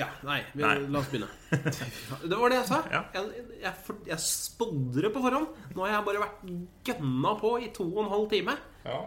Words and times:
Ja, 0.00 0.08
nei, 0.24 0.40
vi, 0.54 0.62
Nei. 0.64 0.74
la 0.88 1.00
oss 1.02 1.08
begynne. 1.12 1.28
Det 2.30 2.36
var 2.40 2.48
det 2.52 2.58
jeg 2.62 2.68
sa. 2.70 2.80
Ja. 2.92 3.02
Jeg, 3.14 3.46
jeg, 3.60 3.72
for- 3.86 4.02
jeg 4.08 4.22
spådde 4.24 5.04
det 5.04 5.10
på 5.14 5.22
forhånd. 5.24 5.48
Nå 5.76 5.84
har 5.84 5.92
jeg 5.98 6.06
bare 6.08 6.22
vært 6.24 6.46
gønna 6.88 7.34
på 7.40 7.50
i 7.60 7.68
to 7.76 7.84
og 7.90 8.00
en 8.06 8.12
halv 8.14 8.28
time. 8.32 8.54
Ja. 8.86 9.00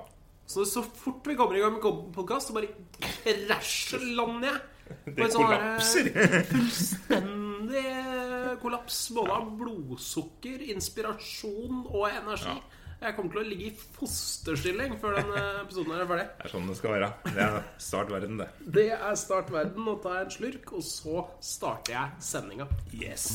Så 0.53 0.65
så 0.67 0.83
fort 0.83 1.25
vi 1.25 1.37
kommer 1.39 1.55
i 1.57 1.61
gang 1.63 1.77
med 1.77 1.85
podkast, 2.13 2.49
så 2.51 2.55
bare 2.57 2.69
krasjer 3.23 4.03
jeg. 4.03 4.59
På 4.83 5.15
Det 5.15 5.23
et 5.23 5.31
sånn 5.33 5.47
kollapser. 5.47 6.09
Fullstendig 6.51 7.85
kollaps. 8.61 8.97
Både 9.15 9.31
av 9.39 9.47
blodsukker, 9.59 10.61
inspirasjon 10.73 11.85
og 11.87 12.07
energi. 12.11 12.57
Jeg 13.03 13.15
kommer 13.17 13.33
til 13.33 13.41
å 13.41 13.47
ligge 13.47 13.65
i 13.67 13.73
fosterstilling 13.97 14.93
før 15.01 15.17
denne 15.19 15.41
episoden 15.63 15.95
er 15.97 16.05
ferdig. 16.07 16.27
Det 16.37 16.47
er 16.47 16.53
sånn 16.53 16.69
det 16.71 16.77
skal 16.79 16.95
være. 16.95 17.09
Det 17.27 17.43
er 17.47 17.57
start 17.89 18.13
verden, 18.13 18.39
det. 18.39 18.47
Det 18.79 18.87
er 18.95 19.19
Start 19.23 19.51
verden. 19.53 19.83
Nå 19.87 19.97
tar 20.03 20.21
jeg 20.21 20.29
en 20.29 20.33
slurk, 20.37 20.71
og 20.79 20.87
så 20.87 21.25
starter 21.43 21.97
jeg 21.97 22.23
sendinga. 22.31 22.69
Yes. 22.95 23.27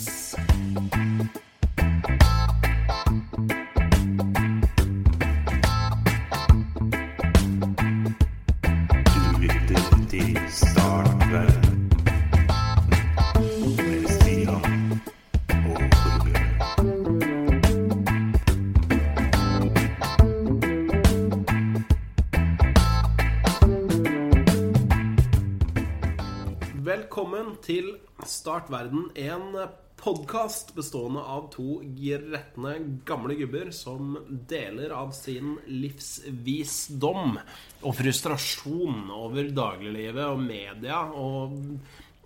Start 28.49 28.71
verden, 28.73 29.11
en 29.15 29.59
podkast 30.01 30.71
bestående 30.73 31.21
av 31.21 31.51
to 31.53 31.83
gretne 31.99 32.71
gamle 33.05 33.35
gubber 33.37 33.69
som 33.77 34.15
deler 34.49 34.95
av 34.97 35.11
sin 35.13 35.59
livsvisdom 35.69 37.35
og 37.37 37.93
frustrasjon 37.99 39.11
over 39.13 39.51
dagliglivet 39.53 40.25
og 40.25 40.41
media 40.41 41.03
og 41.13 41.59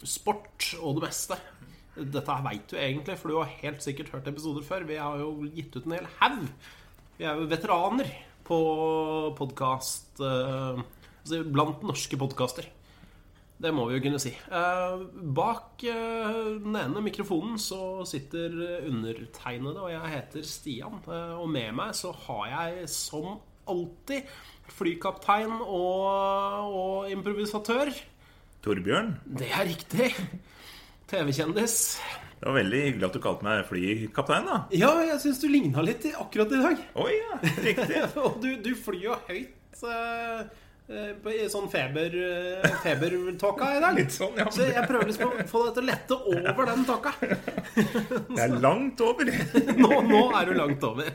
sport 0.06 0.68
og 0.78 1.00
det 1.00 1.08
meste. 1.08 1.38
Dette 1.98 2.36
veit 2.46 2.70
du 2.70 2.76
egentlig, 2.78 3.16
for 3.18 3.32
du 3.32 3.40
har 3.40 3.50
helt 3.64 3.82
sikkert 3.82 4.12
hørt 4.14 4.30
episoder 4.30 4.62
før. 4.68 4.86
Vi 4.86 5.00
har 5.02 5.18
jo 5.24 5.48
gitt 5.56 5.74
ut 5.74 5.88
en 5.88 5.96
hel 5.96 6.06
haug. 6.20 6.44
Vi 7.16 7.26
er 7.26 7.42
jo 7.42 7.50
veteraner 7.50 8.14
på 8.46 8.60
podkast 9.42 10.22
altså 10.22 11.42
Blant 11.50 11.82
norske 11.82 12.22
podkaster. 12.22 12.70
Det 13.62 13.70
må 13.70 13.84
vi 13.86 13.94
jo 13.94 14.02
kunne 14.02 14.18
si. 14.22 14.32
Eh, 14.34 15.02
bak 15.36 15.84
eh, 15.86 16.38
den 16.64 16.74
ene 16.80 17.02
mikrofonen 17.04 17.60
så 17.62 18.02
sitter 18.08 18.56
undertegnede, 18.88 19.78
og 19.78 19.92
jeg 19.92 20.14
heter 20.16 20.46
Stian. 20.46 20.98
Eh, 21.06 21.34
og 21.38 21.46
med 21.52 21.70
meg 21.78 21.92
så 21.94 22.10
har 22.24 22.48
jeg 22.50 22.88
som 22.90 23.36
alltid 23.70 24.26
flykaptein 24.74 25.60
og, 25.60 26.72
og 26.74 27.12
improvisatør. 27.12 27.92
Torbjørn, 28.62 29.14
Det 29.38 29.50
er 29.50 29.68
riktig. 29.68 30.10
TV-kjendis. 31.12 31.76
det 32.40 32.48
var 32.48 32.56
veldig 32.56 32.82
hyggelig 32.86 33.06
at 33.06 33.14
du 33.14 33.22
kalte 33.22 33.46
meg 33.46 33.62
flykaptein, 33.68 34.48
da. 34.48 34.58
Ja, 34.74 34.90
jeg 35.06 35.20
syns 35.22 35.42
du 35.42 35.46
ligna 35.52 35.86
litt 35.86 36.08
akkurat 36.10 36.50
i 36.50 36.62
dag. 36.66 36.82
Oi, 36.98 37.14
ja. 37.14 37.38
Riktig. 37.68 38.02
og 38.24 38.42
du, 38.42 38.56
du 38.64 38.72
flyr 38.74 39.06
jo 39.06 39.18
høyt 39.30 39.78
i 40.92 41.48
sånn 41.52 41.68
feber, 41.72 42.14
eh, 42.14 42.76
febertåka 42.84 43.70
i 43.76 43.82
dag. 43.82 43.96
Litt 44.00 44.14
sånn, 44.14 44.36
ja. 44.38 44.48
Så 44.52 44.68
jeg 44.68 44.86
prøver 44.88 45.10
liksom 45.10 45.32
å 45.32 45.46
få 45.48 45.66
deg 45.66 45.76
til 45.76 45.84
å 45.84 45.88
lette 45.90 46.18
over 46.36 46.70
den 46.72 46.86
tåka. 46.88 47.14
Det 48.36 48.40
er 48.44 48.56
langt 48.60 49.02
over. 49.04 49.32
Nå, 49.78 49.92
nå 50.08 50.24
er 50.38 50.50
du 50.50 50.58
langt 50.58 50.88
over. 50.88 51.12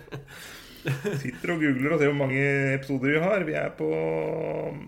Sitter 0.88 1.52
og 1.52 1.64
googler 1.64 1.94
og 1.94 2.00
ser 2.00 2.12
hvor 2.12 2.20
mange 2.22 2.44
episoder 2.78 3.16
vi 3.18 3.24
har. 3.24 3.48
Vi 3.48 3.56
er 3.60 3.72
på 3.76 3.90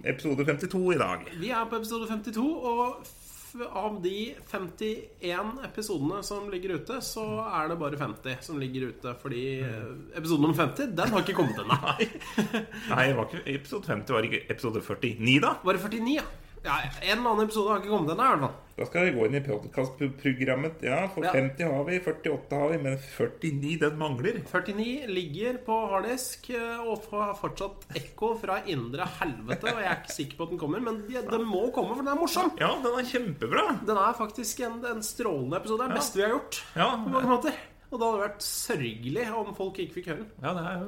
episode 0.08 0.46
52 0.48 0.84
i 0.96 1.00
dag. 1.00 1.26
Vi 1.42 1.50
er 1.52 1.66
på 1.70 1.80
episode 1.82 2.08
52, 2.08 2.46
og 2.46 3.10
av 3.70 4.02
de 4.04 4.36
51 4.52 5.54
episodene 5.66 6.22
som 6.26 6.50
ligger 6.52 6.78
ute, 6.80 7.00
så 7.06 7.26
er 7.48 7.72
det 7.72 7.80
bare 7.82 8.00
50 8.00 8.44
som 8.46 8.60
ligger 8.62 8.90
ute. 8.92 9.14
Fordi 9.22 9.44
eh, 9.66 9.88
episode 10.20 10.44
nummer 10.44 10.58
50, 10.58 10.94
den 10.98 11.16
har 11.16 11.26
ikke 11.26 11.38
kommet 11.38 11.60
ennå. 11.64 11.80
Nei, 12.94 13.08
var 13.18 13.26
ikke 13.26 13.44
episode 13.56 13.90
50, 13.90 14.16
var 14.16 14.30
ikke 14.30 14.44
episode 14.50 14.84
49, 14.86 15.40
da? 15.46 15.56
Var 15.64 15.80
det 15.80 15.84
49, 15.88 16.14
ja. 16.20 16.28
Ja. 16.64 16.76
En 17.02 17.18
eller 17.20 17.30
annen 17.30 17.46
episode 17.46 17.70
har 17.72 17.80
ikke 17.82 17.92
kommet 17.94 18.12
ennå, 18.14 18.26
i 18.26 18.30
hvert 18.34 18.44
fall. 18.46 18.56
Da 18.80 18.86
skal 18.88 19.06
vi 19.10 19.14
gå 19.18 19.26
inn 19.28 19.36
i 19.36 19.42
podkastprogrammet. 19.44 20.84
Ja, 20.88 21.00
for 21.12 21.26
Ja. 21.28 21.32
50 21.36 21.64
har 21.68 21.84
vi, 21.88 21.98
48 22.00 22.60
har 22.62 22.70
vi, 22.72 22.78
men 22.86 22.96
49, 22.98 23.74
den 23.82 23.98
mangler. 24.00 24.38
49 24.48 25.10
ligger 25.12 25.58
på 25.66 25.76
harddisk 25.92 26.48
eh, 26.56 26.80
og 26.80 27.04
har 27.12 27.34
fortsatt 27.42 27.84
ekko 28.00 28.30
fra 28.40 28.62
indre 28.72 29.04
helvete. 29.20 29.68
Og 29.74 29.82
jeg 29.84 29.90
er 29.92 30.00
ikke 30.00 30.16
sikker 30.16 30.40
på 30.40 30.48
at 30.48 30.54
den 30.56 30.62
kommer, 30.64 30.80
men 30.86 31.02
den 31.12 31.44
må 31.50 31.66
komme, 31.76 31.92
for 31.98 32.04
den 32.06 32.14
er 32.14 32.22
morsom. 32.22 32.54
Ja, 32.62 32.72
den 32.86 32.94
er 33.02 33.10
kjempebra. 33.12 33.66
Den 33.90 34.00
er 34.00 34.16
faktisk 34.16 34.64
en, 34.64 34.80
en 34.94 35.04
strålende 35.04 35.60
episode. 35.60 35.82
Det 35.84 35.90
er 35.90 35.94
det 35.96 36.00
beste 36.00 36.22
vi 36.22 36.26
har 36.28 36.34
gjort. 36.38 36.62
Ja, 36.80 36.90
På 37.04 37.12
mange 37.18 37.34
måter. 37.36 37.54
Og 37.90 37.96
det 38.00 38.06
hadde 38.06 38.24
vært 38.30 38.44
sørgelig 38.46 39.26
om 39.34 39.52
folk 39.58 39.76
ikke 39.84 39.96
fikk 40.00 40.08
høre 40.14 40.24
den. 40.24 40.32
ja 40.46 40.50
det 40.56 40.64
er 40.70 40.76
jo. 40.80 40.86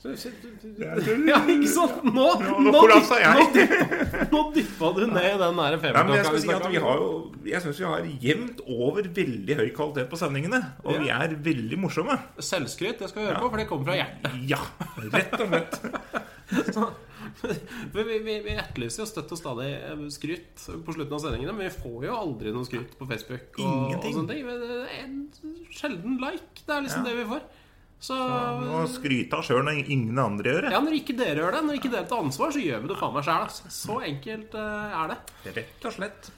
Ja, 0.00 1.40
ikke 1.44 1.68
sant? 1.68 1.98
Nå, 2.08 2.28
nå. 2.40 2.54
Nå, 2.64 2.84
nå 4.30 4.40
dyppa 4.54 4.92
du 4.96 5.02
ned 5.10 5.26
i 5.26 5.34
den 5.42 5.60
der 5.60 5.76
Ja, 5.90 6.04
jeg 6.16 6.40
si 6.40 6.48
vi 6.48 6.80
har 6.80 7.02
Jeg 7.44 7.60
syns 7.66 7.82
vi 7.82 7.84
har 7.84 8.06
jevnt 8.22 8.62
over 8.64 9.10
veldig 9.20 9.58
høy 9.60 9.68
kvalitet 9.76 10.08
på 10.08 10.20
sendingene. 10.20 10.62
Og 10.86 11.02
vi 11.04 11.12
er 11.12 11.36
veldig 11.44 11.80
morsomme. 11.84 12.16
Selvskryt, 12.40 13.02
det 13.02 13.12
skal 13.12 13.26
vi 13.26 13.28
høre 13.28 13.44
på, 13.44 13.52
for 13.52 13.60
det 13.60 13.68
kommer 13.68 13.90
fra 13.90 14.00
hjertet. 14.00 14.40
Ja, 14.48 14.62
rett 15.12 15.36
og 15.36 15.52
slett. 15.52 15.80
Så, 16.74 16.88
vi, 17.94 18.02
vi, 18.24 18.40
vi 18.42 18.56
etterlyser 18.58 19.04
jo 19.04 19.06
støtt 19.06 19.30
og 19.36 19.38
stadig 19.38 19.68
eh, 19.76 20.00
skryt 20.10 20.64
på 20.82 20.94
slutten 20.96 21.14
av 21.14 21.20
sendingene, 21.22 21.52
men 21.54 21.68
vi 21.68 21.76
får 21.76 22.08
jo 22.08 22.16
aldri 22.16 22.50
noe 22.56 22.66
skryt 22.66 22.96
på 22.98 23.06
Facebook. 23.06 23.52
Og, 23.60 23.68
og 23.68 23.84
Ingenting. 23.92 24.16
sånne 24.16 24.32
ting. 24.32 24.48
Er 24.48 25.04
En 25.04 25.68
sjelden 25.76 26.16
like. 26.24 26.64
Det 26.64 26.74
er 26.74 26.86
liksom 26.88 27.06
det 27.06 27.18
vi 27.20 27.28
får. 27.30 27.44
Så 28.00 28.16
Må 28.16 28.82
skryte 28.88 29.36
av 29.36 29.44
sjøl 29.44 29.62
når 29.66 29.84
ingen 29.84 30.18
andre 30.18 30.54
gjør 30.54 30.66
det. 30.66 30.74
ja, 30.74 30.82
når 30.82 30.98
ikke 31.02 31.16
dere 31.20 31.44
gjør 31.44 31.56
det, 31.58 31.64
når 31.68 31.80
ikke 31.80 31.92
dere 31.92 32.08
tar 32.08 32.24
ansvar, 32.24 32.52
så 32.56 32.64
gjør 32.64 32.84
vi 32.84 32.92
det 32.94 33.00
faen 33.00 33.16
meg 33.16 33.26
sjæl. 33.28 33.46
Altså. 33.46 33.72
Så 33.76 34.02
enkelt 34.08 34.54
uh, 34.56 35.00
er 35.02 35.10
det. 35.12 35.56
Rett 35.58 35.90
og 35.90 35.98
slett. 35.98 36.30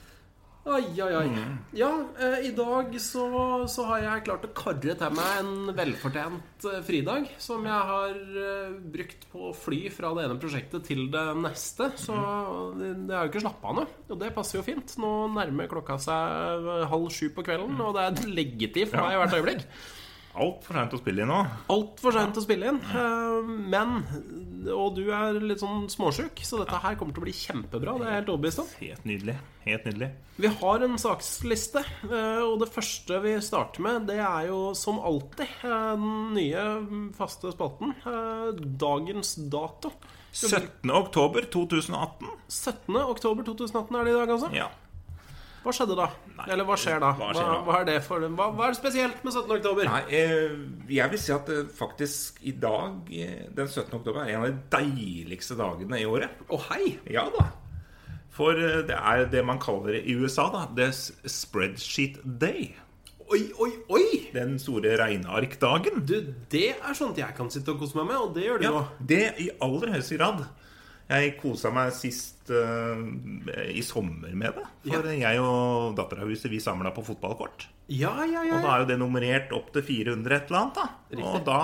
Oi, 0.63 0.83
oi, 1.03 1.11
oi. 1.19 1.45
Ja, 1.75 1.89
uh, 2.19 2.35
i 2.43 2.51
dag 2.55 2.91
så, 3.03 3.23
så 3.71 3.87
har 3.87 4.03
jeg 4.03 4.25
klart 4.27 4.45
å 4.47 4.51
karre 4.59 4.97
til 4.99 5.15
meg 5.15 5.39
en 5.39 5.71
velfortjent 5.79 6.67
uh, 6.67 6.77
fridag. 6.83 7.31
Som 7.47 7.63
jeg 7.71 7.89
har 7.93 8.19
brukt 8.97 9.25
på 9.31 9.47
å 9.47 9.55
fly 9.55 9.81
fra 9.95 10.11
det 10.19 10.27
ene 10.27 10.39
prosjektet 10.43 10.83
til 10.91 11.07
det 11.15 11.25
neste. 11.47 11.93
Så 11.95 12.19
det, 12.75 12.93
det 13.07 13.15
er 13.15 13.23
jo 13.23 13.31
ikke 13.37 13.47
slappa 13.47 13.71
av 13.71 13.79
nå. 13.79 13.89
Og 14.11 14.19
det 14.19 14.35
passer 14.35 14.59
jo 14.59 14.67
fint. 14.67 14.99
Nå 14.99 15.15
nærmer 15.39 15.71
klokka 15.71 15.95
seg 16.11 16.71
halv 16.91 17.11
sju 17.15 17.29
på 17.31 17.47
kvelden, 17.47 17.79
og 17.79 17.95
det 17.95 18.09
er 18.09 18.33
leggetid 18.35 18.91
for 18.91 19.07
meg 19.07 19.21
hvert 19.23 19.39
øyeblikk. 19.39 19.69
Altfor 20.33 20.73
seint 20.79 20.93
å 20.95 20.97
spille 20.97 21.21
inn 21.21 21.29
nå. 21.29 21.41
Altfor 21.69 22.15
seint 22.15 22.37
å 22.39 22.41
spille 22.41 22.71
inn. 22.71 22.79
eh, 22.81 23.51
Men 23.69 23.91
Og 24.73 24.95
du 24.95 25.09
er 25.11 25.35
litt 25.43 25.59
sånn 25.59 25.89
småsjuk, 25.91 26.39
så 26.47 26.61
dette 26.61 26.77
her 26.79 26.95
kommer 26.95 27.13
til 27.13 27.21
å 27.21 27.25
bli 27.25 27.33
kjempebra. 27.35 27.97
Det 27.99 28.05
er 28.07 28.11
jeg 28.13 28.19
helt 28.21 28.29
overbevist 28.31 28.61
om. 28.63 28.67
Helt 28.79 29.03
nydelig. 29.05 29.35
Helt 29.65 29.83
nydelig. 29.89 30.09
Vi 30.39 30.47
har 30.47 30.83
en 30.87 30.95
saksliste, 30.97 31.83
eh, 32.07 32.39
og 32.41 32.59
det 32.63 32.69
første 32.71 33.19
vi 33.21 33.33
starter 33.43 33.83
med, 33.83 34.07
det 34.07 34.19
er 34.23 34.47
jo 34.47 34.73
som 34.73 34.99
alltid 35.03 35.47
eh, 35.67 35.95
den 35.99 36.33
nye 36.33 37.11
faste 37.13 37.51
spalten. 37.51 37.91
Dagens 38.79 39.35
dato. 39.51 39.91
17. 40.33 40.89
oktober 40.89 41.45
2018. 41.51 42.31
17. 42.49 42.95
oktober 43.03 43.43
2018 43.43 43.99
er 43.99 44.03
det 44.07 44.13
i 44.15 44.17
dag, 44.17 44.29
altså? 44.33 44.49
Ja. 44.55 44.69
Hva 45.63 45.71
skjedde 45.71 45.95
da? 45.95 46.09
Eller 46.51 46.65
hva 46.67 46.75
skjer 46.79 46.99
da? 46.99 47.13
hva 47.15 47.29
Hva, 47.29 47.33
skjer 47.37 47.49
da? 47.53 47.59
hva 47.63 47.75
er 47.79 47.85
det 47.87 47.97
for 48.03 48.19
hva, 48.27 48.47
hva 48.51 48.65
er 48.67 48.73
det 48.75 48.79
spesielt 48.81 49.23
med 49.23 49.33
17. 49.33 49.53
oktober? 49.57 49.87
Nei, 49.87 50.01
eh, 50.11 50.55
jeg 50.91 51.13
vil 51.13 51.21
si 51.23 51.31
at 51.35 51.49
eh, 51.53 51.61
faktisk 51.79 52.41
i 52.43 52.51
dag, 52.59 52.97
eh, 53.15 53.45
den 53.55 53.67
17. 53.71 53.93
oktober, 54.01 54.23
er 54.25 54.33
en 54.35 54.43
av 54.43 54.49
de 54.51 54.57
deiligste 54.75 55.55
dagene 55.59 56.01
i 56.03 56.07
året. 56.09 56.35
Å, 56.51 56.59
hei! 56.71 56.97
Ja 57.15 57.29
da. 57.37 57.47
For 58.33 58.57
eh, 58.59 58.81
det 58.89 58.97
er 58.97 59.27
det 59.31 59.43
man 59.45 59.59
kaller 59.63 59.95
i 60.01 60.15
USA, 60.19 60.49
da. 60.51 60.65
Det 60.75 60.89
er 60.89 61.29
spreadsheet 61.31 62.19
day. 62.41 62.73
Oi, 63.33 63.45
oi, 63.63 63.69
oi! 63.95 64.03
Den 64.33 64.57
store 64.61 64.97
regnearkdagen. 64.99 66.03
Du, 66.05 66.17
det 66.51 66.73
er 66.75 66.97
sånt 66.97 67.17
jeg 67.21 67.33
kan 67.37 67.47
sitte 67.53 67.71
og 67.73 67.79
kose 67.81 67.95
meg 68.01 68.09
med, 68.11 68.19
og 68.19 68.33
det 68.35 68.43
gjør 68.49 68.59
du 68.59 68.65
Ja, 68.67 68.73
nå. 68.75 68.83
det 69.09 69.21
i 69.41 69.47
aller 69.63 69.93
høyeste 69.95 70.19
grad. 70.19 70.43
Jeg 71.09 71.33
kosa 71.39 71.69
meg 71.73 71.91
sist 71.95 72.49
eh, 72.53 73.01
i 73.75 73.83
sommer 73.85 74.31
med 74.33 74.55
det. 74.57 74.65
For 74.87 75.09
jeg 75.11 75.41
og 75.43 75.97
Datterhuset 75.97 76.51
vi 76.51 76.61
samla 76.63 76.93
på 76.95 77.03
fotballkort. 77.05 77.67
Ja, 77.91 78.13
ja, 78.23 78.45
ja. 78.47 78.55
Og 78.55 78.63
da 78.63 78.69
er 78.71 78.83
jo 78.83 78.89
det 78.93 78.99
nummerert 79.01 79.51
opp 79.55 79.73
til 79.75 79.83
400 79.83 80.37
et 80.37 80.51
eller 80.51 80.61
annet. 80.61 80.79
da 80.79 80.85
Riktig. 81.11 81.25
Og 81.27 81.43
da 81.47 81.59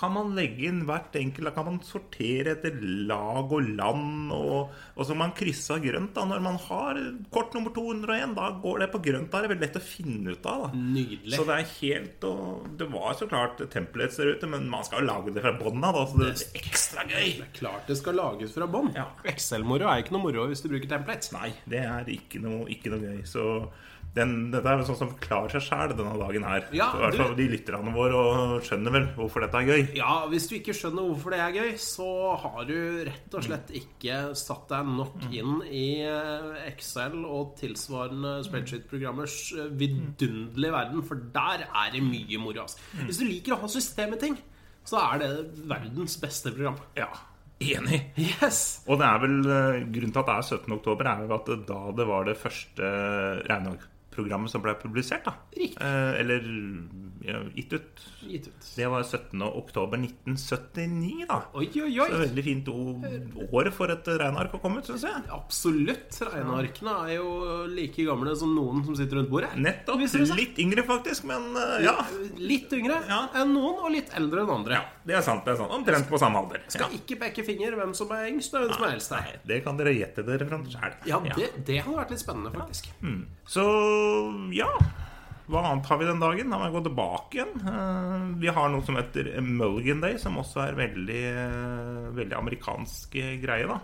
kan 0.00 0.14
man 0.14 0.32
legge 0.36 0.64
inn 0.70 0.84
hvert 0.88 1.16
enkelt 1.20 1.52
kan 1.52 1.66
man 1.66 1.78
sortere 1.84 2.54
etter 2.54 2.78
lag 3.08 3.50
og 3.52 3.66
land. 3.76 4.32
Og, 4.32 4.70
og 4.96 5.06
så 5.06 5.16
man 5.18 5.34
krysse 5.36 5.74
av 5.76 5.82
grønt 5.84 6.14
da 6.16 6.24
når 6.28 6.44
man 6.44 6.56
har 6.64 7.00
kort 7.34 7.52
nummer 7.56 7.74
201. 7.76 8.32
Da 8.38 8.48
går 8.62 8.84
det 8.84 8.90
på 8.94 9.02
grønt. 9.04 9.28
Da 9.32 9.40
er 9.40 9.46
det 9.46 9.52
veldig 9.54 9.66
lett 9.66 9.80
å 9.80 9.84
finne 9.84 10.36
ut 10.36 10.48
av. 10.48 10.64
da 10.64 10.80
Nydelig. 10.80 11.34
Så 11.36 11.46
det 11.48 11.58
er 11.58 11.68
helt 11.74 12.26
og 12.30 12.70
Det 12.80 12.88
var 12.94 13.18
så 13.18 13.28
klart 13.28 13.60
templates 13.72 14.16
der 14.20 14.32
ute, 14.34 14.48
men 14.50 14.68
man 14.72 14.86
skal 14.88 15.04
jo 15.04 15.10
lage 15.10 15.36
det 15.36 15.44
fra 15.44 15.54
bånn 15.60 15.84
av. 15.84 16.00
Så 16.08 16.22
det 16.22 16.30
er 16.32 16.64
ekstra 16.64 17.04
gøy. 17.04 17.28
Det 17.36 17.46
er 17.50 17.54
klart 17.60 17.92
det 17.92 18.00
skal 18.00 18.16
lages 18.20 18.56
fra 18.56 18.70
bånn. 18.70 18.92
Ja. 18.96 19.10
Excel-moro 19.28 19.90
er 19.90 20.00
ikke 20.00 20.16
noe 20.16 20.24
moro 20.30 20.48
hvis 20.48 20.64
du 20.64 20.70
bruker 20.72 20.88
templates. 20.96 21.34
Nei, 21.36 21.52
det 21.68 21.84
er 21.84 22.08
ikke 22.16 22.40
noe, 22.42 22.64
ikke 22.72 22.94
noe 22.94 23.04
gøy. 23.04 23.22
Så 23.28 23.44
den, 24.14 24.32
dette 24.50 24.66
er 24.66 24.80
vel 24.80 24.86
sånn 24.88 24.98
som 24.98 25.10
klarer 25.22 25.52
seg 25.54 25.62
sjæl 25.68 25.92
denne 25.94 26.16
dagen 26.18 26.46
her. 26.46 26.64
Ja, 26.74 26.88
I 26.98 27.02
hvert 27.04 27.18
fall 27.20 27.36
de 27.38 27.46
lytterne 27.52 27.92
våre 27.94 28.18
og 28.18 28.66
skjønner 28.66 28.94
vel 28.96 29.06
hvorfor 29.14 29.44
dette 29.44 29.60
er 29.60 29.68
gøy. 29.70 29.84
Ja, 30.00 30.14
hvis 30.32 30.48
du 30.50 30.56
ikke 30.58 30.74
skjønner 30.74 31.06
hvorfor 31.06 31.34
det 31.34 31.40
er 31.44 31.54
gøy, 31.54 31.70
så 31.78 32.08
har 32.42 32.66
du 32.66 32.74
rett 33.06 33.38
og 33.38 33.46
slett 33.46 33.70
ikke 33.78 34.18
satt 34.38 34.66
deg 34.72 34.90
nok 34.98 35.28
inn 35.30 35.62
i 35.68 35.86
eh, 36.02 36.50
Excel 36.72 37.20
og 37.22 37.54
tilsvarende 37.60 38.40
spreadsheet-programmers 38.48 39.38
eh, 39.54 39.72
vidunderlige 39.78 40.74
verden, 40.74 41.06
for 41.06 41.30
der 41.38 41.68
er 41.68 41.94
det 41.94 42.02
mye 42.02 42.42
moro. 42.42 42.66
Altså. 42.66 42.82
Hvis 43.06 43.22
du 43.22 43.28
liker 43.28 43.54
å 43.54 43.62
ha 43.62 43.70
system 43.70 44.18
i 44.18 44.22
ting, 44.26 44.38
så 44.90 44.98
er 45.04 45.22
det 45.22 45.32
verdens 45.70 46.18
beste 46.18 46.50
program. 46.56 46.82
Ja, 46.98 47.12
enig. 47.62 48.02
Yes! 48.18 48.80
Og 48.90 48.98
det 48.98 49.06
er 49.06 49.22
vel 49.22 49.38
eh, 49.44 49.80
grunnen 49.86 50.18
til 50.18 50.24
at 50.24 50.32
det 50.32 50.36
er 50.40 50.50
17. 50.58 50.78
oktober, 50.80 51.14
er 51.14 51.26
jo 51.28 51.38
at 51.38 51.54
da 51.70 51.80
det 51.94 52.10
var 52.10 52.26
det 52.26 52.38
første 52.42 52.94
regneprogrammet 54.20 54.50
som 54.50 54.62
ble 54.62 54.74
publisert. 54.80 55.24
da 55.24 55.34
Riktig. 55.56 55.80
Eh, 55.80 56.20
Eller 56.20 56.40
ja, 57.24 57.40
gitt 57.54 57.72
ut. 57.72 58.00
Gitt 58.26 58.46
ut. 58.48 58.68
Det 58.76 58.86
var 58.88 59.02
17. 59.04 59.42
oktober 59.42 59.98
1979, 59.98 61.26
da. 61.28 61.42
Oi, 61.54 61.66
oi, 61.82 61.90
Så 61.94 62.06
oi! 62.06 62.20
veldig 62.26 62.44
fint 62.44 62.68
år 62.70 63.70
for 63.76 63.90
et 63.92 64.06
regneark 64.08 64.54
å 64.56 64.60
komme 64.62 64.80
ut, 64.80 64.88
syns 64.88 65.04
jeg. 65.04 65.22
Absolutt. 65.34 66.20
Regnearkene 66.32 66.94
er 67.08 67.14
jo 67.18 67.66
like 67.70 68.04
gamle 68.06 68.34
som 68.36 68.54
noen 68.56 68.84
som 68.86 68.96
sitter 68.96 69.20
rundt 69.20 69.30
bordet. 69.32 69.52
Nettopp. 69.56 70.00
Litt 70.36 70.58
yngre, 70.62 70.84
faktisk, 70.88 71.24
men 71.28 71.50
eh, 71.56 71.84
ja. 71.84 71.96
Litt 72.38 72.72
yngre 72.76 73.00
Ja. 73.08 73.26
enn 73.34 73.52
noen, 73.54 73.78
og 73.84 73.90
litt 73.92 74.10
eldre 74.16 74.44
enn 74.44 74.50
andre. 74.60 74.80
ja. 74.80 74.84
Det 75.10 75.16
er 75.16 75.22
sant. 75.24 75.44
det 75.44 75.54
er 75.54 75.56
sant 75.56 75.72
Omtrent 75.72 76.06
på 76.10 76.18
samme 76.20 76.38
alder. 76.38 76.60
Ja. 76.66 76.70
Skal 76.70 76.92
ikke 76.94 77.16
peke 77.18 77.42
finger 77.44 77.72
hvem 77.74 77.94
som 77.96 78.10
er 78.14 78.28
yngst 78.30 78.52
og 78.54 78.66
hvem 78.68 78.74
som 78.76 78.84
er 78.84 78.92
eldst 78.94 79.10
det 79.46 79.64
kan 79.64 79.76
dere 79.76 79.92
gjette 79.96 80.22
dere 80.24 80.46
fram 80.46 80.62
sjøl. 80.70 80.92
Ja, 81.08 81.18
det, 81.24 81.48
det 81.66 81.80
hadde 81.82 81.96
vært 81.96 82.10
litt 82.14 82.20
spennende, 82.22 82.52
faktisk. 82.54 82.90
Så 83.50 83.64
ja 84.56 84.68
Hva 85.50 85.62
annet 85.66 85.86
har 85.90 85.98
vi 85.98 86.06
den 86.06 86.20
dagen? 86.22 86.50
Da 86.52 86.58
må 86.60 86.68
jeg 86.68 86.74
gå 86.76 86.82
tilbake 86.86 87.38
igjen. 87.40 87.54
Eh, 87.66 88.26
Vi 88.44 88.52
har 88.54 88.68
noe 88.70 88.84
som 88.86 88.94
heter 89.00 89.32
Mulligan 89.42 90.00
Day, 90.04 90.18
som 90.22 90.36
også 90.38 90.60
er 90.68 90.76
veldig, 90.78 91.22
eh, 91.30 92.04
veldig 92.14 92.36
amerikansk 92.38 93.16
eh, 93.18 93.32
greie, 93.42 93.66
da. 93.66 93.80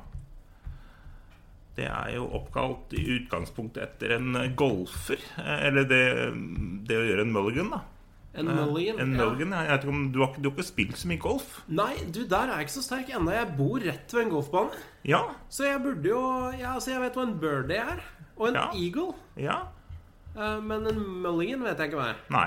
Det 1.77 1.85
er 1.91 2.15
jo 2.15 2.29
oppkalt 2.39 2.95
i 2.97 3.03
utgangspunktet 3.19 3.83
etter 3.83 4.15
en 4.17 4.31
golfer. 4.57 5.21
Eller 5.43 5.85
det, 5.91 6.05
det 6.89 6.97
å 6.97 7.05
gjøre 7.05 7.27
en 7.27 7.35
mulligan, 7.35 7.69
da. 7.75 7.83
En 8.37 8.49
mulligan. 8.49 8.99
En 9.03 9.13
ja. 9.17 9.25
mulligan, 9.27 9.53
jeg 9.59 9.69
vet 9.73 9.85
ikke 9.85 9.93
om 9.97 10.01
Du 10.13 10.19
har 10.23 10.33
du 10.39 10.49
har 10.49 10.55
ikke 10.55 10.65
spilt 10.71 10.97
så 11.01 11.09
mye 11.11 11.21
golf? 11.21 11.51
Nei, 11.73 11.93
du, 12.13 12.23
der 12.29 12.47
er 12.53 12.61
jeg 12.61 12.69
ikke 12.69 12.77
så 12.79 12.85
sterk 12.87 13.13
ennå. 13.17 13.33
Jeg 13.35 13.53
bor 13.59 13.81
rett 13.85 14.13
ved 14.17 14.23
en 14.27 14.33
golfbane. 14.37 14.81
Ja. 15.09 15.23
Så 15.53 15.67
jeg 15.69 15.83
burde 15.85 16.11
jo 16.15 16.23
ja, 16.57 16.75
altså 16.77 16.95
Jeg 16.95 17.01
vet 17.05 17.17
hva 17.17 17.27
en 17.27 17.37
birdie 17.43 17.83
er. 17.97 18.03
Og 18.37 18.49
en 18.51 18.59
Ja. 18.61 18.67
eagle. 18.77 19.15
Ja. 19.41 19.59
Eh, 20.37 20.61
men 20.63 20.87
en 20.93 21.03
mulligan 21.25 21.65
vet 21.67 21.81
jeg 21.81 21.93
ikke 21.93 22.01
hva 22.01 22.13
er. 22.13 22.23
Nei. 22.35 22.47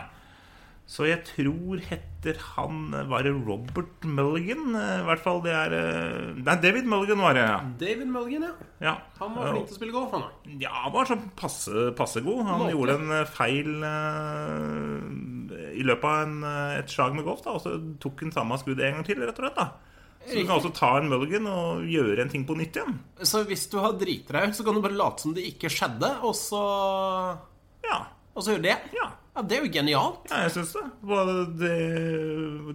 Så 0.89 1.05
jeg 1.05 1.21
tror 1.21 1.77
heter 1.85 2.39
han 2.55 2.87
Var 3.11 3.21
det 3.27 3.31
Robert 3.45 4.05
Mulligan? 4.09 4.71
Eh, 4.73 4.93
I 5.03 5.05
hvert 5.05 5.21
fall 5.21 5.43
det 5.45 5.51
er 5.53 5.75
eh, 5.77 6.31
Nei, 6.39 6.55
David 6.63 6.87
Mulligan 6.89 7.21
var 7.21 7.37
det, 7.37 7.43
ja. 7.45 7.59
David 7.83 8.09
Mulligan, 8.09 8.47
ja. 8.47 8.55
ja. 8.87 8.93
Han 9.19 9.35
var 9.37 9.51
flink 9.51 9.69
til 9.69 9.75
å 9.75 9.77
spille 9.77 9.93
golf, 9.93 10.15
han 10.15 10.25
da. 10.25 10.55
Ja, 10.63 10.71
han 10.87 10.95
var 10.95 11.11
sånn 11.11 11.27
passe, 11.37 11.91
passe 11.97 12.23
god. 12.25 12.41
Han 12.47 12.63
Måte. 12.63 12.73
gjorde 12.73 12.95
en 12.97 13.13
eh, 13.19 13.29
feil 13.37 13.69
uh, 13.85 15.69
i 15.77 15.85
løpet 15.85 16.09
av 16.09 16.23
en, 16.25 16.41
eh, 16.49 16.79
et 16.79 16.89
slag 16.91 17.13
med 17.15 17.27
golf, 17.27 17.43
da, 17.45 17.53
og 17.53 17.61
så 17.63 17.75
tok 18.01 18.25
han 18.25 18.33
samme 18.33 18.57
skuddet 18.61 18.89
en 18.89 18.97
gang 18.97 19.07
til, 19.07 19.21
rett 19.21 19.37
og 19.37 19.45
slett. 19.45 19.61
da 19.61 20.25
Så 20.25 20.39
du 20.39 20.41
kan 20.41 20.57
også 20.57 20.73
ta 20.75 20.91
en 20.97 21.11
mulligan 21.11 21.45
og 21.53 21.85
gjøre 21.89 22.25
en 22.25 22.33
ting 22.33 22.49
på 22.49 22.57
nytt 22.57 22.81
igjen. 22.81 22.97
Så 23.21 23.45
hvis 23.47 23.67
du 23.71 23.77
har 23.83 23.93
driti 23.99 24.33
deg 24.33 24.49
ut, 24.49 24.57
så 24.57 24.65
kan 24.65 24.73
du 24.73 24.81
bare 24.83 24.97
late 24.97 25.23
som 25.23 25.37
det 25.37 25.45
ikke 25.53 25.71
skjedde, 25.73 26.11
og 26.25 26.33
så 26.37 26.63
Ja. 27.87 28.01
Og 28.35 28.43
så 28.45 28.53
gjøre 28.55 28.65
det? 28.69 28.77
Ja. 28.95 29.07
Ja, 29.35 29.41
Det 29.45 29.57
er 29.57 29.65
jo 29.65 29.71
genialt. 29.71 30.25
Ja, 30.31 30.41
jeg 30.47 30.51
syns 30.55 30.71
det. 30.75 30.83
Både 31.05 31.33
det. 31.59 31.75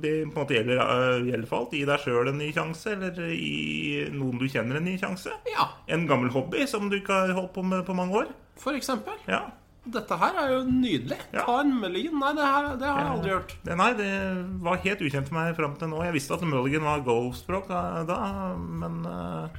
Det 0.02 0.12
på 0.30 0.30
en 0.30 0.44
måte 0.44 0.54
gjelder, 0.56 0.78
øh, 0.80 1.26
gjelder 1.28 1.48
for 1.50 1.58
alt. 1.64 1.74
Gi 1.76 1.82
deg 1.88 2.00
sjøl 2.04 2.30
en 2.30 2.38
ny 2.40 2.52
sjanse, 2.54 2.92
eller 2.94 3.18
gi 3.34 4.06
noen 4.14 4.38
du 4.40 4.46
kjenner, 4.48 4.78
en 4.80 4.86
ny 4.88 4.94
sjanse. 5.00 5.34
Ja, 5.50 5.66
En 5.88 6.06
gammel 6.08 6.30
hobby 6.34 6.64
som 6.70 6.88
du 6.90 6.96
ikke 7.00 7.12
har 7.24 7.34
holdt 7.36 7.52
på 7.56 7.62
med 7.66 7.84
på 7.86 7.94
mange 7.96 8.14
år. 8.22 8.32
for 8.56 8.72
eksempel. 8.78 9.12
Ja. 9.28 9.42
Dette 9.84 10.16
her 10.16 10.36
er 10.40 10.48
jo 10.54 10.60
nydelig. 10.64 11.18
Ja. 11.34 11.42
Ta 11.44 11.58
en 11.60 11.74
mulligan. 11.80 12.16
Nei, 12.18 12.32
det, 12.38 12.44
her, 12.48 12.68
det 12.80 12.86
har 12.88 13.00
jeg 13.02 13.10
aldri 13.18 13.30
hørt. 13.34 13.50
Det, 13.66 13.76
nei, 13.76 13.90
det 13.98 14.10
var 14.64 14.76
helt 14.80 15.02
ukjent 15.04 15.28
for 15.28 15.34
meg 15.36 15.56
fram 15.58 15.74
til 15.76 15.88
nå. 15.92 15.98
Jeg 16.06 16.14
visste 16.14 16.38
at 16.38 16.46
mulligan 16.48 16.86
var 16.86 17.02
golfspråk 17.04 17.68
da, 17.68 18.54
men 18.56 19.04
øh, 19.04 19.58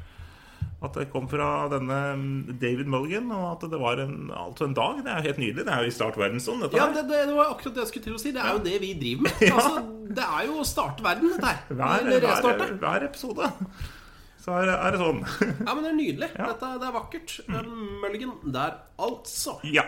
at 0.85 0.97
det 0.99 1.07
kom 1.13 1.25
fra 1.31 1.47
denne 1.71 1.97
mm, 2.19 2.55
David 2.61 2.87
Mulligan, 2.91 3.27
og 3.35 3.45
at 3.55 3.65
det 3.71 3.79
var 3.81 3.99
en, 4.03 4.15
altså 4.35 4.67
en 4.69 4.77
dag, 4.77 5.01
det 5.05 5.11
er 5.15 5.25
helt 5.29 5.41
nydelig. 5.41 5.65
Det 5.67 5.73
er 5.75 5.83
jo 5.85 5.91
i 5.91 5.95
start 5.97 6.17
verdensånd, 6.21 6.63
dette 6.65 6.77
Ja, 6.79 6.85
her. 6.87 6.95
det, 6.99 7.03
det, 7.11 7.19
det 7.31 7.35
var 7.37 7.51
akkurat 7.55 7.75
det 7.77 7.83
jeg 7.85 7.91
skulle 7.93 8.07
til 8.09 8.15
å 8.17 8.21
si. 8.23 8.31
Det 8.35 8.43
er 8.45 8.55
jo 8.57 8.63
det 8.69 8.77
vi 8.85 8.93
driver 9.01 9.27
med. 9.27 9.43
Altså, 9.55 9.83
det 10.15 10.25
er 10.39 10.47
jo 10.47 10.57
å 10.61 10.65
starte 10.69 11.03
verden, 11.05 11.33
dette 11.35 11.51
her. 11.51 11.61
Hver, 11.75 12.09
hver, 12.55 12.73
hver 12.85 13.07
episode 13.09 13.51
så 14.45 14.53
er, 14.61 14.69
er 14.75 14.93
det 14.93 14.99
sånn. 15.01 15.21
Ja, 15.65 15.71
men 15.73 15.79
det 15.81 15.89
er 15.89 15.95
nydelig. 15.97 16.27
Ja. 16.37 16.51
Dette, 16.51 16.67
det 16.77 16.85
er 16.85 16.93
vakkert. 16.93 17.31
Mm. 17.49 17.79
Mulligan 18.03 18.33
der, 18.53 18.75
altså. 19.01 19.55
Ja. 19.65 19.87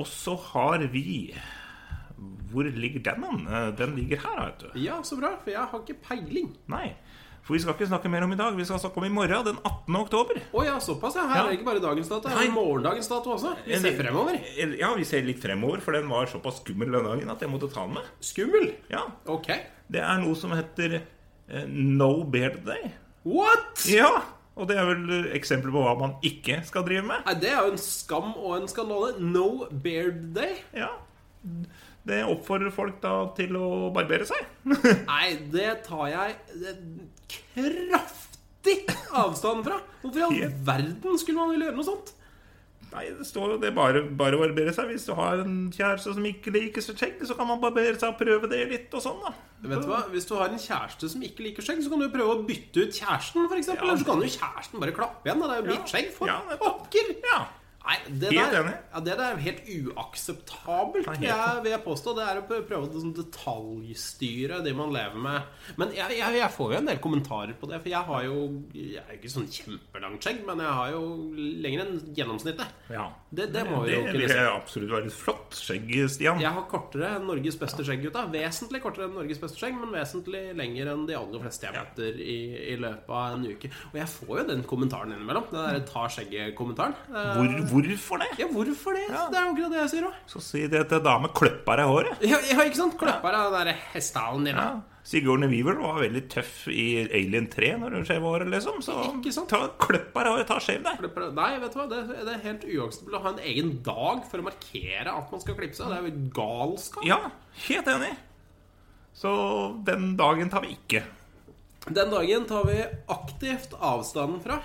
Og 0.00 0.06
så 0.08 0.32
har 0.54 0.80
vi 0.94 1.02
Hvor 2.48 2.64
ligger 2.72 3.02
den 3.10 3.26
hen? 3.28 3.42
Eh, 3.52 3.66
Den 3.76 3.92
ligger 3.98 4.22
her, 4.24 4.38
vet 4.46 4.62
du. 4.64 4.78
Ja, 4.80 5.02
så 5.04 5.18
bra, 5.20 5.34
for 5.42 5.52
jeg 5.52 5.60
har 5.74 5.82
ikke 5.84 5.98
peiling. 6.08 6.54
Nei. 6.72 6.94
For 7.46 7.54
vi 7.56 7.60
skal 7.62 7.74
ikke 7.74 7.88
snakke 7.88 8.10
mer 8.12 8.24
om 8.26 8.32
i 8.32 8.36
dag. 8.36 8.56
Vi 8.58 8.64
skal 8.68 8.80
snakke 8.82 9.00
om 9.00 9.06
i 9.08 9.12
morgen, 9.12 9.44
den 9.46 9.58
18. 9.64 9.96
oktober. 10.02 10.40
Å 10.52 10.64
ja, 10.66 10.76
såpass, 10.84 11.14
ja. 11.16 11.24
Her 11.30 11.36
Ja. 11.36 11.42
er 11.44 11.50
det 11.50 11.58
ikke 11.58 11.68
bare 11.70 11.80
dagens 11.80 12.08
dato, 12.12 12.28
her 12.28 12.42
er 12.44 12.52
morgendagens 12.52 13.08
dato 13.08 13.32
også. 13.36 13.54
Vi 13.66 13.78
ser 13.80 13.96
fremover. 13.96 14.40
Ja, 14.78 14.94
vi 14.94 15.04
ser 15.08 15.22
litt 15.24 15.40
fremover, 15.40 15.80
for 15.80 15.92
den 15.96 16.08
var 16.08 16.26
såpass 16.28 16.60
skummel 16.60 16.92
den 16.92 17.04
dagen 17.08 17.30
at 17.30 17.40
jeg 17.40 17.48
måtte 17.52 17.70
ta 17.72 17.86
den 17.86 17.94
med. 17.94 18.04
Skummel. 18.20 18.74
Ja. 18.92 19.06
Ok. 19.26 19.48
Det 19.88 20.00
er 20.04 20.18
noe 20.20 20.36
som 20.36 20.52
heter 20.52 20.98
uh, 21.00 21.64
No 21.68 22.24
Beard 22.24 22.64
Day. 22.66 22.90
What?! 23.24 23.86
Ja. 23.88 24.10
Og 24.58 24.66
det 24.68 24.76
er 24.76 24.88
vel 24.88 25.10
eh, 25.14 25.36
eksempler 25.38 25.70
på 25.70 25.80
hva 25.84 25.92
man 26.00 26.16
ikke 26.26 26.60
skal 26.66 26.82
drive 26.84 27.04
med. 27.06 27.22
Nei, 27.28 27.34
det 27.38 27.52
er 27.54 27.60
jo 27.62 27.72
en 27.76 27.78
skam 27.78 28.32
og 28.34 28.56
en 28.56 28.66
skandale. 28.68 29.12
No 29.22 29.68
beard 29.70 30.34
day. 30.34 30.56
Ja. 30.74 30.88
Det 32.08 32.22
oppfordrer 32.26 32.72
folk 32.74 32.96
da 33.02 33.12
til 33.36 33.54
å 33.54 33.68
barbere 33.94 34.26
seg. 34.26 34.42
Nei, 35.12 35.36
det 35.52 35.84
tar 35.86 36.08
jeg 36.10 36.34
eh, 36.58 36.80
kraftig 37.32 38.78
avstand 39.16 39.66
fra. 39.66 39.80
Hvorfor 40.02 40.18
i 40.20 40.28
all 40.28 40.54
verden 40.66 41.18
skulle 41.20 41.40
man 41.42 41.52
ville 41.54 41.68
gjøre 41.68 41.78
noe 41.80 41.88
sånt? 41.88 42.14
Nei, 42.88 43.02
det 43.12 43.26
står 43.28 43.50
jo 43.52 43.56
det 43.60 43.74
bare, 43.76 44.00
bare 44.16 44.38
å 44.38 44.40
barbere 44.40 44.72
seg. 44.72 44.88
Hvis 44.88 45.04
du 45.04 45.12
har 45.18 45.42
en 45.42 45.66
kjæreste 45.74 46.14
som 46.16 46.24
ikke 46.24 46.52
liker 46.54 46.80
skjegg, 46.80 47.18
så 47.28 47.36
kan 47.36 47.50
man 47.50 47.60
barbere 47.60 47.98
seg 48.00 48.14
og 48.14 48.16
prøve 48.20 48.48
det 48.48 48.62
litt 48.70 48.94
og 48.96 49.02
sånn, 49.04 49.18
da. 49.26 49.34
Vet 49.60 49.82
du 49.84 49.90
hva? 49.90 49.98
Hvis 50.08 50.24
du 50.30 50.32
har 50.38 50.48
en 50.48 50.62
kjæreste 50.62 51.10
som 51.12 51.24
ikke 51.26 51.44
liker 51.44 51.66
skjegg, 51.66 51.82
så 51.84 51.92
kan 51.92 52.00
du 52.00 52.06
jo 52.06 52.14
prøve 52.14 52.38
å 52.38 52.46
bytte 52.48 52.86
ut 52.86 52.96
kjæresten. 52.96 53.44
Eksempel. 53.58 53.82
Ja. 53.84 53.90
Eller 53.90 54.00
så 54.00 54.08
kan 54.08 54.24
jo 54.24 54.30
kjæresten 54.38 54.80
bare 54.80 54.96
klappe 54.96 55.28
igjen. 55.28 55.42
da. 55.44 55.50
Det 55.50 55.58
er 55.58 55.60
jo 55.60 55.74
mitt 55.74 55.92
skjegg. 55.92 56.08
For 56.16 56.32
Ja, 56.32 56.38
pokker! 56.62 57.12
Ja. 57.28 57.40
Nei, 57.88 57.96
det 58.20 58.30
Helt 58.34 58.52
der, 58.52 58.58
enig. 58.66 58.72
ja, 58.92 59.00
det 59.00 59.14
der 59.16 59.30
er 59.32 59.38
helt 59.40 59.68
uakseptabelt, 59.72 61.06
Nei, 61.08 61.14
helt 61.22 61.28
jeg, 61.30 61.60
vil 61.64 61.72
jeg 61.72 61.82
påstå. 61.86 62.12
Det 62.18 62.24
er 62.28 62.40
å 62.40 62.44
prøve 62.48 62.80
å 62.82 62.88
liksom 62.88 63.14
detaljstyre 63.16 64.58
de 64.64 64.74
man 64.76 64.92
lever 64.92 65.22
med. 65.24 65.46
Men 65.80 65.94
jeg, 65.96 66.18
jeg, 66.18 66.36
jeg 66.40 66.52
får 66.54 66.74
jo 66.74 66.78
en 66.82 66.90
del 66.90 67.00
kommentarer 67.04 67.54
på 67.58 67.70
det, 67.70 67.78
for 67.80 67.92
jeg 67.92 68.04
har 68.10 68.26
jo 68.26 68.36
Jeg 68.76 69.00
er 69.04 69.14
ikke 69.16 69.32
sånn 69.32 69.48
kjempelangt 69.52 70.24
skjegg, 70.26 70.42
men 70.48 70.60
jeg 70.64 70.74
har 70.80 70.92
jo 70.94 71.02
lenger 71.64 71.84
enn 71.86 71.98
gjennomsnittet. 72.16 72.76
ja. 72.92 73.08
Det, 73.28 73.44
det 73.52 73.60
må 73.68 73.82
det 73.84 73.92
jo 73.92 74.04
kunne 74.06 74.12
vil 74.22 74.30
si. 74.30 74.36
jeg 74.38 74.48
absolutt 74.48 74.92
være 74.94 75.08
et 75.10 75.12
flott 75.12 75.56
skjegg, 75.58 75.90
Stian. 76.08 76.38
Jeg 76.40 76.48
har 76.56 76.62
kortere 76.70 77.10
enn 77.18 77.26
Norges 77.28 77.58
beste 77.60 77.84
skjegg, 77.84 78.00
gutta. 78.06 78.22
Vesentlig 78.32 78.80
kortere 78.80 79.04
enn 79.04 79.12
Norges 79.18 79.40
beste 79.42 79.60
skjegg, 79.60 79.74
men 79.76 79.92
vesentlig 79.92 80.40
lenger 80.56 80.88
enn 80.94 81.02
de 81.08 81.16
aller 81.18 81.42
fleste 81.44 81.68
jeg 81.68 81.76
møter 81.76 82.22
i, 82.24 82.36
i 82.72 82.76
løpet 82.80 83.12
av 83.12 83.34
en 83.36 83.44
uke. 83.50 83.68
Og 83.90 83.98
jeg 84.00 84.08
får 84.14 84.32
jo 84.40 84.46
den 84.48 84.62
kommentaren 84.70 85.12
innimellom. 85.12 85.44
Den 85.52 85.60
derre 85.60 85.82
ta 85.90 86.06
skjegget-kommentaren. 86.16 86.96
Hvor, 87.12 87.52
hvor 87.68 87.77
hvorfor 87.78 88.20
det? 88.22 88.28
Ja, 88.40 88.46
hvorfor 88.52 88.94
det? 88.96 89.06
Ja. 89.08 89.24
Det 89.32 89.38
er 89.38 89.46
jo 89.46 89.54
akkurat 89.54 89.72
det 89.74 89.80
jeg 89.80 89.90
sier 89.94 90.06
òg. 90.08 90.20
Så 90.30 90.42
si 90.44 90.62
det 90.70 90.84
til 90.90 91.02
dame 91.04 91.30
kløpper 91.36 91.80
deg 91.80 91.88
i 91.88 91.92
håret. 91.94 92.22
Ja, 92.28 92.38
ja, 92.50 92.62
ikke 92.66 92.80
sant? 92.80 92.96
Kløpper 93.00 93.36
av 93.38 93.52
den 93.54 93.68
der 93.70 93.82
hestehalen 93.94 94.46
din. 94.48 94.60
Ja. 94.60 94.70
Sigourney 95.08 95.48
Weaver 95.48 95.78
var 95.80 96.02
veldig 96.02 96.20
tøff 96.28 96.66
i 96.68 96.86
Alien 97.06 97.46
3 97.48 97.70
når 97.80 97.94
hun 97.96 98.02
skjev 98.04 98.26
håret, 98.28 98.50
liksom. 98.52 98.82
Så 98.84 98.92
Ikke 99.08 99.32
sant? 99.32 99.48
ta 99.48 99.62
kløpper 99.80 100.28
håret, 100.28 100.46
ta 100.50 100.58
skjev 100.60 100.82
deg. 100.84 101.06
Nei, 101.32 101.50
vet 101.62 101.72
du 101.72 101.78
hva, 101.80 101.86
det, 101.88 102.00
det 102.12 102.34
er 102.34 102.42
helt 102.44 102.66
uakseptabelt 102.68 103.16
å 103.16 103.22
ha 103.24 103.32
en 103.32 103.44
egen 103.48 103.70
dag 103.86 104.24
for 104.28 104.42
å 104.42 104.48
markere 104.50 105.14
at 105.14 105.32
man 105.32 105.44
skal 105.44 105.56
klippe 105.56 105.78
seg. 105.78 105.88
Det 105.88 106.00
er 106.02 106.10
jo 106.10 106.26
galskap. 106.36 107.06
Ja, 107.08 107.20
helt 107.70 107.88
enig. 107.94 108.12
Så 109.16 109.30
den 109.88 110.12
dagen 110.20 110.52
tar 110.52 110.66
vi 110.66 110.74
ikke. 110.76 111.06
Den 111.88 112.12
dagen 112.12 112.44
tar 112.50 112.68
vi 112.68 112.76
aktivt 113.08 113.72
avstanden 113.80 114.42
fra. 114.44 114.60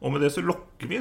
Og 0.00 0.10
med 0.10 0.24
det 0.24 0.32
så 0.34 0.42
lokker 0.42 0.90
vi 0.90 0.98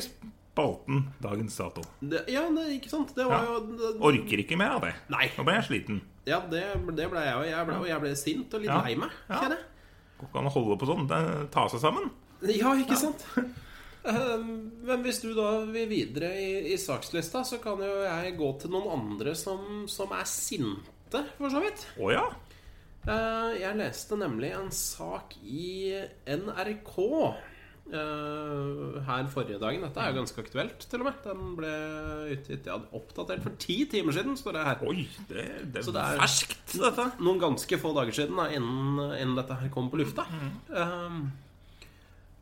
spalten 0.60 1.04
dagens 1.24 1.56
dato. 1.58 1.82
Det, 2.02 2.26
ja, 2.28 2.44
det, 2.52 2.66
ikke 2.80 2.90
sant? 2.92 3.14
Det 3.16 3.26
var 3.26 3.44
Ja. 3.46 3.54
jo 3.54 3.78
det, 3.78 4.02
Orker 4.02 4.38
ikke 4.44 4.58
mer 4.60 4.76
av 4.76 4.82
det. 4.82 4.94
Nei. 5.10 5.30
Nå 5.38 5.44
ble 5.48 5.54
jeg 5.56 5.64
sliten. 5.70 6.02
Ja, 6.28 6.40
det, 6.52 6.64
det 6.96 7.10
ble 7.10 7.20
jeg 7.24 7.36
òg. 7.36 7.46
Jeg 7.50 7.66
ble, 7.70 7.76
og 7.80 7.88
jeg 7.88 8.00
ble 8.04 8.16
sint 8.16 8.54
og 8.54 8.62
litt 8.62 8.70
Ja. 8.70 8.82
lei 8.84 8.96
meg. 8.96 9.10
Ja. 9.30 9.40
kjenner 9.40 9.56
jeg. 9.58 9.66
Går 10.20 10.28
ikke 10.28 10.40
an 10.40 10.46
å 10.46 10.54
holde 10.54 10.78
på 10.78 10.86
sånn. 10.90 11.08
Det- 11.08 11.52
Ta 11.52 11.68
seg 11.70 11.80
sammen. 11.80 12.12
Ja, 12.44 12.74
ikke 12.76 12.96
sant? 12.98 13.26
Eh, 14.06 14.38
Men 14.38 15.02
hvis 15.04 15.18
du 15.22 15.34
da 15.36 15.66
vil 15.66 15.90
videre 15.90 16.30
i, 16.40 16.72
i 16.72 16.78
sakslista, 16.78 17.42
så 17.44 17.58
kan 17.62 17.78
jo 17.84 17.98
jeg 18.06 18.38
gå 18.38 18.60
til 18.62 18.72
noen 18.72 18.88
andre 18.96 19.34
som, 19.36 19.84
som 19.92 20.08
er 20.16 20.24
sinte, 20.24 21.26
for 21.38 21.50
så 21.52 21.60
vidt. 21.60 21.84
Å 22.00 22.08
ja. 22.14 22.24
Eh, 23.06 23.60
Jeg 23.60 23.76
leste 23.76 24.16
nemlig 24.16 24.54
en 24.56 24.72
sak 24.72 25.36
i 25.44 26.00
NRK 26.26 26.96
her 27.92 29.28
forrige 29.34 29.60
dagen. 29.62 29.82
Dette 29.82 29.98
er 30.04 30.12
jo 30.14 30.20
ganske 30.22 30.42
aktuelt, 30.44 30.86
til 30.90 31.02
og 31.02 31.08
med. 31.10 31.20
Den 31.26 31.56
ble 31.58 31.72
utgitt 32.36 32.66
ja, 32.70 32.78
oppdatert 32.96 33.42
for 33.46 33.56
ti 33.62 33.80
timer 33.90 34.14
siden, 34.16 34.38
står 34.40 34.58
det 34.60 34.66
her. 34.68 34.84
Oi, 34.88 35.08
det, 35.30 35.46
det 35.74 35.84
Så 35.86 35.94
det 35.96 36.04
er- 36.04 36.22
ferskt, 36.22 36.76
dette. 36.78 37.06
Noen 37.20 37.40
ganske 37.42 37.80
få 37.82 37.94
dager 37.98 38.14
siden, 38.20 38.36
da, 38.38 38.48
innen, 38.54 39.00
innen 39.20 39.36
dette 39.40 39.58
her 39.62 39.70
kom 39.74 39.90
på 39.90 39.98
lufta. 40.02 40.26
Eh, 40.70 41.20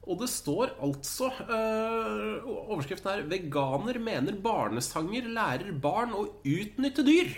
og 0.07 0.19
det 0.21 0.29
står 0.31 0.69
altså 0.79 1.27
eh, 1.43 2.45
Overskriften 2.47 3.09
er 3.11 3.23
'Veganer 3.27 3.97
mener 3.99 4.37
barnesanger 4.39 5.25
lærer 5.27 5.71
barn 5.83 6.13
å 6.15 6.27
utnytte 6.47 7.03
dyr'. 7.03 7.35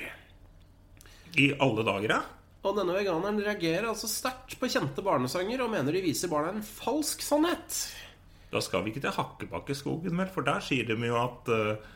I 1.37 1.53
alle 1.61 1.83
dager, 1.85 2.09
ja. 2.09 2.21
Og 2.59 2.75
denne 2.75 2.91
veganeren 2.97 3.39
reagerer 3.39 3.87
altså 3.87 4.09
sterkt 4.11 4.57
på 4.59 4.67
kjente 4.67 5.03
barnesanger 5.05 5.61
og 5.63 5.71
mener 5.71 5.95
de 5.95 6.01
viser 6.03 6.31
barna 6.31 6.51
en 6.51 6.65
falsk 6.65 7.23
sannhet. 7.23 7.77
Da 8.51 8.59
skal 8.65 8.83
vi 8.83 8.91
ikke 8.91 9.03
til 9.05 9.15
Hakkebakkeskogen, 9.15 10.17
vel, 10.19 10.27
for 10.33 10.43
der 10.43 10.59
sier 10.65 10.87
de 10.89 10.97
jo 11.07 11.15
at 11.21 11.51
uh, 11.53 11.91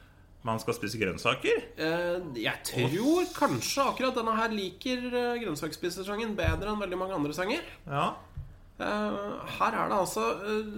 man 0.47 0.61
skal 0.63 0.77
spise 0.77 0.99
grønnsaker. 1.01 1.63
Uh, 1.75 2.29
jeg 2.39 2.61
tror 2.69 3.25
kanskje 3.35 3.87
akkurat 3.89 4.15
denne 4.15 4.35
her 4.37 4.53
liker 4.55 5.07
uh, 5.09 5.33
grønnsaksspisersangen 5.41 6.37
bedre 6.37 6.71
enn 6.71 6.83
veldig 6.85 6.99
mange 7.01 7.17
andre 7.17 7.35
sanger. 7.35 7.65
Ja. 7.89 8.13
Eh, 8.81 9.49
her 9.59 9.75
er 9.77 9.91
det 9.91 9.97
altså 10.01 10.23
eh, 10.49 10.69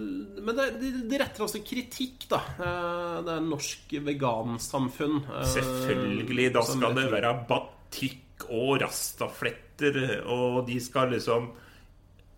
Men 0.44 0.58
det, 0.58 0.66
de, 0.82 0.90
de 1.08 1.16
retter 1.18 1.46
altså 1.46 1.62
kritikk, 1.64 2.26
da. 2.28 2.42
Eh, 2.60 3.14
det 3.24 3.32
er 3.32 3.46
Norsk 3.46 3.94
Vegansamfunn. 4.04 5.22
eh, 5.24 5.46
Selvfølgelig. 5.54 6.50
Da 6.54 6.62
skal 6.68 6.92
det 6.98 7.06
være 7.14 7.32
batikk 7.48 8.44
og 8.52 8.76
rastafletter, 9.80 10.26
og 10.26 10.66
de 10.66 10.78
skal 10.80 11.10
liksom 11.12 11.50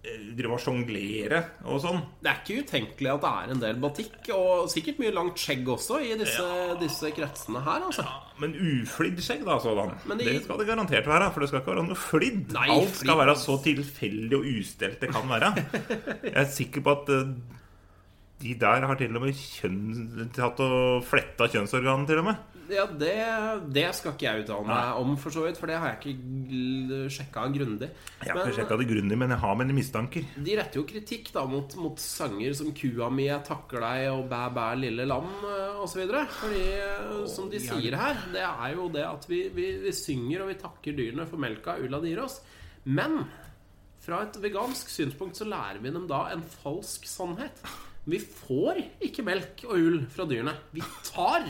eh, 0.04 0.34
drive 0.36 0.54
og 0.56 0.60
sjonglere 0.62 1.40
og 1.64 1.80
sånn. 1.82 2.00
Det 2.22 2.30
er 2.30 2.40
ikke 2.42 2.62
utenkelig 2.64 3.10
at 3.12 3.20
det 3.22 3.30
er 3.30 3.52
en 3.54 3.60
del 3.62 3.76
batikk, 3.82 4.30
og 4.34 4.68
sikkert 4.70 4.98
mye 5.02 5.12
langt 5.14 5.38
skjegg 5.38 5.66
også, 5.68 6.00
i 6.02 6.16
disse, 6.18 6.48
disse 6.80 7.10
kretsene 7.16 7.62
her. 7.66 7.82
altså 7.88 8.04
Men 8.40 8.54
uflidd 8.54 9.20
skjegg, 9.22 9.44
da, 9.46 9.58
sådan. 9.60 9.94
Det, 10.06 10.18
Det 10.24 10.42
skal 10.44 10.58
det 10.58 10.66
garantert 10.68 11.06
være, 11.06 11.30
for 11.32 11.40
det 11.40 11.48
skal 11.48 11.60
ikke 11.62 11.74
være 11.76 11.86
noe 11.88 11.96
flidd. 11.98 12.52
Nei, 12.54 12.68
Alt 12.70 12.88
flidd- 12.88 13.04
skal 13.06 13.18
være 13.18 13.36
så 13.36 13.58
tilfeldig 13.64 14.36
og 14.38 14.44
ustelt 14.58 15.00
det 15.00 15.12
kan 15.14 15.28
være. 15.28 15.54
Jeg 16.24 16.36
er 16.42 16.50
sikker 16.52 16.80
på 16.86 16.96
at 16.98 17.08
eh, 17.14 17.32
de 18.38 18.52
der 18.54 18.84
har 18.86 18.94
til 18.94 19.16
og 19.18 19.22
med 19.24 19.34
kjønn, 19.34 20.28
tatt 20.30 20.60
og 20.62 21.02
fletta 21.02 21.48
kjønnsorganet, 21.50 22.06
til 22.06 22.20
og 22.22 22.28
med. 22.30 22.36
Ja, 22.68 22.84
det, 23.00 23.12
det 23.72 23.84
skal 23.96 24.12
ikke 24.12 24.26
jeg 24.26 24.42
uttale 24.44 24.66
meg 24.68 24.98
om, 25.00 25.14
for 25.20 25.32
så 25.32 25.44
vidt, 25.46 25.56
for 25.60 25.70
det 25.70 25.78
har 25.80 25.94
jeg 25.94 26.14
ikke 26.14 27.08
sjekka 27.14 27.46
grundig. 27.54 27.88
Jeg 28.20 28.28
har 28.32 28.36
Men- 28.36 28.50
ikke 28.50 28.58
sjekka 28.58 28.78
det 28.80 28.88
grundig, 28.90 29.18
men 29.18 29.30
jeg 29.32 29.38
har 29.44 29.54
mine 29.56 29.76
mistanker. 29.76 30.26
De 30.44 30.56
retter 30.58 30.80
jo 30.80 30.84
kritikk 30.88 31.32
da 31.32 31.46
mot, 31.48 31.76
mot 31.80 31.98
sanger 31.98 32.54
som 32.54 32.72
'Kua 32.72 33.08
mi, 33.10 33.24
jeg 33.28 33.44
takker 33.44 33.80
deg' 33.80 34.12
og 34.12 34.28
'Bæ, 34.28 34.42
bæ, 34.54 34.66
lille 34.80 35.06
lam' 35.08 35.32
eh, 35.48 35.80
osv. 35.80 36.04
Fordi, 36.28 36.62
eh, 36.76 37.26
som 37.26 37.48
de 37.50 37.58
sier 37.58 37.96
her, 37.96 38.16
det 38.32 38.44
er 38.44 38.74
jo 38.74 38.88
det 38.88 39.04
at 39.04 39.24
vi, 39.28 39.48
vi, 39.48 39.68
vi 39.82 39.92
synger 39.92 40.42
og 40.42 40.48
vi 40.48 40.54
takker 40.60 40.96
dyrene 40.96 41.26
for 41.26 41.36
melka 41.38 41.78
ulla 41.80 42.00
de 42.00 42.08
gir 42.12 42.22
oss. 42.22 42.40
Men 42.84 43.24
fra 44.00 44.22
et 44.24 44.36
vegansk 44.40 44.88
synspunkt 44.88 45.36
så 45.36 45.44
lærer 45.48 45.80
vi 45.80 45.90
dem 45.90 46.06
da 46.08 46.28
en 46.32 46.42
falsk 46.42 47.04
sannhet. 47.06 47.64
Vi 48.08 48.18
får 48.18 48.78
ikke 49.04 49.24
melk 49.24 49.64
og 49.68 49.74
ull 49.76 50.06
fra 50.08 50.24
dyrene. 50.24 50.54
Vi 50.72 50.80
tar. 51.04 51.44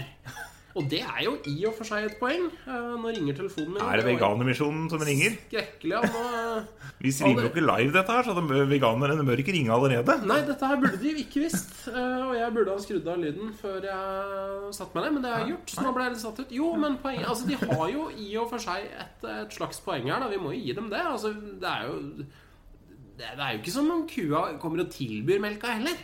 Og 0.79 0.87
det 0.91 1.01
er 1.03 1.23
jo 1.27 1.33
i 1.51 1.55
og 1.67 1.75
for 1.75 1.89
seg 1.89 2.05
et 2.07 2.17
poeng. 2.21 2.45
Eh, 2.71 2.89
Nå 3.03 3.11
ringer 3.11 3.35
telefonen 3.35 3.73
min. 3.75 3.83
Er 3.83 3.99
det 3.99 4.05
Veganermisjonen 4.07 4.85
som 4.93 5.03
ringer? 5.03 5.35
Skrekkelig. 5.49 5.91
Ja, 5.97 6.03
nå 6.07 6.93
Vi 7.03 7.13
streamer 7.15 7.45
jo 7.47 7.51
ikke 7.51 7.65
live 7.67 7.93
dette 7.95 8.15
her, 8.15 8.27
så 8.27 8.35
de 8.39 8.61
veganerne 8.71 9.25
bør 9.27 9.43
ikke 9.43 9.55
ringe 9.57 9.75
allerede. 9.75 10.17
Nei, 10.31 10.39
dette 10.47 10.71
her 10.71 10.81
burde 10.83 11.01
de 11.03 11.13
ikke 11.25 11.43
visst. 11.45 11.75
Eh, 11.91 12.27
og 12.29 12.35
jeg 12.39 12.55
burde 12.57 12.75
ha 12.77 12.83
skrudd 12.85 13.11
av 13.11 13.19
lyden 13.23 13.53
før 13.59 13.89
jeg 13.91 14.75
satte 14.79 14.95
meg 14.99 15.07
ned, 15.09 15.17
men 15.19 15.27
det 15.27 15.33
har 15.35 15.43
jeg 15.45 15.53
gjort. 15.55 15.75
Så 15.75 15.87
nå 15.87 15.95
ble 15.97 16.07
jeg 16.09 16.15
litt 16.17 16.25
satt 16.25 16.43
ut. 16.45 16.55
Jo, 16.59 16.73
men 16.85 16.99
poeng, 17.03 17.23
altså, 17.27 17.49
de 17.51 17.59
har 17.65 17.87
jo 17.95 18.09
i 18.15 18.29
og 18.39 18.51
for 18.53 18.63
seg 18.69 18.87
et, 18.89 19.27
et 19.35 19.59
slags 19.59 19.83
poeng 19.85 20.07
her. 20.11 20.23
Da. 20.23 20.31
Vi 20.33 20.39
må 20.43 20.55
jo 20.55 20.63
gi 20.63 20.77
dem 20.79 20.89
det. 20.95 21.03
Altså, 21.03 21.35
det 21.35 21.73
er 21.75 21.89
jo 21.91 21.99
det, 23.19 23.27
det 23.35 23.43
er 23.43 23.57
jo 23.57 23.59
ikke 23.65 23.75
som 23.75 23.91
om 23.91 24.07
kua 24.07 24.45
kommer 24.63 24.85
og 24.85 24.93
tilbyr 24.95 25.41
melka 25.43 25.75
heller. 25.75 25.99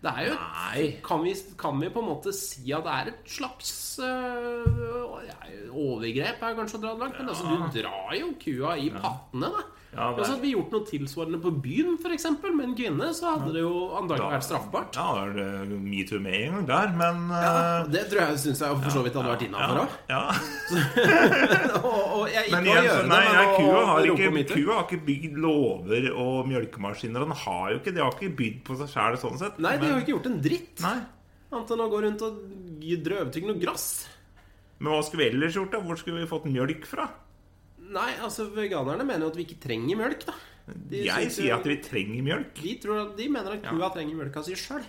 Det 0.00 0.10
er 0.16 0.26
jo 0.30 0.36
Nei. 0.40 0.84
kan 1.04 1.20
vi, 1.24 1.34
kan 1.60 1.80
vi 1.82 1.90
på 1.92 2.00
en 2.00 2.08
måte 2.08 2.32
si 2.32 2.70
at 2.72 2.86
det 2.86 2.92
er 2.94 3.10
et 3.12 3.26
slags 3.28 3.72
øh, 4.00 5.18
Overgrep 5.70 6.40
er 6.40 6.56
kanskje 6.56 6.78
å 6.78 6.82
dra 6.82 6.94
det 6.94 7.04
langt, 7.04 7.18
men 7.20 7.28
altså, 7.34 7.44
du 7.50 7.76
drar 7.76 8.14
jo 8.16 8.30
kua 8.40 8.78
i 8.80 8.88
pattene, 8.94 9.50
da. 9.52 9.66
Ja, 9.90 10.04
det 10.14 10.20
altså, 10.22 10.36
hadde 10.36 10.44
vi 10.44 10.50
gjort 10.52 10.70
noe 10.70 10.86
tilsvarende 10.86 11.38
på 11.42 11.50
byen, 11.64 11.96
f.eks., 11.98 12.26
med 12.44 12.60
en 12.62 12.74
kvinne, 12.78 13.08
så 13.16 13.32
hadde 13.32 13.48
det 13.56 13.62
jo 13.64 13.72
antakelig 13.98 14.28
vært 14.36 14.44
straffbart. 14.46 14.94
Ja, 14.94 15.06
da 15.16 15.24
er 15.24 15.32
det 15.66 15.78
metoo 15.82 16.20
med 16.22 16.36
en 16.36 16.52
gang 16.60 16.68
der, 16.68 16.92
men 17.00 17.24
Ja, 17.34 17.48
eh, 17.80 17.88
det 17.90 18.04
tror 18.12 18.20
jeg 18.22 18.38
syns 18.44 18.62
jeg 18.62 18.76
for 18.84 18.94
så 18.94 19.02
vidt 19.02 19.18
hadde 19.18 19.32
vært 19.32 19.42
innafor 19.48 19.80
òg. 19.82 19.96
ja. 20.12 20.22
Og, 21.80 22.04
og 22.20 22.24
jeg 22.30 22.46
ikke 22.46 22.54
Men 22.54 22.68
å 22.68 22.70
igjen, 22.70 22.86
gjøre 22.86 23.08
nei, 23.10 23.18
det, 23.18 23.32
men 23.32 23.40
nei, 23.40 23.56
kua, 23.56 23.80
har 23.88 24.08
ikke, 24.12 24.44
kua 24.52 24.76
har 24.76 24.84
ikke 24.86 25.00
bygd 25.08 25.40
lover 25.42 26.06
og 26.12 26.50
mjølkemaskiner. 26.50 27.24
Den 27.26 27.34
har 27.42 27.64
jo 27.72 27.80
ikke, 27.80 27.94
de 27.96 28.04
har 28.04 28.14
ikke 28.14 28.36
bydd 28.40 28.60
på 28.66 28.76
seg 28.80 28.92
sjæl 28.92 29.18
sånn 29.22 29.40
sett. 29.42 29.58
Nei, 29.62 29.74
de 29.80 29.88
har 29.88 29.96
jo 29.98 30.04
ikke 30.04 30.14
gjort 30.14 30.30
en 30.30 30.38
dritt. 30.44 30.84
Annet 30.86 31.74
enn 31.74 31.82
å 31.82 31.88
gå 31.90 32.02
rundt 32.06 32.22
og 32.26 32.38
drøvtygge 33.10 33.50
noe 33.50 33.58
grass. 33.62 33.88
men 34.78 34.92
hva 34.94 35.02
skulle 35.02 35.24
vi 35.26 35.32
ellers 35.34 35.58
gjort? 35.58 35.74
da? 35.74 35.82
Hvor 35.82 35.98
skulle 35.98 36.22
vi 36.22 36.30
fått 36.30 36.46
mjølk 36.46 36.86
fra? 36.88 37.08
Nei, 37.90 38.12
altså 38.22 38.46
veganerne 38.54 39.06
mener 39.06 39.26
jo 39.26 39.32
at 39.32 39.40
vi 39.40 39.46
ikke 39.48 39.60
trenger 39.62 39.98
mjølk, 39.98 40.28
da. 40.28 40.36
De 40.70 41.02
Jeg 41.06 41.32
sier 41.34 41.56
at 41.56 41.66
vi 41.66 41.80
trenger 41.82 42.22
mjølk. 42.22 42.54
de, 42.60 42.76
tror 42.82 43.02
at, 43.02 43.16
de 43.18 43.26
mener 43.32 43.56
at 43.56 43.66
kua 43.66 43.90
trenger 43.94 44.18
mjølka 44.18 44.44
si 44.46 44.54
sjøl. 44.58 44.84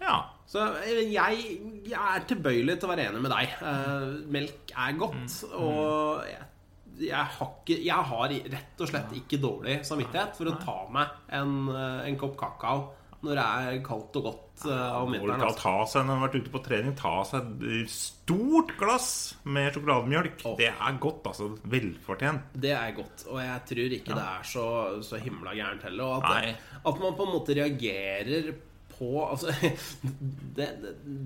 Ja. 0.00 0.18
Så 0.50 0.64
eh, 0.82 1.04
jeg, 1.12 1.42
jeg 1.86 1.96
er 1.96 2.24
tilbøyelig 2.28 2.78
til 2.80 2.88
å 2.88 2.92
være 2.92 3.08
enig 3.10 3.22
med 3.22 3.32
deg. 3.32 3.56
Uh, 3.62 4.14
melk 4.34 4.72
er 4.74 4.96
godt, 4.98 5.36
og 5.54 6.24
jeg, 6.26 6.46
jeg, 7.06 7.26
har 7.36 7.52
ikke, 7.54 7.76
jeg 7.86 8.08
har 8.12 8.34
rett 8.56 8.82
og 8.82 8.90
slett 8.90 9.12
ikke 9.20 9.40
dårlig 9.40 9.80
samvittighet 9.86 10.34
for 10.36 10.50
å 10.50 10.56
ta 10.60 10.78
meg 10.92 11.20
en, 11.38 11.54
eh, 11.72 12.08
en 12.10 12.18
kopp 12.20 12.34
kakao 12.40 12.88
når 13.20 13.36
det 13.36 13.44
er 13.44 13.80
kaldt 13.84 14.16
og 14.20 14.26
godt 14.28 14.64
uh, 14.64 15.02
om 15.02 15.12
vinteren. 15.12 15.42
Altså. 15.44 15.60
ta 15.60 15.74
seg 15.92 16.06
når 16.06 16.08
man 16.08 16.16
har 16.16 16.24
vært 16.26 16.38
ute 16.40 16.52
på 16.54 16.62
trening, 16.64 16.94
ta 16.98 17.12
seg 17.28 17.66
et 17.80 17.92
stort 17.92 18.72
glass 18.80 19.10
med 19.44 19.68
sjokolademjølk. 19.74 20.46
Oh. 20.48 20.56
Det 20.60 20.70
er 20.70 20.98
godt, 21.02 21.28
altså. 21.32 21.50
Velfortjent. 21.74 22.56
Det 22.64 22.72
er 22.76 22.96
godt, 22.96 23.26
og 23.28 23.42
jeg 23.44 23.66
tror 23.72 23.98
ikke 23.98 24.16
det 24.16 24.24
er 24.24 24.48
så, 24.54 24.66
så 25.06 25.20
himla 25.20 25.54
gærent 25.58 25.86
heller. 25.88 26.16
Og 26.16 26.32
at, 26.32 26.66
at 26.80 27.04
man 27.04 27.16
på 27.18 27.28
en 27.28 27.34
måte 27.36 27.56
reagerer 27.60 28.52
på 29.00 29.10
Altså 29.30 29.50
Det, 30.56 30.66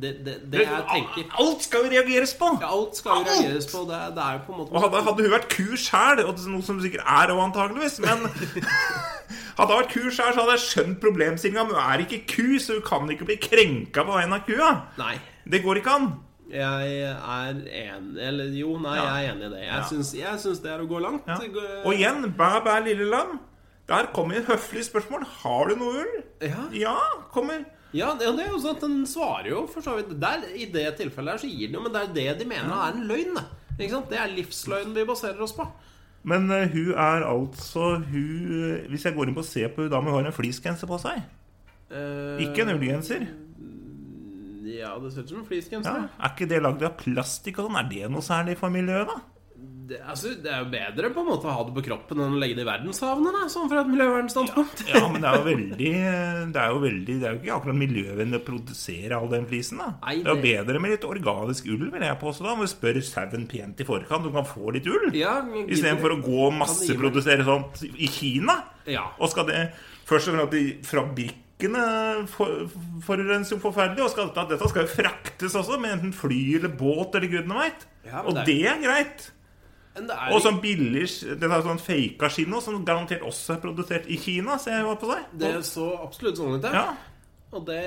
det, 0.03 0.11
det, 0.25 0.35
det, 0.53 0.61
jeg 0.63 0.85
tenker 0.93 1.37
Alt 1.43 1.63
skal 1.67 1.85
jo 1.85 1.91
reageres 1.93 2.35
på! 2.39 2.49
ja, 2.63 2.71
Alt 2.71 2.97
skal 3.01 3.19
jo 3.21 3.25
reageres 3.29 3.67
på. 3.73 3.83
Det, 3.91 4.01
det 4.17 4.23
er 4.25 4.33
jo 4.39 4.43
på 4.47 4.53
en 4.55 4.59
måte 4.63 4.73
Og 4.77 4.85
hadde, 4.87 5.03
hadde 5.09 5.27
hun 5.27 5.35
vært 5.35 5.49
ku 5.53 5.67
sjæl, 5.77 6.23
noe 6.55 6.63
som 6.65 6.81
sikkert 6.85 7.03
er 7.05 7.35
òg 7.35 7.43
antageligvis 7.49 7.99
Men 8.07 8.25
hadde 9.59 9.71
hun 9.71 9.81
vært 9.81 9.93
ku 9.95 10.05
sjæl, 10.09 10.31
så 10.35 10.41
hadde 10.45 10.55
jeg 10.57 10.65
skjønt 10.69 11.01
problemstillinga. 11.03 11.65
Men 11.69 11.77
hun 11.77 11.83
er 11.95 12.03
ikke 12.07 12.21
ku, 12.31 12.47
så 12.63 12.79
hun 12.79 12.87
kan 12.87 13.11
ikke 13.15 13.29
bli 13.29 13.37
krenka 13.43 14.03
på 14.07 14.17
vegne 14.17 14.39
av 14.41 14.47
kua. 14.49 14.71
Nei. 14.99 15.15
Det 15.51 15.61
går 15.65 15.81
ikke 15.83 15.95
an. 15.99 16.09
Jeg 16.55 16.99
er 17.01 17.55
enig 17.57 18.21
Eller 18.23 18.51
jo, 18.55 18.75
nei, 18.83 18.97
Ja. 18.99 19.05
jeg 19.17 19.27
er 19.29 19.33
enig 19.33 19.47
i 19.47 19.53
det. 19.55 19.63
Jeg, 19.65 19.73
Ja. 20.21 20.37
syns 20.39 20.61
det 20.63 20.71
er 20.75 20.83
å 20.83 20.89
gå 20.91 21.01
langt. 21.03 21.27
Ja. 21.27 21.39
Og 21.85 21.95
igjen, 21.95 22.27
bæ, 22.37 22.51
bæ, 22.67 22.79
lille 22.85 23.07
lam. 23.11 23.39
Der 23.89 24.09
kommer 24.17 24.39
et 24.39 24.49
høflig 24.49 24.85
spørsmål. 24.87 25.27
Har 25.43 25.69
du 25.69 25.77
noe 25.77 26.05
ull? 26.05 26.13
Ja. 26.41 26.69
Ja, 26.73 26.97
kommer. 27.33 27.67
Ja, 27.95 28.15
det, 28.19 28.27
er 28.27 28.51
jo 28.51 28.59
sånn 28.59 28.75
at 28.75 28.83
Den 28.83 29.05
svarer 29.07 29.53
jo 29.53 29.61
for 29.71 29.85
så 29.85 29.95
vidt 30.01 30.17
der, 30.19 30.43
I 30.51 30.67
det 30.73 30.89
tilfellet 30.99 31.37
her 31.37 31.43
så 31.45 31.51
gir 31.51 31.69
den 31.69 31.77
jo 31.79 31.85
Men 31.85 31.93
det 31.95 32.01
er 32.01 32.15
det 32.17 32.41
de 32.41 32.49
mener 32.51 32.73
er 32.75 32.97
en 32.97 33.07
løgn. 33.07 33.39
Ikke 33.77 33.93
sant? 33.93 34.11
Det 34.11 34.19
er 34.19 34.33
livsløgnen 34.33 34.97
vi 34.97 35.07
baserer 35.07 35.45
oss 35.45 35.55
på. 35.55 35.67
Men 36.25 36.49
uh, 36.49 36.65
hun 36.73 36.91
er 36.91 37.27
altså 37.29 37.99
hun 38.01 38.89
Hvis 38.91 39.05
jeg 39.05 39.15
går 39.15 39.29
inn 39.29 39.37
på 39.37 39.45
og 39.45 39.49
ser 39.49 39.71
på 39.75 39.85
hun 39.85 39.93
da, 39.93 40.01
men 40.01 40.15
hun 40.15 40.23
har 40.23 40.33
en 40.33 40.37
fleecegenser 40.37 40.91
på 40.91 40.99
seg. 41.05 41.21
Uh, 41.93 42.41
Ikke 42.43 42.65
en 42.65 42.75
ullgenser. 42.75 43.29
Ja, 44.65 44.95
det 44.99 45.13
ser 45.13 45.27
ut 45.27 45.31
som 45.35 45.43
en 45.43 45.47
fleecegenser. 45.47 46.09
Ja. 46.09 46.09
Er 46.19 46.33
ikke 46.33 46.49
det 46.51 46.63
lagd 46.65 46.83
av 46.83 46.97
plastikk 46.99 47.61
og 47.61 47.69
sånn? 47.69 47.79
Er 47.79 47.91
det 47.93 48.11
noe 48.11 48.25
særlig 48.25 48.57
for 48.59 48.73
miljøet, 48.75 49.13
da? 49.13 49.34
Det, 49.85 49.99
altså, 50.09 50.31
det 50.41 50.49
er 50.49 50.63
jo 50.63 50.69
bedre 50.73 51.09
på 51.13 51.21
en 51.21 51.27
måte 51.29 51.45
å 51.45 51.53
ha 51.53 51.63
det 51.67 51.75
på 51.77 51.83
kroppen 51.85 52.21
enn 52.25 52.37
å 52.37 52.39
legge 52.41 52.55
det 52.57 52.63
i 52.65 52.69
verdenshavnene, 52.69 53.43
sånn 53.53 53.67
fra 53.69 53.83
et 53.83 53.91
miljøvernstandpunkt. 53.91 54.81
Ja, 54.89 55.03
men 55.13 55.21
det 55.21 55.29
er 55.29 55.37
jo 55.37 55.45
veldig 55.49 55.91
Det 56.55 56.61
er 56.63 56.71
jo, 56.73 56.79
veldig, 56.85 57.17
det 57.21 57.29
er 57.29 57.35
jo 57.35 57.41
ikke 57.43 57.57
akkurat 57.59 57.79
miljøvennlig 57.83 58.39
å 58.41 58.45
produsere 58.47 59.19
all 59.19 59.29
den 59.35 59.45
flisen, 59.51 59.83
da. 59.83 59.91
Nei, 60.07 60.15
det 60.23 60.31
er 60.31 60.39
jo 60.39 60.47
bedre 60.47 60.81
med 60.81 60.95
litt 60.95 61.05
organisk 61.09 61.69
ull, 61.75 61.85
vil 61.93 62.07
jeg 62.07 62.21
påstå. 62.23 62.47
da 62.47 62.55
Om 62.57 62.65
du 62.65 62.71
spør 62.73 63.01
sauen 63.05 63.45
pent 63.51 63.85
i 63.85 63.89
forkant, 63.91 64.25
du 64.25 64.33
kan 64.33 64.49
få 64.49 64.73
litt 64.79 64.89
ull. 64.89 65.11
Ja, 65.19 65.35
Istedenfor 65.69 66.17
å 66.17 66.21
gå 66.25 66.41
og 66.49 66.57
masseprodusere 66.63 67.45
sånt 67.45 67.85
i 67.93 68.09
Kina. 68.09 68.61
Ja. 68.89 69.11
Og 69.21 69.29
skal 69.35 69.51
det 69.53 69.61
først 70.09 70.33
og 70.33 70.39
fremst 70.39 70.55
at 70.55 70.89
fabrikk 70.89 71.41
for, 72.35 72.67
forurenser 73.07 73.55
jo 73.57 73.61
forferdelig, 73.63 74.03
og 74.05 74.11
skal, 74.13 74.33
dette 74.37 74.69
skal 74.69 74.85
jo 74.85 74.91
fraktes 74.91 75.55
også, 75.57 75.79
med 75.81 75.95
enten 75.99 76.13
fly 76.17 76.41
eller 76.59 76.73
båt 76.77 77.15
eller 77.17 77.31
gudene 77.31 77.57
veit. 77.61 77.87
Ja, 78.05 78.21
og 78.25 78.35
det 78.35 78.43
er- 78.43 78.47
det 78.49 78.61
er 78.73 78.83
greit. 78.83 79.31
Og 79.95 80.41
sånn 80.43 80.57
billig 80.63 81.07
Den 81.39 81.53
er 81.55 81.63
sånn 81.63 81.79
faka 81.79 82.31
kino 82.33 82.59
som 82.65 82.81
garantert 82.87 83.23
også 83.27 83.55
er 83.55 83.61
produsert 83.63 84.09
i 84.11 84.19
Kina, 84.19 84.59
ser 84.59 84.81
jeg 84.81 84.99
på 84.99 85.11
seg. 85.13 85.29
Det 85.39 85.53
så 85.69 85.89
absolutt 86.03 86.41
sånn 86.41 86.59
ut, 86.59 86.71
Ja. 86.75 86.89
Og 87.55 87.63
det 87.69 87.83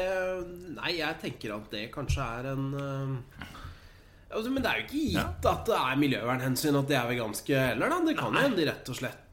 Nei, 0.78 0.94
jeg 1.02 1.20
tenker 1.20 1.58
at 1.58 1.70
det 1.74 1.90
kanskje 1.92 2.24
er 2.24 2.52
en 2.54 2.68
eh, 2.80 3.48
altså, 4.32 4.50
Men 4.54 4.64
det 4.64 4.72
er 4.72 4.80
jo 4.80 4.86
ikke 4.88 5.06
gitt 5.18 5.50
at 5.52 5.66
det 5.68 5.80
er 5.82 6.02
miljøvernhensyn 6.04 6.80
at 6.80 6.88
de 6.88 6.96
er 6.96 7.10
veganske 7.12 7.64
heller, 7.74 7.92
da. 7.92 8.00
Det 8.08 8.16
kan 8.20 8.36
jo 8.38 8.46
hende 8.46 8.62
de 8.62 8.70
rett 8.72 8.94
og 8.94 9.02
slett 9.02 9.24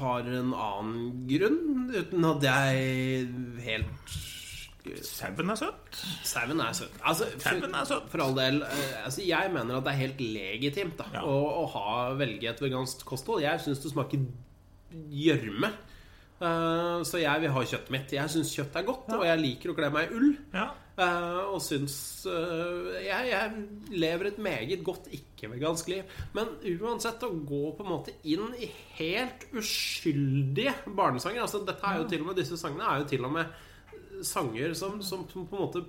har 0.00 0.24
en 0.24 0.52
annen 0.56 1.24
grunn, 1.28 1.90
uten 1.92 2.24
at 2.24 2.44
jeg 2.46 3.24
helt 3.66 4.14
Sauen 5.04 5.50
er 5.52 5.58
søtt. 5.60 5.98
Sauen 6.24 6.60
er 6.64 6.72
søtt. 6.76 6.96
Altså, 7.04 7.28
Sauen 7.42 7.74
er 7.76 7.84
søtt. 7.88 8.08
For 8.12 8.24
all 8.24 8.34
del. 8.38 8.62
eh, 8.64 9.04
Altså, 9.04 9.22
jeg 9.26 9.52
mener 9.52 9.76
at 9.76 9.84
det 9.84 9.92
er 9.92 10.02
helt 10.06 10.20
legitimt 10.24 10.96
da, 10.98 11.04
Ja. 11.14 11.22
å, 11.22 11.36
å 11.62 11.66
ha, 11.74 12.14
velge 12.16 12.48
et 12.48 12.60
vegansk 12.64 13.04
kosthold. 13.04 13.42
Jeg 13.44 13.60
syns 13.60 13.82
det 13.84 13.92
smaker 13.92 14.24
gjørme. 15.10 15.72
Uh, 16.40 17.02
så 17.04 17.18
jeg 17.20 17.42
vil 17.42 17.52
ha 17.52 17.62
kjøttet 17.68 17.90
mitt. 17.92 18.12
Jeg 18.16 18.32
syns 18.32 18.54
kjøtt 18.56 18.78
er 18.80 18.86
godt, 18.88 19.10
og 19.12 19.26
jeg 19.28 19.40
liker 19.42 19.72
å 19.72 19.74
kle 19.76 19.90
meg 19.92 20.08
i 20.08 20.16
ull. 20.16 20.30
Ja. 20.56 20.70
Uh, 21.00 21.54
og 21.54 21.60
syns 21.64 21.94
uh, 22.28 22.88
jeg, 23.04 23.28
jeg 23.28 23.92
lever 24.00 24.30
et 24.30 24.38
meget 24.40 24.82
godt 24.84 25.10
ikke-vegansk 25.16 25.88
liv. 25.92 26.08
Men 26.36 26.54
uansett, 26.80 27.22
å 27.28 27.30
gå 27.44 27.60
på 27.76 27.84
en 27.84 27.92
måte 27.92 28.16
inn 28.24 28.48
i 28.56 28.70
helt 28.96 29.44
uskyldige 29.52 30.72
barnesanger 30.96 31.44
altså 31.44 31.60
dette 31.68 31.84
er 31.88 32.00
jo 32.00 32.08
til 32.08 32.24
og 32.24 32.30
med 32.32 32.40
Disse 32.40 32.56
sangene 32.60 32.88
er 32.88 33.02
jo 33.02 33.08
til 33.12 33.24
og 33.28 33.32
med 33.36 33.52
sanger 34.26 34.74
som, 34.78 35.00
som 35.02 35.24
på 35.30 35.42
en 35.44 35.64
måte 35.64 35.82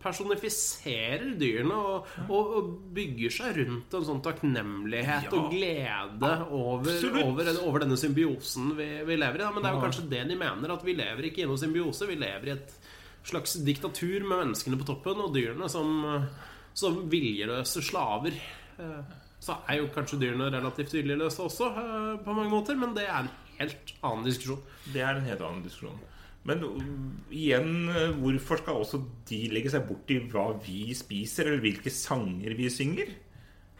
personifiserer 0.00 1.34
dyrene 1.40 1.76
og, 1.76 2.06
og, 2.32 2.52
og 2.56 2.68
bygger 2.96 3.34
seg 3.34 3.58
rundt 3.60 3.96
en 3.98 4.06
sånn 4.06 4.22
takknemlighet 4.24 5.26
Ja. 5.28 5.32
og 5.36 5.50
glede 5.52 6.30
over, 6.56 7.02
over, 7.24 7.50
over 7.66 7.84
denne 7.84 7.98
symbiosen 8.00 8.72
vi, 8.78 8.88
vi 9.06 9.18
lever 9.20 9.40
i. 9.40 9.44
Da. 9.44 9.50
Men 9.52 9.62
det 9.64 9.70
er 9.70 9.76
jo 9.76 9.82
kanskje 9.84 10.06
det 10.12 10.22
de 10.30 10.38
mener, 10.40 10.72
at 10.72 10.86
vi 10.86 10.94
lever 10.96 11.28
ikke 11.28 11.44
i 11.44 11.48
noen 11.50 11.60
symbiose. 11.60 12.08
Vi 12.08 12.16
lever 12.20 12.48
i 12.48 12.54
et 12.56 12.76
slags 13.28 13.58
diktatur 13.66 14.24
med 14.24 14.38
menneskene 14.46 14.78
på 14.80 14.88
toppen 14.88 15.20
og 15.20 15.34
dyrene 15.36 15.68
som, 15.68 15.90
som 16.72 17.02
viljeløse 17.12 17.82
slaver. 17.84 18.38
Eh, 18.80 19.16
Så 19.40 19.54
er 19.72 19.78
jo 19.82 19.90
kanskje 19.92 20.18
dyrene 20.20 20.48
relativt 20.52 20.92
viljeløse 20.96 21.44
også, 21.44 21.68
eh, 21.76 22.16
på 22.24 22.32
mange 22.36 22.50
måter, 22.52 22.76
men 22.80 22.96
det 22.96 23.06
er 23.08 23.22
en 23.26 23.30
helt 23.60 23.92
annen 24.04 24.24
diskusjon. 24.26 24.60
Det 24.92 25.00
er 25.04 25.16
en 25.20 25.28
helt 25.28 25.40
annen 25.44 25.62
diskusjon. 25.64 26.00
Men 26.48 26.62
uh, 26.64 26.84
igjen, 27.36 27.90
uh, 27.92 28.14
hvorfor 28.16 28.62
skal 28.62 28.80
også 28.80 29.02
de 29.28 29.42
legge 29.52 29.72
seg 29.74 29.84
bort 29.88 30.08
i 30.12 30.20
hva 30.32 30.46
vi 30.64 30.94
spiser, 30.96 31.50
eller 31.50 31.64
hvilke 31.64 31.92
sanger 31.92 32.56
vi 32.56 32.70
synger? 32.72 33.12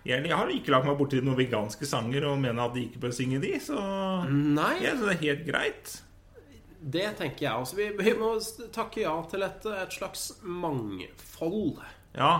Jeg, 0.04 0.24
jeg 0.24 0.36
har 0.36 0.48
ikke 0.52 0.72
lagt 0.72 0.88
meg 0.88 0.96
borti 0.96 1.20
noen 1.20 1.36
veganske 1.36 1.84
sanger 1.88 2.24
og 2.30 2.38
mener 2.40 2.62
at 2.64 2.76
de 2.76 2.86
ikke 2.86 3.02
bør 3.02 3.12
synge 3.12 3.40
de, 3.42 3.52
så 3.60 3.80
Nei, 4.30 4.78
Ja, 4.84 4.94
så 4.96 5.08
det 5.10 5.16
er 5.18 5.24
helt 5.26 5.42
greit. 5.48 5.96
det 6.80 7.08
tenker 7.18 7.44
jeg 7.44 7.52
også. 7.64 7.76
Vi, 7.76 7.88
vi 8.00 8.14
må 8.16 8.30
takke 8.72 9.02
ja 9.02 9.12
til 9.28 9.44
et, 9.44 9.66
et 9.82 9.92
slags 9.92 10.30
mangfold. 10.40 11.82
Ja, 12.16 12.32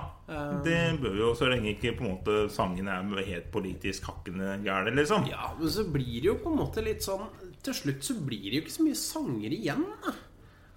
det 0.65 0.79
bør 1.03 1.13
vi 1.15 1.21
jo, 1.21 1.35
så 1.39 1.47
lenge 1.53 1.75
ikke 1.77 1.93
på 1.99 2.03
en 2.03 2.15
måte 2.17 2.39
sangene 2.51 2.97
er 2.97 3.29
helt 3.29 3.53
politisk 3.55 4.09
hakkende 4.09 4.57
gærne, 4.65 4.97
liksom. 4.97 5.29
Ja, 5.31 5.53
men 5.61 5.71
så 5.71 5.85
blir 5.87 6.17
det 6.17 6.27
jo 6.27 6.39
på 6.43 6.51
en 6.51 6.59
måte 6.59 6.83
litt 6.83 7.05
sånn 7.07 7.29
Til 7.63 7.75
slutt 7.77 8.05
så 8.07 8.15
blir 8.25 8.47
det 8.51 8.59
jo 8.61 8.63
ikke 8.65 8.73
så 8.79 8.85
mye 8.87 8.99
sanger 8.99 9.53
igjen. 9.57 9.85
Da. 10.05 10.13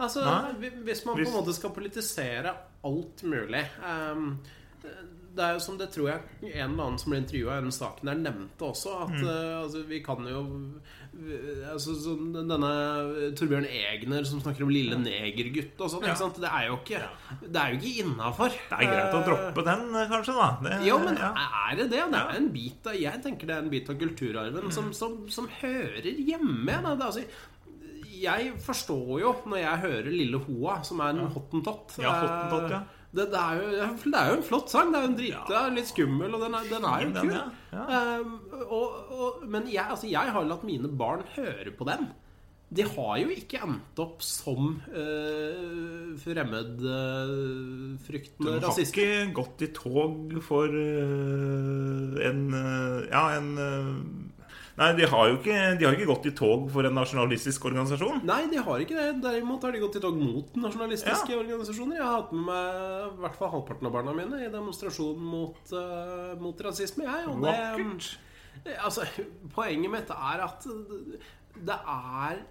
Altså, 0.03 0.23
Nei. 0.25 0.69
Hvis 0.83 1.05
man 1.05 1.15
på 1.15 1.27
en 1.27 1.35
måte 1.37 1.53
skal 1.55 1.71
politisere 1.75 2.51
alt 2.83 3.21
mulig 3.29 3.61
um, 3.85 4.39
Det 4.83 5.43
er 5.45 5.53
jo 5.55 5.61
som 5.63 5.77
det 5.79 5.87
tror 5.93 6.09
jeg 6.09 6.21
en 6.49 6.73
eller 6.73 6.83
annen 6.89 6.97
som 6.99 7.13
ble 7.13 7.21
intervjua 7.21 7.55
i 7.59 7.63
den 7.63 7.71
saken 7.73 8.09
der, 8.09 8.19
nevnte 8.25 8.67
også. 8.67 8.97
At 9.05 9.13
Mm. 9.15 9.23
uh, 9.29 9.61
altså, 9.63 9.83
vi 9.87 9.99
kan 10.03 10.27
jo 10.27 10.41
altså, 11.71 11.93
sånn, 11.97 12.31
Denne 12.33 12.71
Torbjørn 13.37 13.67
Egner 13.69 14.25
som 14.27 14.41
snakker 14.41 14.65
om 14.65 14.71
lille 14.73 14.97
negergutt 14.99 15.79
og 15.83 15.91
sånn. 15.93 16.07
Ja. 16.09 16.15
Det 16.17 16.49
er 16.49 16.67
jo 16.69 16.79
ikke 16.79 17.01
Det 17.43 17.61
er 17.61 17.73
jo 17.73 17.79
ikke 17.79 18.03
innafor. 18.03 18.57
Det 18.69 18.79
er 18.79 18.89
greit 18.89 19.17
å 19.17 19.23
droppe 19.27 19.65
den, 19.69 19.85
eh, 19.99 20.09
kanskje, 20.11 20.35
da. 20.37 20.49
Det, 20.65 20.79
Jo, 20.87 20.99
men 21.03 21.19
ja. 21.21 21.31
er 21.69 21.79
det 21.79 21.89
det? 21.93 22.03
Det 22.13 22.21
er 22.23 22.37
en 22.41 22.51
bit 22.53 22.89
av, 22.89 22.99
Jeg 22.99 23.23
tenker 23.23 23.49
det 23.49 23.55
er 23.55 23.65
en 23.65 23.73
bit 23.73 23.89
av 23.89 23.99
kulturarven 24.01 24.71
som, 24.75 24.91
som, 24.93 25.17
som 25.29 25.49
hører 25.61 26.09
hjemme. 26.17 26.81
Da. 26.83 26.95
Det, 26.95 27.09
altså, 27.11 27.25
jeg 28.23 28.53
forstår 28.63 29.13
jo 29.21 29.35
når 29.49 29.63
jeg 29.63 29.83
hører 29.85 30.11
Lille 30.13 30.41
Hoa, 30.47 30.81
som 30.85 31.01
er 31.03 31.15
en 31.15 31.31
hottentott 31.33 31.97
Ja, 32.01 32.13
hottentott, 32.23 32.69
ja. 32.71 32.83
Det, 33.13 33.27
det, 33.29 33.37
er 33.37 33.53
jo, 33.61 33.69
det 34.09 34.17
er 34.17 34.25
jo 34.31 34.37
en 34.39 34.47
flott 34.47 34.71
sang. 34.73 34.89
Det 34.89 34.97
er 34.97 35.03
jo 35.05 35.09
en 35.11 35.19
drita, 35.19 35.57
litt 35.75 35.89
skummel, 35.91 36.31
og 36.33 36.39
den 36.41 36.53
er, 36.57 36.63
den 36.71 36.83
er 36.89 36.97
jo 37.05 37.09
kul. 37.19 37.29
ja. 37.35 37.43
Ja. 37.73 37.83
Um, 38.19 38.31
og, 38.65 38.87
og, 39.13 39.29
men 39.49 39.63
jeg, 39.69 39.85
altså, 39.85 40.07
jeg 40.09 40.31
har 40.33 40.43
latt 40.49 40.63
mine 40.65 40.89
barn 40.97 41.21
høre 41.35 41.71
på 41.77 41.85
den. 41.89 42.07
De 42.73 42.81
har 42.89 43.17
jo 43.21 43.29
ikke 43.29 43.59
endt 43.61 43.99
opp 44.01 44.23
som 44.25 44.81
uh, 44.89 46.17
fremmedfryktende 46.23 48.49
De 48.49 48.57
har 48.57 48.65
rasister. 48.65 48.97
ikke 48.97 49.29
gått 49.37 49.61
i 49.61 49.69
tog 49.77 50.33
for 50.41 50.65
uh, 50.73 52.17
en 52.25 52.49
uh, 52.49 53.05
Ja, 53.11 53.27
en 53.37 53.53
Nei, 54.73 54.89
de 54.97 55.05
har 55.05 55.27
jo 55.29 55.35
ikke, 55.37 55.57
de 55.77 55.85
har 55.85 55.95
ikke 55.95 56.07
gått 56.09 56.27
i 56.31 56.33
tog 56.33 56.63
for 56.73 56.87
en 56.87 56.95
nasjonalistisk 56.97 57.67
organisasjon. 57.69 58.23
Nei, 58.25 58.39
de 58.49 58.61
har 58.65 58.81
ikke 58.81 58.97
det. 58.97 59.19
Derimot 59.21 59.65
har 59.67 59.75
de 59.75 59.81
gått 59.83 59.99
i 59.99 60.01
tog 60.01 60.17
mot 60.17 60.55
nasjonalistiske 60.57 61.37
organisasjoner. 61.37 61.99
Jeg 61.99 62.07
har 62.07 62.15
hatt 62.23 62.33
med 62.33 62.47
meg 62.47 63.19
i 63.19 63.23
hvert 63.27 63.37
fall 63.37 63.53
halvparten 63.53 63.89
av 63.89 63.93
barna 63.93 64.15
mine 64.17 64.41
i 64.41 64.49
demonstrasjonen 64.53 65.29
mot, 65.35 65.61
uh, 65.77 66.33
mot 66.41 66.65
rasisme. 66.65 67.05
Jeg, 67.05 67.29
og 67.29 67.45
det, 67.45 67.53
Vakkert. 67.53 68.09
altså, 68.87 69.05
poenget 69.53 69.93
mitt 69.93 70.17
er 70.17 70.45
at 70.47 70.67
det 71.53 71.77
er 71.77 72.41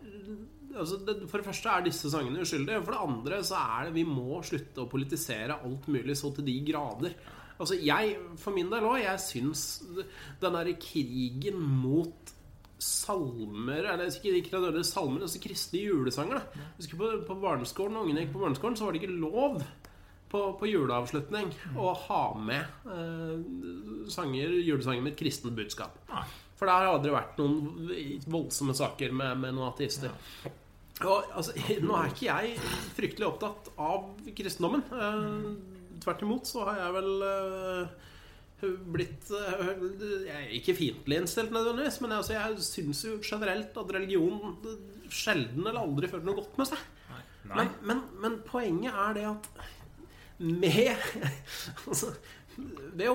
altså, 0.79 1.03
det, 1.03 1.17
For 1.27 1.41
det 1.41 1.49
første 1.49 1.75
er 1.75 1.87
disse 1.91 2.11
sangene 2.13 2.47
uskyldige. 2.47 2.83
For 2.87 2.95
det 2.95 3.05
andre 3.09 3.43
så 3.47 3.59
er 3.61 3.89
det 3.89 3.97
vi 3.99 4.07
må 4.07 4.39
slutte 4.47 4.85
å 4.85 4.91
politisere 4.91 5.59
alt 5.59 5.91
mulig 5.91 6.17
så 6.19 6.31
til 6.37 6.47
de 6.47 6.59
grader. 6.71 7.19
Altså 7.63 7.79
jeg, 7.79 8.17
For 8.43 8.55
min 8.55 8.71
del 8.73 8.87
òg, 8.89 8.99
jeg 9.05 9.23
syns 9.23 9.65
den 10.43 10.57
derre 10.57 10.75
krigen 10.83 11.61
mot 11.63 12.33
salmer 12.83 13.87
Eller 13.93 14.11
ikke, 14.11 14.35
ikke 14.41 14.57
nødvendigvis 14.57 14.91
salmer, 14.97 15.23
altså 15.23 15.39
kristne 15.43 15.85
julesanger. 15.85 16.43
da 16.43 16.65
husker 16.81 16.99
på, 16.99 17.11
på 17.29 17.37
barneskolen, 17.39 18.01
ungene 18.01 18.25
gikk 18.25 18.33
på 18.35 18.43
barneskolen, 18.43 18.77
så 18.77 18.89
var 18.89 18.97
det 18.97 19.03
ikke 19.05 19.21
lov 19.23 19.61
på, 20.33 20.41
på 20.59 20.71
juleavslutning 20.71 21.53
å 21.79 21.93
ha 22.07 22.23
med 22.41 22.89
eh, 22.91 24.09
sanger, 24.11 24.57
julesanger 24.65 25.05
med 25.05 25.13
et 25.13 25.21
kristent 25.21 25.55
budskap. 25.55 25.99
For 26.59 26.71
der 26.71 26.89
hadde 26.89 27.07
det 27.07 27.15
vært 27.15 27.39
noen 27.39 28.25
voldsomme 28.31 28.75
saker 28.75 29.15
med, 29.15 29.39
med 29.45 29.55
noen 29.55 29.69
ateister. 29.69 30.15
Og 31.03 31.33
altså, 31.35 31.55
Nå 31.87 31.99
er 31.99 32.11
ikke 32.11 32.29
jeg 32.29 32.57
fryktelig 32.97 33.29
opptatt 33.29 33.71
av 33.83 34.11
kristendommen. 34.39 34.85
Eh, 34.91 35.72
tvert 36.03 36.25
imot 36.27 36.49
så 36.49 36.65
har 36.69 36.81
jeg 36.81 36.97
vel 36.99 37.27
eh, 37.29 38.09
blitt 38.95 39.31
eh, 39.35 39.69
Jeg 40.29 40.39
er 40.39 40.57
ikke 40.59 40.77
fiendtlig 40.79 41.21
innstilt 41.23 41.55
nødvendigvis, 41.55 42.01
men 42.05 42.17
altså, 42.19 42.37
jeg 42.37 42.67
syns 42.67 43.05
jo 43.09 43.19
generelt 43.25 43.79
at 43.83 43.95
religion 43.97 44.57
sjelden 45.13 45.67
eller 45.67 45.83
aldri 45.83 46.11
fører 46.11 46.29
noe 46.29 46.41
godt 46.41 46.59
med 46.61 46.73
seg. 46.73 46.91
Men, 47.53 47.73
men, 47.83 48.05
men 48.23 48.37
poenget 48.47 48.95
er 48.95 49.17
det 49.17 49.25
at 49.29 49.49
med 50.43 50.95
altså, 51.89 52.13
Ved 52.93 53.09
å 53.09 53.15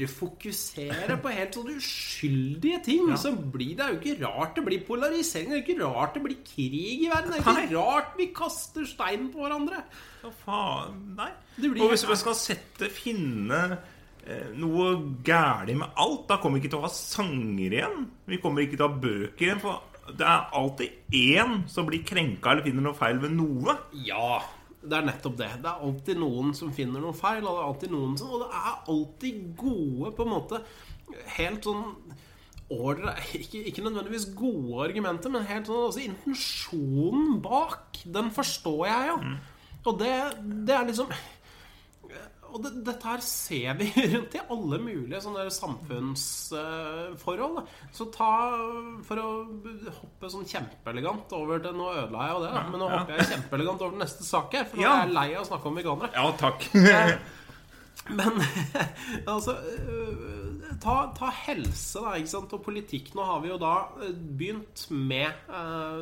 overfokusere 0.00 1.14
på 1.22 1.30
helt 1.32 1.54
sånne 1.54 1.76
uskyldige 1.78 2.80
ting, 2.88 3.10
så 3.20 3.30
blir 3.52 3.76
det 3.78 3.86
jo 3.92 3.98
ikke 4.00 4.16
rart 4.24 4.56
det 4.58 4.64
blir 4.66 4.82
polarisering. 4.86 5.50
Det 5.52 5.56
er 5.56 5.60
jo 5.60 5.66
ikke 5.68 5.84
rart 5.84 6.16
det 6.18 6.22
blir 6.24 6.40
krig 6.46 7.04
i 7.06 7.10
verden. 7.10 7.36
Det 7.36 7.40
er 7.40 7.46
jo 7.46 7.66
ikke 7.68 7.76
rart 7.78 8.16
vi 8.18 8.26
kaster 8.36 8.88
stein 8.90 9.28
på 9.32 9.44
hverandre. 9.44 9.82
Hva 10.24 10.32
faen? 10.44 10.98
Nei. 11.20 11.30
Blir- 11.60 11.84
Og 11.86 11.92
hvis 11.94 12.06
vi 12.08 12.16
skal 12.20 12.34
sette 12.34 12.90
finne 12.92 13.60
eh, 14.26 14.50
noe 14.58 14.90
gærent 15.24 15.78
med 15.84 15.94
alt, 15.96 16.26
da 16.28 16.36
kommer 16.42 16.58
vi 16.58 16.66
ikke 16.66 16.74
til 16.74 16.82
å 16.82 16.88
ha 16.88 16.92
sanger 16.94 17.70
igjen. 17.78 18.08
Vi 18.26 18.38
kommer 18.42 18.66
ikke 18.66 18.76
til 18.76 18.86
å 18.86 18.90
ha 18.90 19.00
bøker 19.06 19.46
igjen. 19.46 19.60
For 19.62 19.82
det 20.18 20.26
er 20.26 20.48
alltid 20.58 20.90
én 21.14 21.60
som 21.70 21.86
blir 21.86 22.02
krenka 22.02 22.50
eller 22.56 22.66
finner 22.66 22.82
noe 22.90 22.98
feil 22.98 23.20
ved 23.22 23.30
noe. 23.38 23.76
Ja, 24.04 24.40
det 24.80 24.96
er 24.96 25.04
nettopp 25.04 25.36
det. 25.36 25.50
Det 25.60 25.68
er 25.68 25.84
alltid 25.86 26.20
noen 26.20 26.54
som 26.56 26.72
finner 26.72 27.02
noe 27.02 27.16
feil, 27.16 27.44
og 27.44 27.52
det 27.52 27.60
er 27.60 27.68
alltid 27.68 27.94
noen 27.94 28.16
som 28.16 28.32
Og 28.32 28.42
det 28.44 28.48
er 28.56 28.92
alltid 28.94 29.40
gode, 29.60 30.12
på 30.16 30.26
en 30.26 30.32
måte 30.32 30.60
Helt 31.36 31.66
sånn 31.66 31.86
ålreit 32.70 33.32
ikke, 33.34 33.64
ikke 33.66 33.82
nødvendigvis 33.82 34.28
gode 34.38 34.84
argumenter, 34.84 35.32
men 35.34 35.42
helt 35.48 35.66
sånn 35.66 35.88
altså, 35.88 36.04
intensjonen 36.06 37.40
bak, 37.42 37.98
den 38.14 38.28
forstår 38.30 38.84
jeg 38.86 39.08
jo. 39.08 39.16
Og 39.90 39.98
det, 39.98 40.12
det 40.68 40.76
er 40.76 40.86
liksom 40.86 41.10
og 42.54 42.62
det, 42.64 42.70
dette 42.86 43.08
her 43.10 43.22
ser 43.24 43.76
vi 43.80 43.86
rundt 44.14 44.36
i 44.36 44.42
alle 44.50 44.78
mulige 44.82 45.20
sånne 45.24 45.44
samfunnsforhold. 45.54 47.60
så 47.96 48.06
ta 48.14 48.30
For 49.06 49.16
å 49.22 49.28
hoppe 50.00 50.30
sånn 50.32 50.46
kjempeelegant 50.48 51.32
over 51.36 51.62
til 51.64 51.76
Nå 51.78 51.90
ødela 51.94 52.26
jeg 52.28 52.36
jo 52.36 52.44
det, 52.46 52.54
men 52.70 52.78
nå 52.84 52.88
hopper 52.94 53.14
jeg 53.20 53.30
kjempeelegant 53.34 53.84
over 53.84 53.94
til 53.96 54.04
neste 54.04 54.24
sak 54.28 54.48
her. 54.58 54.64
For 54.70 54.76
nå 54.80 54.86
Ja. 54.86 54.94
er 54.96 55.04
jeg 55.06 55.16
lei 55.18 55.28
av 55.36 55.42
å 55.44 55.50
snakke 55.50 55.66
om 55.70 55.78
veganere. 55.80 56.12
Ja, 56.16 56.26
takk. 56.40 56.60
Men 58.10 58.40
altså 59.28 59.52
øh, 59.60 60.72
ta, 60.82 60.94
ta 61.14 61.28
helse 61.44 62.00
da, 62.02 62.14
ikke 62.18 62.32
sant? 62.32 62.54
og 62.56 62.62
politikk. 62.64 63.12
Nå 63.14 63.22
har 63.28 63.42
vi 63.44 63.50
jo 63.52 63.58
da 63.60 63.74
øh, 64.02 64.14
begynt 64.40 64.86
med 64.90 65.30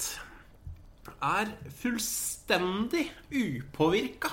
er 1.22 1.50
fullstendig 1.80 3.06
upåvirka 3.32 4.30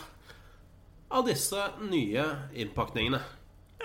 av 1.12 1.25
disse 1.27 1.62
nye 1.88 2.25
innpakningene. 2.53 3.21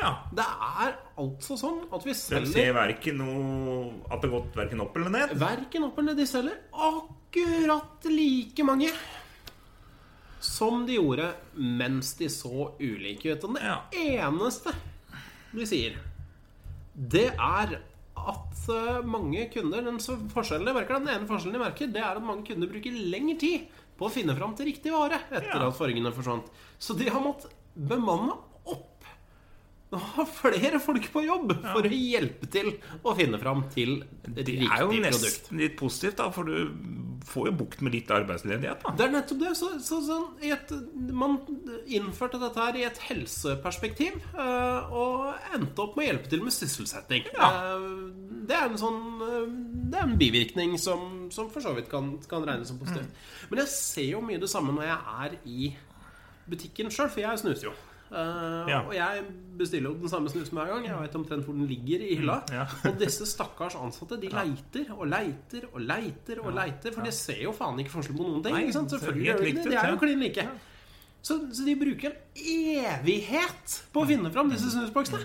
ja. 0.00 0.12
Det 0.34 0.44
er 0.44 0.94
altså 1.20 1.56
sånn 1.60 1.82
at 1.92 2.04
vi 2.04 2.10
De 2.12 2.18
selger 2.18 2.52
ser 2.52 2.72
verken 2.74 3.18
noe 3.18 3.92
At 4.10 4.22
det 4.22 4.30
har 4.30 4.40
gått 4.40 4.56
verken 4.56 4.80
opp 4.80 4.96
eller 4.96 5.10
ned. 5.10 5.34
Verken 5.38 5.84
opp 5.84 5.98
eller 5.98 6.12
ned. 6.14 6.18
De 6.22 6.26
selger 6.26 6.58
akkurat 6.72 8.04
like 8.10 8.64
mange 8.64 8.90
som 10.42 10.82
de 10.86 10.96
gjorde 10.96 11.28
mens 11.54 12.14
de 12.18 12.26
så 12.28 12.72
ulike 12.80 13.30
ut. 13.36 13.44
Og 13.44 13.54
det 13.54 13.62
Ja. 13.62 13.76
eneste 13.92 14.72
de 15.54 15.66
sier, 15.66 15.96
det 16.96 17.28
er 17.38 17.78
at 18.30 18.68
eh, 18.70 19.00
mange 19.04 19.48
kunder 19.52 19.82
Den 19.82 19.98
forskjellen 20.32 20.66
jeg 20.68 20.76
merker, 20.76 21.00
den 21.00 21.08
ene 21.14 21.26
forskjellen 21.28 21.58
de 21.58 21.64
merker, 21.64 21.86
det 21.92 22.02
er 22.02 22.16
at 22.20 22.22
mange 22.22 22.46
kunder 22.46 22.70
bruker 22.70 22.92
lengre 23.12 23.38
tid 23.40 23.66
på 23.98 24.06
å 24.06 24.12
finne 24.12 24.34
fram 24.38 24.54
til 24.56 24.66
riktig 24.70 24.92
vare 24.94 25.18
etter 25.30 25.48
Ja. 25.60 25.66
at 25.68 25.76
fargene 25.76 26.12
forsvant. 26.14 26.46
Så 26.78 26.96
de 26.98 27.08
har 27.10 27.20
måttet 27.20 27.50
bemanne 27.74 28.34
ha 30.00 30.24
flere 30.24 30.80
folk 30.80 31.08
på 31.12 31.24
jobb 31.26 31.52
for 31.60 31.84
å 31.84 31.92
hjelpe 31.92 32.48
til 32.52 32.72
å 33.04 33.14
finne 33.18 33.38
fram 33.42 33.66
til 33.72 33.98
et 34.24 34.38
Det 34.46 34.54
er 34.62 34.84
jo 34.84 34.88
produkt. 34.88 35.04
nesten 35.04 35.60
litt 35.60 35.76
positivt, 35.76 36.16
da, 36.16 36.30
for 36.32 36.48
du 36.48 36.72
får 37.26 37.46
jo 37.50 37.52
bukt 37.60 37.82
med 37.84 37.94
litt 37.94 38.10
arbeidsledighet. 38.10 38.82
da 38.82 38.94
Det 38.98 39.04
er 39.06 39.12
nettopp 39.12 39.38
det. 39.42 39.52
Så, 39.58 39.68
så, 39.84 40.00
sånn, 40.02 40.24
et, 40.42 40.72
man 41.12 41.36
innførte 41.86 42.40
dette 42.42 42.58
her 42.58 42.78
i 42.80 42.86
et 42.88 42.98
helseperspektiv 43.08 44.16
eh, 44.32 44.92
og 44.92 45.54
endte 45.54 45.84
opp 45.84 45.96
med 45.96 46.06
å 46.06 46.08
hjelpe 46.10 46.32
til 46.32 46.42
med 46.42 46.56
sysselsetting. 46.56 47.28
Ja. 47.36 47.52
Eh, 47.76 47.86
det 48.48 48.58
er 48.58 48.66
en 48.66 48.80
sånn 48.80 49.00
eh, 49.22 49.46
Det 49.92 50.00
er 50.00 50.08
en 50.08 50.18
bivirkning 50.18 50.74
som, 50.82 51.28
som 51.30 51.50
for 51.52 51.62
så 51.62 51.76
vidt 51.76 51.90
kan, 51.92 52.16
kan 52.30 52.44
regnes 52.48 52.72
som 52.72 52.80
positivt. 52.80 53.12
Men 53.50 53.62
jeg 53.62 53.72
ser 53.76 54.10
jo 54.16 54.24
mye 54.24 54.42
det 54.42 54.50
samme 54.50 54.74
når 54.74 54.88
jeg 54.88 55.16
er 55.28 55.38
i 55.46 55.72
butikken 56.50 56.90
sjøl, 56.90 57.10
for 57.12 57.22
jeg 57.22 57.38
snuser 57.44 57.70
jo. 57.70 57.74
Eh, 58.12 58.68
Ja. 58.68 58.80
Og 58.86 58.92
jeg 58.94 59.22
bestiller 59.58 59.90
jo 59.90 59.96
den 60.02 60.08
samme 60.12 60.28
snusen 60.28 60.58
hver 60.58 60.68
gang. 60.68 60.84
Jeg 60.86 60.98
vet 61.00 61.14
omtrent 61.16 61.44
hvor 61.46 61.54
den 61.56 61.66
ligger 61.66 62.02
i 62.04 62.14
hylla. 62.18 62.40
Ja. 62.52 62.66
og 62.90 62.98
disse 63.00 63.24
stakkars 63.26 63.74
ansatte 63.78 64.18
De 64.20 64.28
leiter 64.32 64.92
og 64.96 65.06
leiter 65.08 65.64
og 65.72 65.80
leiter 65.80 66.42
og 66.44 66.52
leiter, 66.56 66.92
for 66.92 67.02
de 67.06 67.12
ser 67.16 67.40
jo 67.46 67.52
faen 67.56 67.80
ikke 67.80 67.94
forskjell 67.94 68.18
på 68.18 68.26
noen 68.28 68.44
ting. 68.44 68.58
Nei, 68.58 68.68
Selvfølgelig 68.72 69.26
gjør 69.30 69.40
de 69.42 69.52
det. 69.56 69.64
De 69.70 69.80
er 69.80 69.90
jo 69.94 70.00
klin 70.02 70.20
like. 70.26 70.46
Så, 71.22 71.38
så 71.54 71.64
de 71.64 71.76
bruker 71.78 72.10
en 72.10 72.46
evighet 72.90 73.76
på 73.94 74.02
å 74.02 74.08
finne 74.08 74.30
fram 74.34 74.50
disse 74.52 74.72
snusboksene. 74.74 75.22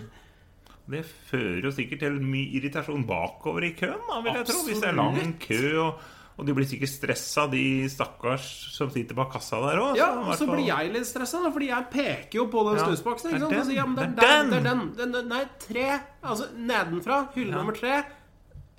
Det 0.88 1.02
fører 1.28 1.66
jo 1.68 1.72
sikkert 1.76 2.00
til 2.06 2.20
mye 2.24 2.54
irritasjon 2.56 3.04
bakover 3.10 3.66
i 3.68 3.74
køen, 3.76 4.00
da, 4.08 4.22
vil 4.24 4.38
jeg 4.40 4.46
tro. 4.48 4.62
Hvis 4.70 4.80
det 4.80 4.88
er 4.94 4.96
lang 4.96 5.34
kø, 5.44 5.60
og, 5.84 6.06
og 6.38 6.46
de 6.46 6.54
blir 6.54 6.68
sikkert 6.70 6.90
stressa, 6.92 7.48
de 7.50 7.62
stakkars 7.90 8.44
som 8.76 8.92
sitter 8.94 9.16
bak 9.18 9.32
kassa 9.34 9.58
der 9.64 9.80
òg. 9.82 9.96
Ja, 9.98 10.12
og 10.22 10.36
så 10.38 10.46
blir 10.46 10.68
jeg 10.68 10.92
litt 10.94 11.08
stressa, 11.10 11.40
fordi 11.52 11.70
jeg 11.72 11.88
peker 11.90 12.38
jo 12.40 12.46
på 12.54 12.62
den 12.68 12.78
Ja, 12.78 12.86
snusboksen. 12.86 13.32
det 13.32 13.40
Ikke 13.40 13.48
sant? 13.48 13.56
Den, 13.56 13.66
sier, 13.66 13.76
ja, 13.80 13.86
men 13.86 13.96
det 13.96 14.06
er 14.06 14.14
det 14.14 14.22
den, 14.22 14.52
det 14.52 14.64
den. 14.70 14.84
den. 15.00 15.12
den, 15.18 15.28
nei, 15.34 15.44
tre 15.60 15.88
Altså 16.24 16.50
nedenfra, 16.56 17.18
hylle 17.36 17.52
nummer 17.58 17.74
tre, 17.74 18.04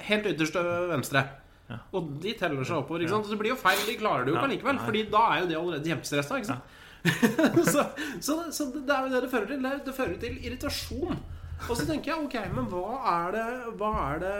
helt 0.06 0.26
ytterst 0.30 0.52
til 0.54 0.70
venstre. 0.92 1.24
Og 1.92 2.14
de 2.22 2.32
teller 2.38 2.64
seg 2.64 2.78
oppover. 2.80 3.02
ikke 3.04 3.10
sant? 3.12 3.26
Og 3.26 3.30
det 3.34 3.38
blir 3.42 3.50
jo 3.52 3.56
feil. 3.60 3.80
De 3.84 3.96
klarer 4.00 4.24
det 4.24 4.30
jo 4.32 4.36
ikke 4.38 4.46
Ja, 4.46 4.50
allikevel, 4.52 4.76
nei. 4.78 4.84
Fordi 4.86 5.02
da 5.12 5.24
er 5.34 5.40
jo 5.42 5.48
de 5.50 5.56
allerede 5.58 5.90
kjempestressa. 5.90 6.38
Ikke 6.38 6.52
sant? 6.54 6.62
så, 7.74 7.82
så, 8.24 8.36
så 8.54 8.64
det 8.72 8.94
er 8.94 9.02
jo 9.04 9.10
det 9.12 9.20
det 9.26 9.30
fører 9.34 9.50
til. 9.50 9.60
Det- 9.66 9.84
Det 9.84 9.94
fører 9.98 10.16
til 10.22 10.38
irritasjon. 10.46 11.18
Og 11.66 11.74
så 11.74 11.84
tenker 11.88 12.12
jeg, 12.12 12.24
ok, 12.28 12.36
men 12.54 12.68
hva 12.70 12.98
er 13.10 13.32
det 13.34 13.46
Hva 13.80 13.90
er 14.04 14.20
det, 14.22 14.34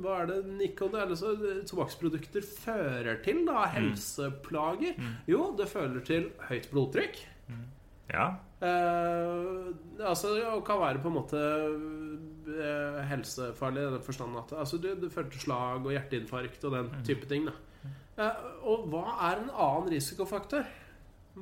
hva 0.00 0.14
er 0.22 0.30
det 0.30 0.38
nikon, 0.56 0.94
altså 0.96 1.34
tobakksprodukter 1.68 2.46
fører 2.46 3.20
til? 3.24 3.42
da? 3.48 3.66
Helseplager? 3.74 4.96
Jo, 5.28 5.50
det 5.58 5.68
fører 5.70 6.00
til 6.06 6.30
høyt 6.48 6.70
blodtrykk. 6.72 7.20
Ja. 8.10 8.30
Eh, 8.60 9.70
altså, 10.02 10.34
det 10.34 10.44
kan 10.66 10.80
være 10.80 11.00
på 11.00 11.08
en 11.08 11.16
måte 11.16 11.40
eh, 12.50 12.98
helsefarlig 13.08 13.84
i 13.84 13.92
den 13.94 14.02
forstand 14.04 14.36
at 14.40 14.56
altså, 14.58 14.80
det, 14.82 14.96
det 15.02 15.12
fører 15.14 15.30
til 15.32 15.44
slag 15.46 15.84
og 15.84 15.94
hjerteinfarkt 15.94 16.66
og 16.68 16.74
den 16.76 16.90
type 17.06 17.28
ting. 17.30 17.46
Da. 17.48 17.54
Eh, 18.20 18.42
og 18.68 18.88
hva 18.92 19.04
er 19.30 19.44
en 19.44 19.52
annen 19.54 19.92
risikofaktor? 19.94 20.66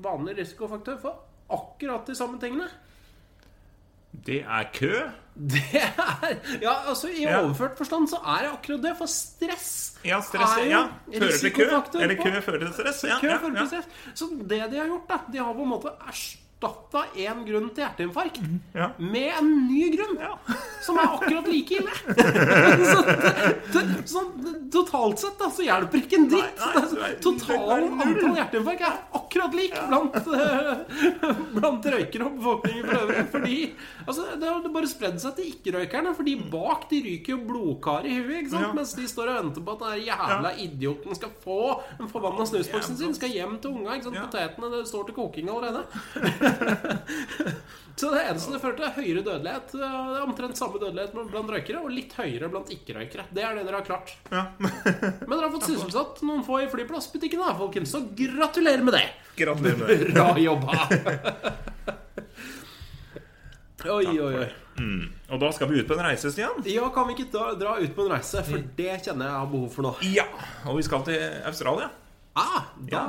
Vanlig 0.05 0.37
risikofaktor 0.43 1.01
for 1.03 1.25
akkurat 1.49 2.07
de 2.07 2.15
samme 2.19 2.39
tingene? 2.43 2.69
Det 4.27 4.40
er 4.40 4.64
kø. 4.75 4.92
Det 5.51 5.62
er 5.73 6.35
Ja, 6.62 6.88
altså 6.88 7.09
i 7.09 7.27
overført 7.27 7.77
forstand 7.79 8.09
så 8.09 8.16
er 8.16 8.38
det 8.42 8.51
akkurat 8.53 8.83
det, 8.83 8.94
for 8.99 9.07
stress 9.07 9.99
Ja, 10.05 10.21
stress 10.21 10.53
er 10.59 10.64
jo 10.64 10.71
ja. 10.71 11.18
Fører 11.18 11.38
til 11.38 11.53
kø. 11.55 11.62
Eller 12.01 12.23
kø 12.25 12.40
fører 12.40 12.59
til 12.59 12.73
stress. 12.75 13.05
Ja, 13.05 13.21
kø 13.21 13.29
fører 13.29 13.59
til 13.59 13.68
stress. 13.68 13.88
Så 14.14 14.25
det 14.40 14.51
de 14.51 14.79
har 14.79 14.87
gjort, 14.87 15.09
da 15.09 15.18
De 15.33 15.38
har 15.38 15.53
på 15.53 15.62
en 15.62 15.68
måte 15.68 15.88
erstatta 16.09 16.48
én 16.62 17.44
grunn 17.47 17.68
til 17.75 17.85
hjerteinfarkt 17.85 18.40
Ja. 18.75 18.90
med 18.99 19.33
en 19.38 19.68
ny 19.68 19.90
grunn. 19.97 20.18
Ja. 20.18 20.35
Som 20.83 20.99
er 20.99 21.05
akkurat 21.14 21.47
like 21.47 21.71
ille. 21.79 21.90
så, 22.90 23.03
to, 23.73 23.81
så 24.09 24.23
totalt 24.73 25.18
sett 25.21 25.38
da, 25.38 25.51
så 25.51 25.62
hjelper 25.62 25.99
ikke 26.03 26.16
en 26.18 26.29
dritt. 26.31 26.59
Nei, 26.59 26.73
nei, 26.75 26.85
så 26.88 26.99
er- 27.05 27.16
Totalen 27.23 28.01
antall 28.01 28.37
hjerteinfarkt 28.38 28.81
er 28.88 28.97
akkurat 29.18 29.55
lik 29.55 29.75
blant, 29.88 30.16
uh, 30.27 30.83
blant 31.59 31.85
røykere 31.92 32.27
og 32.27 32.38
befolkningen 32.38 32.88
for 32.88 33.03
øvrig. 33.05 33.25
Fordi 33.33 33.59
altså, 34.07 34.27
Det 34.40 34.49
har 34.49 34.68
bare 34.79 34.88
spredd 34.90 35.21
seg 35.23 35.37
til 35.38 35.53
ikke-røykerne. 35.53 36.14
For 36.16 36.25
de 36.27 36.37
bak 36.51 36.88
de 36.90 37.03
ryker 37.05 37.35
jo 37.37 37.40
blodkar 37.49 38.07
i 38.09 38.16
huet. 38.18 38.51
Ja. 38.53 38.73
Mens 38.75 38.94
de 38.99 39.07
står 39.11 39.31
og 39.35 39.40
venter 39.42 39.66
på 39.66 39.77
at 39.77 39.85
den 39.87 40.07
jævla 40.09 40.55
idioten 40.64 41.14
skal 41.18 41.35
få 41.44 41.61
den 42.01 42.09
forbanna 42.11 42.47
snusboksen 42.49 42.97
sin. 42.99 43.14
Skal 43.18 43.35
hjem 43.35 43.59
til 43.62 43.77
unga. 43.77 43.94
Ikke 43.99 44.09
sant? 44.09 44.18
Ja. 44.18 44.27
Potetene 44.27 44.73
det 44.79 44.85
står 44.90 45.11
til 45.11 45.18
koking 45.18 45.53
allerede. 45.53 45.85
Så 47.99 48.11
det 48.15 48.21
eneste 48.29 48.53
det 48.55 48.61
fører 48.63 48.77
til, 48.79 48.85
er 48.87 48.95
høyere 48.95 49.23
dødelighet. 49.27 49.73
Det 49.75 49.87
er 49.89 50.21
Omtrent 50.23 50.59
samme 50.61 50.79
dødelighet 50.79 51.17
blant 51.33 51.51
røykere, 51.51 51.81
og 51.83 51.91
litt 51.91 52.13
høyere 52.15 52.51
blant 52.53 52.71
ikke-røykere. 52.71 53.25
Det 53.35 53.43
er 53.43 53.59
det 53.59 53.65
dere 53.67 53.81
har 53.81 53.89
klart. 53.89 54.13
Ja. 54.31 54.45
Men 54.61 55.35
dere 55.35 55.49
har 55.49 55.55
fått 55.57 55.67
sysselsatt 55.67 56.23
noen 56.23 56.45
få 56.47 56.61
i 56.63 56.69
flyplassbutikken, 56.71 57.43
da, 57.43 57.57
folkens. 57.59 57.91
Så 57.97 58.05
gratulerer 58.15 58.87
med 58.87 58.95
det! 58.95 59.03
Gratulerer 59.41 59.83
med 59.83 59.91
det. 59.91 60.13
Bra 60.15 60.31
jobba! 60.39 60.79
Oi, 63.89 64.07
oi, 64.15 64.33
oi. 64.45 64.49
Og 65.29 65.41
da 65.43 65.51
skal 65.55 65.73
vi 65.73 65.83
ut 65.83 65.89
på 65.91 65.99
en 65.99 66.07
reise, 66.07 66.31
Stian. 66.31 66.63
Ja, 66.71 66.87
kan 66.95 67.11
vi 67.11 67.19
ikke 67.19 67.33
dra, 67.35 67.51
dra 67.59 67.77
ut 67.83 67.95
på 67.97 68.07
en 68.07 68.15
reise? 68.15 68.47
For 68.47 68.63
det 68.79 69.01
kjenner 69.09 69.27
jeg 69.27 69.41
har 69.43 69.51
behov 69.51 69.73
for 69.75 69.87
nå. 69.89 69.97
Ja. 70.15 70.27
Og 70.71 70.79
vi 70.79 70.87
skal 70.87 71.03
til 71.09 71.19
Australia. 71.51 71.91
Ah, 72.37 72.69
da, 72.91 73.01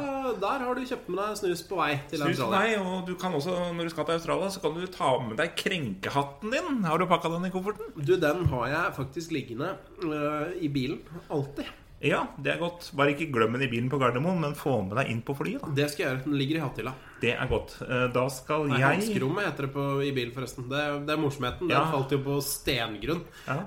Der 0.41 0.63
har 0.65 0.75
du 0.75 0.85
kjøpt 0.87 1.09
med 1.11 1.19
deg 1.21 1.35
snus 1.41 1.61
på 1.67 1.77
vei 1.77 1.91
til 2.09 2.21
Snus 2.21 2.39
Australia. 2.39 2.59
Nei, 2.59 2.77
og 2.81 3.03
du 3.09 3.13
kan 3.19 3.35
også, 3.37 3.57
når 3.75 3.89
du 3.89 3.93
skal 3.93 4.07
til 4.07 4.17
Australia, 4.17 4.49
så 4.53 4.63
kan 4.63 4.77
du 4.77 4.87
ta 4.93 5.11
med 5.25 5.35
deg 5.41 5.53
krenkehatten 5.59 6.55
din. 6.55 6.79
Har 6.87 6.97
du 6.97 7.05
pakka 7.09 7.29
den 7.35 7.49
i 7.49 7.53
kofferten? 7.53 7.91
Du, 7.99 8.15
den 8.17 8.47
har 8.53 8.71
jeg 8.71 8.95
faktisk 8.97 9.35
liggende 9.35 9.75
uh, 10.05 10.49
i 10.57 10.71
bilen. 10.71 11.03
Alltid. 11.29 11.69
Ja, 11.99 12.21
det 12.39 12.53
er 12.53 12.59
godt. 12.61 12.85
Bare 12.95 13.11
ikke 13.11 13.25
glem 13.33 13.57
den 13.57 13.65
i 13.65 13.67
bilen 13.71 13.89
på 13.91 13.97
Gardermoen, 13.99 14.39
men 14.39 14.53
få 14.55 14.77
med 14.85 14.95
deg 14.95 15.09
inn 15.11 15.19
på 15.27 15.33
flyet. 15.35 15.65
da 15.65 15.73
Det 15.75 15.87
skal 15.91 16.03
jeg 16.05 16.11
gjøre. 16.13 16.23
Den 16.29 16.37
ligger 16.39 16.55
i 16.55 16.61
hatthylla. 16.63 16.93
Det 17.19 17.33
er 17.35 17.49
godt. 17.51 17.73
Eh, 17.83 18.05
Da 18.15 18.23
skal 18.31 18.69
Nei, 18.69 18.77
jeg 18.79 19.01
Hanskerommet 19.01 19.49
heter 19.49 19.67
det 19.67 19.71
på, 19.73 19.87
i 20.07 20.13
bil, 20.15 20.31
forresten. 20.31 20.69
Det, 20.71 20.83
det 21.09 21.11
er 21.15 21.19
morsomheten. 21.19 21.67
Den 21.67 21.91
falt 21.91 22.15
jo 22.15 22.21
på 22.23 22.37
stengrunn. 22.45 23.25
ja, 23.49 23.57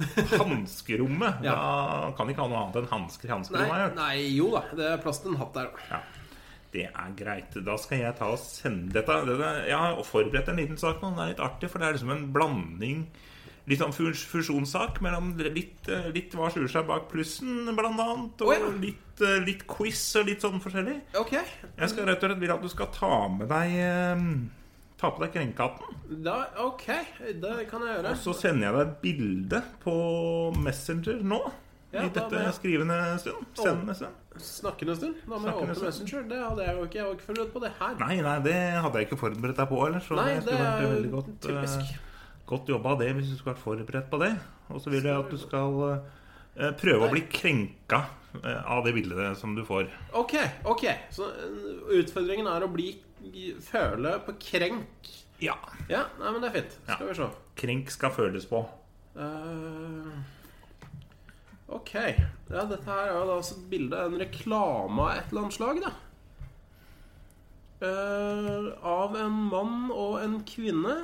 Hanskerommet. 0.41 1.43
Ja. 1.45 1.53
Da 1.59 2.13
kan 2.17 2.33
ikke 2.33 2.45
ha 2.47 2.49
noe 2.49 2.63
annet 2.65 2.81
enn 2.81 2.89
hansker 2.95 3.29
i 3.29 3.35
Nei, 3.69 3.85
nei, 3.99 4.17
jo 4.39 4.49
da. 4.57 4.65
Det 4.81 4.89
er 4.95 5.03
plass 5.05 5.21
til 5.21 5.35
en 5.35 5.41
hatt 5.43 5.53
der 5.59 5.69
òg. 5.69 5.83
Ja, 5.91 6.01
det 6.73 6.87
er 6.89 7.13
greit. 7.19 7.59
Da 7.69 7.77
skal 7.81 8.01
jeg 8.01 8.17
ta 8.17 8.31
og 8.33 8.41
sende 8.41 8.95
dette. 8.97 9.19
dette 9.29 9.53
Jeg 9.69 9.77
har 9.77 10.01
forberedt 10.09 10.49
en 10.49 10.63
liten 10.63 10.81
sak 10.81 11.03
nå. 11.05 11.13
Den 11.13 11.27
er 11.27 11.35
litt 11.35 11.45
artig, 11.45 11.69
for 11.69 11.83
det 11.85 11.91
er 11.91 11.99
liksom 11.99 12.15
en 12.17 12.27
blanding 12.33 13.05
Litt 13.71 13.79
sånn 13.79 13.93
fusjonssak 13.95 14.97
mellom 15.05 15.37
litt, 15.39 15.87
eh, 15.89 16.09
litt 16.11 16.33
hva 16.35 16.49
skjuler 16.51 16.71
seg 16.73 16.89
bak 16.89 17.05
plussen, 17.13 17.69
blant 17.77 18.01
annet. 18.01 18.43
Og 18.43 18.49
oh, 18.51 18.57
ja. 18.57 18.73
litt, 18.83 19.21
eh, 19.23 19.39
litt 19.47 19.63
quiz 19.71 20.01
og 20.19 20.27
litt 20.27 20.43
sånn 20.43 20.59
forskjellig. 20.63 20.97
Ok. 21.21 21.37
Jeg 21.37 21.93
skal 21.93 22.11
rett 22.11 22.25
og 22.25 22.33
slett 22.33 22.43
vil 22.43 22.57
at 22.57 22.65
du 22.65 22.73
skal 22.73 22.91
ta 22.95 23.29
med 23.31 23.47
deg 23.53 23.79
eh, 23.79 24.27
Ta 25.03 25.09
på 25.11 25.19
deg 25.19 25.33
krenkehatten. 25.35 25.97
Ok, 26.63 26.85
det 27.43 27.55
kan 27.67 27.83
jeg 27.83 27.97
gjøre. 27.97 28.11
Og 28.13 28.21
Så 28.23 28.35
sender 28.39 28.69
jeg 28.69 28.75
deg 28.77 28.83
et 28.85 29.01
bilde 29.03 29.61
på 29.83 29.95
Messenger 30.63 31.25
nå. 31.27 31.41
Ja, 31.93 32.05
I 32.07 32.09
dette 32.15 32.39
jeg- 32.39 32.55
skrivende 32.55 33.19
stund. 33.19 33.47
Sendende 33.59 33.95
stund. 33.99 34.15
Snakkende 34.39 34.95
stund. 34.97 35.17
Da 35.27 35.39
må 35.39 35.45
jeg 35.45 35.55
åpne. 35.55 35.83
Messenger. 35.83 36.23
Det 36.29 36.39
hadde 36.39 36.63
jeg 36.65 36.77
jo 36.77 36.85
ikke. 36.87 36.95
Jeg 36.95 37.05
var 37.05 37.15
ikke 37.15 37.27
forberedt 37.27 37.53
på 37.53 37.61
det 37.61 37.73
her. 37.81 37.99
Nei, 37.99 38.21
nei, 38.23 38.39
det 38.47 38.55
hadde 38.55 38.95
jeg 38.95 39.09
ikke 39.09 39.19
forberedt 39.19 39.57
deg 39.57 39.69
på 39.69 39.83
heller. 39.85 40.01
så 40.01 40.15
Nei, 40.15 40.29
det 40.29 40.37
det 40.37 40.43
skulle 40.43 40.71
vært 40.71 40.95
veldig 40.95 41.11
jo 41.11 41.17
godt, 41.17 41.41
typisk. 41.43 41.99
Godt 42.53 42.73
jobba 42.73 42.97
det 43.01 43.13
hvis 43.17 43.31
du 43.31 43.37
skulle 43.37 43.55
vært 43.55 43.65
forberedt 43.65 44.11
på 44.13 44.21
det. 44.23 44.33
Og 44.73 44.83
så 44.83 44.93
vil 44.93 45.07
jeg 45.09 45.17
at 45.17 45.33
du 45.33 45.39
skal 45.41 45.79
eh, 45.93 46.75
prøve 46.81 47.07
å 47.09 47.13
bli 47.13 47.25
krenka 47.33 48.05
eh, 48.43 48.61
av 48.61 48.85
det 48.87 48.95
bildet 48.97 49.39
som 49.41 49.57
du 49.57 49.65
får. 49.69 49.89
Ok, 50.19 50.37
ok. 50.69 50.87
Så 51.15 51.29
eh, 51.33 51.97
utfordringen 52.03 52.51
er 52.51 52.67
å 52.67 52.71
bli 52.73 52.93
føle 53.63 54.17
på 54.27 54.37
krenk. 54.51 55.11
Ja. 55.43 55.57
Ja, 55.91 56.07
nei, 56.21 56.31
men 56.31 56.43
det 56.43 56.51
er 56.51 56.59
fint. 56.61 56.79
Skal 56.87 57.09
vi 57.09 57.19
se. 57.19 57.33
Krenk 57.59 57.91
skal 57.93 58.15
føles 58.15 58.47
på. 58.49 58.63
Uh, 59.13 60.15
ok. 61.69 61.93
Ja, 61.99 62.63
dette 62.71 62.87
her 62.87 63.11
er 63.11 63.17
jo 63.19 63.27
da 63.29 63.41
et 63.43 63.67
bilde 63.71 63.99
av 63.99 64.13
en 64.13 64.23
reklame 64.23 65.03
av 65.03 65.17
et 65.17 65.33
eller 65.33 65.45
annet 65.45 65.57
slag, 65.59 65.83
da. 65.83 65.93
Uh, 67.83 68.71
av 68.87 69.19
en 69.19 69.43
mann 69.51 69.91
og 69.91 70.21
en 70.23 70.39
kvinne. 70.47 71.01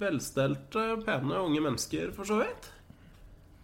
Velstelte, 0.00 0.88
pene 1.06 1.38
unge 1.40 1.62
mennesker, 1.64 2.12
for 2.16 2.28
så 2.28 2.40
vidt. 2.42 2.70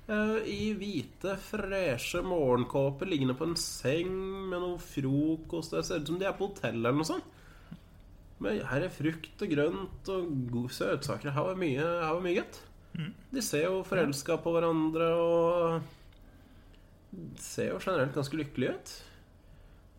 Eh, 0.09 0.38
I 0.49 0.73
hvite, 0.79 1.37
freshe 1.40 2.23
morgenkåper 2.27 3.07
liggende 3.11 3.37
på 3.38 3.47
en 3.51 3.59
seng 3.61 4.11
med 4.51 4.59
noe 4.64 4.81
frokost. 4.83 5.77
Det 5.77 5.85
ser 5.87 6.03
ut 6.03 6.11
som 6.11 6.18
de 6.21 6.29
er 6.29 6.37
på 6.38 6.49
hotell 6.51 6.81
eller 6.81 6.99
noe 6.99 7.09
sånt. 7.09 7.38
Men 8.42 8.59
her 8.66 8.88
er 8.88 8.90
frukt 8.90 9.45
og 9.45 9.53
grønt 9.53 10.09
og 10.11 10.33
gode 10.51 10.75
søtsaker. 10.75 11.31
Her 11.31 11.53
var 11.53 11.61
mye, 11.61 11.79
her 11.79 12.16
var 12.16 12.25
mye 12.25 12.40
godt. 12.40 12.59
De 13.33 13.42
ser 13.45 13.68
jo 13.68 13.85
forelska 13.87 14.37
på 14.42 14.53
hverandre 14.53 15.07
og 15.16 15.83
ser 17.40 17.71
jo 17.71 17.79
generelt 17.81 18.14
ganske 18.16 18.37
lykkelige 18.37 18.75
ut. 18.75 18.92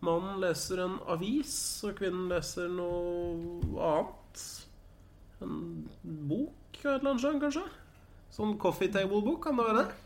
Mannen 0.04 0.40
leser 0.42 0.82
en 0.84 0.98
avis, 1.08 1.54
og 1.86 1.96
kvinnen 1.96 2.28
leser 2.28 2.68
noe 2.68 3.80
annet. 3.80 4.44
En 5.44 5.58
bok 6.02 6.80
av 6.84 6.94
et 6.94 6.98
eller 6.98 7.10
annet 7.12 7.24
slag, 7.24 7.40
kanskje? 7.42 7.66
Sånn 8.34 8.56
coffee 8.60 8.90
table-bok, 8.92 9.44
kan 9.44 9.60
det 9.60 9.68
være 9.68 9.82
det? 9.84 10.00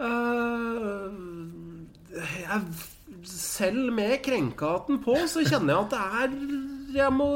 Eh, 0.00 1.18
jeg, 2.40 2.60
selv 3.28 3.92
med 3.94 4.16
krenkaten 4.24 5.00
på, 5.04 5.16
så 5.30 5.44
kjenner 5.44 5.74
jeg 5.74 5.84
at 5.84 5.92
det 5.92 6.00
er 6.22 6.30
Jeg 6.96 7.14
må 7.14 7.28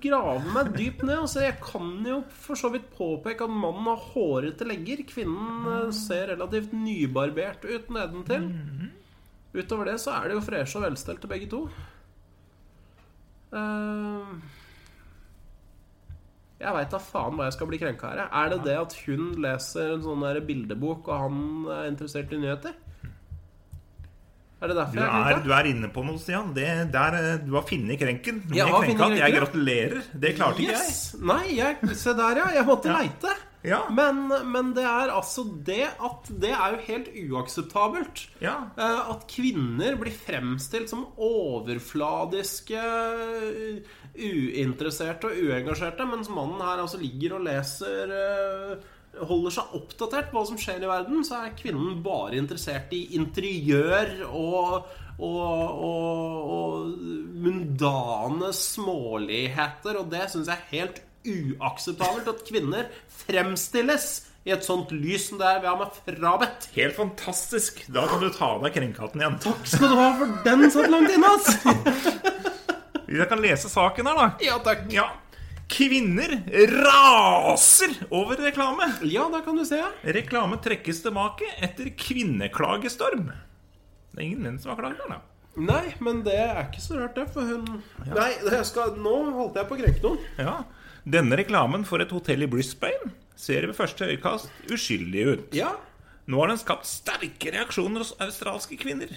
grave 0.00 0.52
meg 0.54 0.70
dypt 0.76 1.02
ned. 1.04 1.18
Altså, 1.18 1.42
jeg 1.44 1.58
kan 1.60 1.90
jo 2.06 2.20
for 2.46 2.58
så 2.58 2.70
vidt 2.72 2.86
påpeke 2.96 3.44
at 3.44 3.52
mannen 3.52 3.90
har 3.90 4.04
hårete 4.14 4.68
legger. 4.68 5.02
Kvinnen 5.08 5.66
eh, 5.72 5.90
ser 5.96 6.30
relativt 6.32 6.72
nybarbert 6.76 7.66
ut 7.68 7.90
nedentil. 7.92 8.48
Utover 9.56 9.90
det 9.90 9.98
så 10.00 10.14
er 10.16 10.30
de 10.30 10.38
jo 10.38 10.44
freshe 10.44 10.78
og 10.78 10.86
velstelte, 10.86 11.28
begge 11.28 11.50
to. 11.52 11.66
Eh, 13.56 14.32
jeg 16.60 16.72
veit 16.72 16.90
da 16.90 16.98
faen 17.02 17.36
hva 17.36 17.44
jeg 17.50 17.52
skal 17.58 17.68
bli 17.68 17.78
krenka 17.78 18.10
her. 18.14 18.22
Er 18.32 18.48
det 18.54 18.62
det 18.64 18.76
at 18.80 18.94
hun 19.06 19.32
leser 19.44 19.94
en 19.94 20.02
sånn 20.04 20.22
der 20.24 20.40
bildebok, 20.48 21.08
og 21.12 21.24
han 21.26 21.40
er 21.74 21.88
interessert 21.90 22.32
i 22.32 22.38
nyheter? 22.40 22.72
Er 24.56 24.70
det 24.70 24.74
Du 24.76 24.80
derfor 24.80 24.96
jeg 25.02 25.32
er 25.36 25.42
du 25.44 25.50
er 25.52 25.66
inne 25.68 25.88
på 25.92 26.02
noe, 26.06 26.16
Stian. 26.18 26.54
Det, 26.56 26.64
der, 26.94 27.16
du 27.44 27.52
har 27.58 27.66
funnet 27.68 27.98
krenken. 28.00 28.38
Jeg, 28.48 28.62
Jeg 28.62 28.72
krenkehatt. 28.72 29.18
Jeg 29.20 29.34
gratulerer. 29.36 30.06
Det 30.16 30.30
klarte 30.38 30.64
ikke 30.64 30.78
jeg. 30.78 30.94
Nei, 31.28 31.42
jeg, 31.58 31.90
se 32.00 32.14
der, 32.16 32.40
ja. 32.40 32.46
Jeg 32.56 32.64
måtte 32.64 32.88
Ja. 32.88 33.02
leite. 33.02 33.34
Ja. 33.64 33.80
Men, 33.90 34.28
men 34.52 34.72
det 34.76 34.84
er 34.86 35.10
altså 35.10 35.42
det 35.66 35.88
at 35.88 36.28
Det 36.42 36.52
er 36.54 36.74
jo 36.76 36.82
helt 36.86 37.08
uakseptabelt. 37.32 38.26
Ja. 38.42 38.56
Eh, 38.78 39.00
At 39.10 39.26
kvinner 39.30 39.96
blir 39.98 40.14
fremstilt 40.14 40.92
som 40.92 41.06
overfladiske, 41.16 42.82
uinteresserte 44.16 45.30
og 45.30 45.40
uengasjerte, 45.46 46.06
mens 46.08 46.30
mannen 46.32 46.62
her 46.64 46.84
altså 46.84 47.00
ligger 47.00 47.38
og 47.38 47.48
leser 47.48 48.14
eh, 48.20 48.92
Holder 49.16 49.54
seg 49.54 49.76
oppdatert 49.78 50.26
på 50.28 50.36
hva 50.36 50.44
som 50.44 50.58
skjer 50.60 50.82
i 50.84 50.88
verden, 50.90 51.22
så 51.24 51.38
er 51.46 51.54
kvinnen 51.56 52.02
bare 52.04 52.36
interessert 52.36 52.90
i 52.92 53.06
interiør 53.16 54.26
og 54.28 54.90
og, 55.16 55.78
og, 55.80 56.50
og 56.52 56.88
mundane 57.40 58.50
småligheter. 58.52 59.96
Og 60.02 60.10
det 60.12 60.26
syns 60.28 60.50
jeg 60.52 60.58
er 60.58 60.66
helt 60.74 61.00
uakseptabelt 61.26 62.30
at 62.30 62.44
kvinner 62.46 62.88
fremstilles 63.24 64.08
i 64.46 64.52
et 64.54 64.62
sånt 64.62 64.92
lys 64.94 65.26
som 65.28 65.40
det 65.40 65.46
er 65.48 65.60
vi 65.64 65.66
har 65.66 65.78
meg 65.80 65.94
frabedt. 66.06 66.68
Helt 66.76 66.94
fantastisk. 66.94 67.82
Da 67.90 68.06
kan 68.06 68.22
du 68.22 68.28
ta 68.30 68.52
av 68.54 68.62
deg 68.62 68.76
krenkehatten 68.76 69.22
igjen. 69.24 69.38
Takk 69.42 69.66
Skal 69.66 69.90
du 69.90 69.98
ha 69.98 70.08
for 70.20 70.34
den 70.46 70.66
satt 70.70 70.90
langt 70.92 71.10
inne, 71.10 71.32
altså? 71.34 71.74
Jeg 73.16 73.26
kan 73.30 73.42
lese 73.42 73.70
saken 73.70 74.08
her, 74.10 74.18
da. 74.18 74.26
Ja 74.42 74.58
takk. 74.66 74.86
Ja. 74.90 75.06
Kvinner 75.70 76.32
raser 76.70 77.94
over 78.14 78.38
reklame. 78.38 78.86
Ja, 79.06 79.26
da 79.30 79.40
kan 79.46 79.58
du 79.58 79.64
se. 79.66 79.78
ja. 79.82 79.90
Reklame 80.14 80.58
trekkes 80.62 81.02
tilbake 81.02 81.48
etter 81.62 81.90
kvinneklagestorm. 81.98 83.32
Det 84.14 84.22
er 84.22 84.26
ingen 84.26 84.46
menn 84.46 84.60
som 84.62 84.72
har 84.72 84.80
klaget 84.80 85.02
her, 85.02 85.16
da. 85.18 85.22
Nei, 85.56 85.94
men 86.04 86.20
det 86.26 86.36
er 86.36 86.58
ikke 86.66 86.82
så 86.84 86.98
rart, 87.00 87.16
det, 87.16 87.30
for 87.32 87.46
hun 87.48 87.64
Nei, 88.10 88.32
det 88.44 88.58
skal... 88.68 88.92
nå 89.00 89.14
holdt 89.38 89.56
jeg 89.56 89.68
på 89.70 89.76
å 89.76 89.80
krenke 89.80 90.02
noen. 90.04 90.26
Ja. 90.38 90.56
Denne 91.06 91.38
reklamen 91.38 91.84
for 91.86 92.02
et 92.02 92.10
hotell 92.10 92.42
i 92.42 92.50
Brisbane 92.50 93.12
ser 93.38 93.68
ved 93.68 93.76
første 93.78 94.08
øyekast 94.08 94.50
uskyldig 94.74 95.26
ut. 95.28 95.54
Ja. 95.54 95.76
Nå 96.26 96.40
har 96.40 96.50
den 96.50 96.58
skapt 96.58 96.88
sterke 96.90 97.52
reaksjoner 97.54 98.02
hos 98.02 98.16
australske 98.18 98.74
kvinner. 98.80 99.12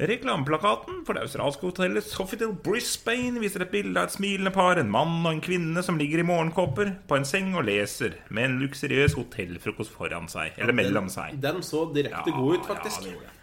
Reklameplakaten 0.00 1.04
for 1.06 1.14
det 1.14 1.26
australske 1.26 1.68
hotellet 1.68 2.08
Sofitel 2.08 2.56
Brisbane 2.64 3.38
viser 3.38 3.62
et 3.62 3.70
bilde 3.70 4.00
av 4.00 4.08
et 4.08 4.16
smilende 4.16 4.50
par, 4.50 4.80
en 4.80 4.90
mann 4.90 5.20
og 5.20 5.30
en 5.30 5.44
kvinne 5.44 5.84
som 5.86 6.00
ligger 6.00 6.24
i 6.24 6.26
morgenkåper 6.26 6.94
på 7.06 7.20
en 7.20 7.28
seng 7.28 7.52
og 7.52 7.68
leser, 7.68 8.16
med 8.32 8.48
en 8.48 8.58
luksuriøs 8.64 9.14
hotellfrokost 9.20 9.94
foran 9.94 10.26
seg. 10.32 10.56
Eller 10.58 10.74
mellom 10.74 11.12
seg. 11.12 11.38
Den 11.38 11.62
så 11.62 11.84
direkte 11.94 12.34
god 12.34 12.56
ut, 12.56 12.70
faktisk. 12.72 13.10
Ja. 13.12 13.36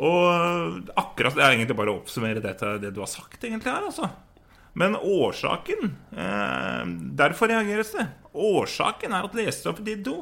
Og 0.00 0.90
akkurat 0.96 1.34
Det 1.34 1.42
er 1.42 1.56
egentlig 1.56 1.80
bare 1.80 1.92
å 1.92 1.98
oppsummere 1.98 2.44
dette, 2.44 2.76
det 2.78 2.94
du 2.94 3.02
har 3.02 3.10
sagt, 3.10 3.42
egentlig 3.42 3.72
her, 3.72 3.90
altså. 3.90 4.12
Men 4.80 4.96
årsaken 4.96 5.90
eh, 6.16 6.84
Derfor 7.20 7.52
reageres 7.52 7.92
det. 7.96 8.06
Årsaken 8.32 9.16
er 9.16 9.26
at 9.28 9.36
lesestoffet 9.36 9.86
de 9.86 9.96
do. 10.06 10.18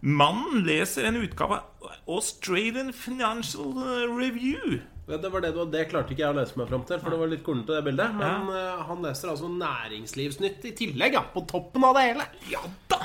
Mannen 0.00 0.62
leser 0.66 1.08
en 1.08 1.18
utgave 1.18 1.58
av 1.58 1.96
Australian 2.06 2.92
Financial 2.94 3.74
Review. 4.14 4.78
Det 5.08 5.28
var 5.32 5.40
det, 5.40 5.54
du, 5.56 5.62
det 5.72 5.86
klarte 5.88 6.12
ikke 6.12 6.22
jeg 6.26 6.34
å 6.34 6.36
lese 6.36 6.58
meg 6.60 6.68
fram 6.68 6.82
til, 6.86 6.98
for 7.00 7.14
det 7.14 7.18
var 7.18 7.30
litt 7.32 7.44
kornete, 7.46 7.78
det 7.78 7.84
bildet. 7.86 8.16
Men 8.18 8.50
eh, 8.52 8.82
han 8.90 9.00
leser 9.02 9.32
altså 9.32 9.48
Næringslivsnytt 9.50 10.66
i 10.68 10.74
tillegg, 10.76 11.16
ja. 11.16 11.24
På 11.32 11.42
toppen 11.48 11.86
av 11.88 11.96
det 11.96 12.04
hele. 12.10 12.28
Ja 12.52 12.62
da! 12.92 13.00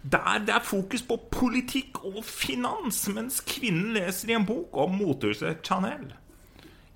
Der 0.00 0.38
det 0.46 0.54
er 0.54 0.64
fokus 0.64 1.02
på 1.04 1.18
politikk 1.28 1.98
og 2.08 2.22
finans, 2.24 3.02
mens 3.12 3.42
kvinnen 3.44 3.92
leser 3.98 4.30
i 4.32 4.38
en 4.38 4.46
bok 4.48 4.78
om 4.80 4.94
motehuset 4.96 5.60
Chanel. 5.66 6.06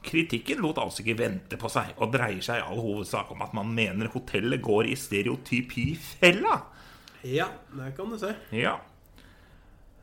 Kritikken 0.04 0.62
lot 0.62 0.78
altså 0.82 1.02
ikke 1.02 1.18
vente 1.22 1.58
på 1.60 1.70
seg, 1.72 1.94
og 1.98 2.12
dreier 2.14 2.42
seg 2.44 2.60
i 2.60 2.64
all 2.64 2.82
hovedsak 2.84 3.30
om 3.32 3.44
at 3.44 3.54
man 3.56 3.70
mener 3.74 4.12
hotellet 4.12 4.62
går 4.64 4.90
i 4.92 4.96
stereotypifella. 4.98 6.58
Ja, 7.24 7.48
det 7.72 7.94
kan 7.96 8.10
du 8.12 8.18
se. 8.20 8.34
Ja. 8.52 8.76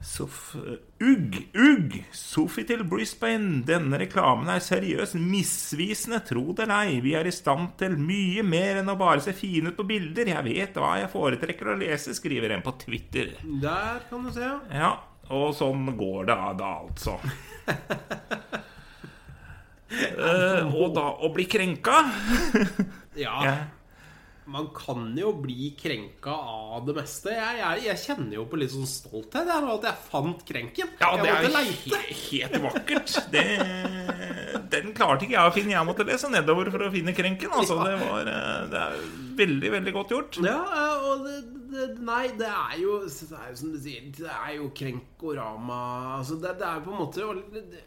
Sof 0.01 0.55
ugg, 0.99 1.35
ugg! 1.53 2.05
Sofitel 2.11 2.81
Brisbane. 2.89 3.61
Denne 3.67 3.99
reklamen 4.01 4.49
er 4.49 4.63
seriøst 4.65 5.13
misvisende, 5.21 6.23
tro 6.25 6.47
det 6.57 6.65
eller 6.65 6.89
ei. 6.89 6.97
Vi 7.05 7.13
er 7.17 7.29
i 7.29 7.35
stand 7.35 7.75
til 7.77 7.99
mye 8.01 8.41
mer 8.41 8.81
enn 8.81 8.89
å 8.89 8.97
bare 8.97 9.21
se 9.21 9.35
fine 9.37 9.69
ut 9.69 9.77
på 9.77 9.85
bilder. 9.91 10.33
Jeg 10.33 10.47
vet 10.47 10.81
hva 10.81 10.95
jeg 11.03 11.13
foretrekker 11.13 11.69
å 11.69 11.77
lese, 11.77 12.17
skriver 12.17 12.57
en 12.57 12.65
på 12.65 12.73
Twitter. 12.81 13.35
Der 13.61 14.01
kan 14.09 14.25
du 14.25 14.33
se, 14.33 14.41
ja. 14.47 14.57
Ja, 14.73 14.91
og 15.29 15.53
sånn 15.59 15.93
går 15.99 16.31
det 16.31 16.41
da, 16.63 16.73
altså. 16.81 17.19
Eh, 19.91 20.71
og 20.71 20.93
da 20.95 21.03
å 21.19 21.29
bli 21.35 21.43
krenka 21.51 21.97
Ja, 23.19 23.33
ja. 23.43 23.55
man 24.51 24.69
kan 24.75 25.09
jo 25.19 25.33
bli 25.43 25.73
krenka 25.79 26.31
av 26.31 26.85
det 26.87 26.95
meste. 26.95 27.33
Jeg, 27.35 27.59
jeg, 27.59 27.83
jeg 27.89 28.01
kjenner 28.05 28.37
jo 28.37 28.45
på 28.51 28.59
litt 28.61 28.71
sånn 28.71 28.87
stolthet 28.87 29.51
jeg, 29.51 29.67
at 29.75 29.87
jeg 29.89 30.07
fant 30.07 30.45
krenken. 30.47 30.93
Ja, 31.01 31.11
det 31.19 31.29
er 31.33 31.49
leite. 31.51 31.99
he 32.07 32.41
helt 32.41 32.57
vakkert. 32.63 33.17
Det, 33.31 33.45
den 34.71 34.93
klarte 34.95 35.27
ikke 35.27 35.35
jeg 35.37 35.51
å 35.51 35.55
finne. 35.55 35.75
Jeg 35.75 35.87
måtte 35.91 36.07
lese 36.07 36.31
nedover 36.31 36.71
for 36.73 36.87
å 36.87 36.91
finne 36.93 37.15
krenken. 37.15 37.51
Altså, 37.51 37.79
det, 37.83 37.97
var, 38.01 38.31
eh, 38.31 38.61
det 38.71 38.85
er 38.85 39.01
veldig, 39.43 39.73
veldig 39.75 39.95
godt 39.99 40.15
gjort. 40.15 40.39
Ja, 40.47 40.61
og 41.11 41.27
det, 41.27 41.60
det, 41.71 41.87
Nei, 42.03 42.27
det 42.39 42.47
er 42.51 42.77
jo 42.81 42.97
Det 43.07 43.31
er 43.37 43.49
jo 43.51 43.57
som 43.61 43.71
du 43.73 43.79
sier, 43.81 44.07
det 44.17 44.27
er 44.31 44.55
jo 44.57 44.69
krenkorama 44.77 45.79
altså 46.17 46.37
det, 46.41 46.53
det 46.59 46.67
er 46.67 46.81
på 46.85 46.91
en 46.93 46.99
måte 47.01 47.25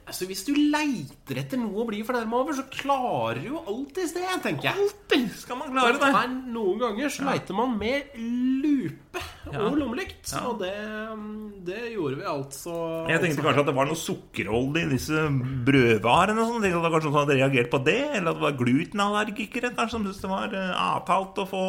altså 0.07 0.29
Hvis 0.31 0.45
du 0.49 0.53
leiter 0.57 1.41
etter 1.45 1.61
noe 1.61 1.83
å 1.85 1.87
bli 1.89 2.03
fornærma 2.07 2.41
over, 2.45 2.57
så 2.59 2.65
klarer 2.73 3.41
du 3.43 3.49
jo 3.53 3.63
alltids 3.71 4.13
det, 4.17 4.25
tenker 4.45 4.69
jeg. 4.71 4.85
Alltid 4.85 5.31
skal 5.41 5.59
man 5.61 5.73
klare 5.75 5.99
det. 6.01 6.11
Men 6.15 6.37
noen 6.55 6.81
ganger 6.83 7.13
så 7.15 7.27
leiter 7.29 7.57
man 7.59 7.77
med 7.81 8.15
lupe 8.19 9.23
Ja. 9.45 9.61
og 9.69 9.77
lommelykt. 9.79 10.31
Ja. 10.33 10.41
Og 10.49 10.59
det, 10.63 10.73
det 11.69 11.81
gjorde 11.93 12.17
vi 12.19 12.25
altså 12.29 12.75
Jeg 13.13 13.21
tenkte 13.23 13.45
kanskje 13.45 13.63
at 13.65 13.69
det 13.69 13.75
var 13.77 13.89
noe 13.91 13.99
sukkerholdig 14.01 14.85
i 14.87 14.91
disse 14.95 15.25
brødvarene. 15.69 16.47
sånn. 16.49 16.63
Tenkte 16.65 16.79
at 16.79 16.81
det 16.81 16.85
var 16.87 16.95
kanskje 16.97 17.11
noen 17.11 17.15
som 17.15 17.21
hadde 17.23 17.39
reagert 17.39 17.71
på 17.73 17.81
det 17.87 17.99
Eller 18.17 18.31
at 18.33 18.39
det 18.41 18.45
var 18.47 18.57
glutenallergikere 18.61 19.73
kanskje 19.77 19.95
som 19.95 20.07
syntes 20.07 20.23
det 20.25 20.31
var 20.33 20.57
eh, 20.59 20.73
avtalt 20.85 21.43
å 21.45 21.47
få 21.51 21.63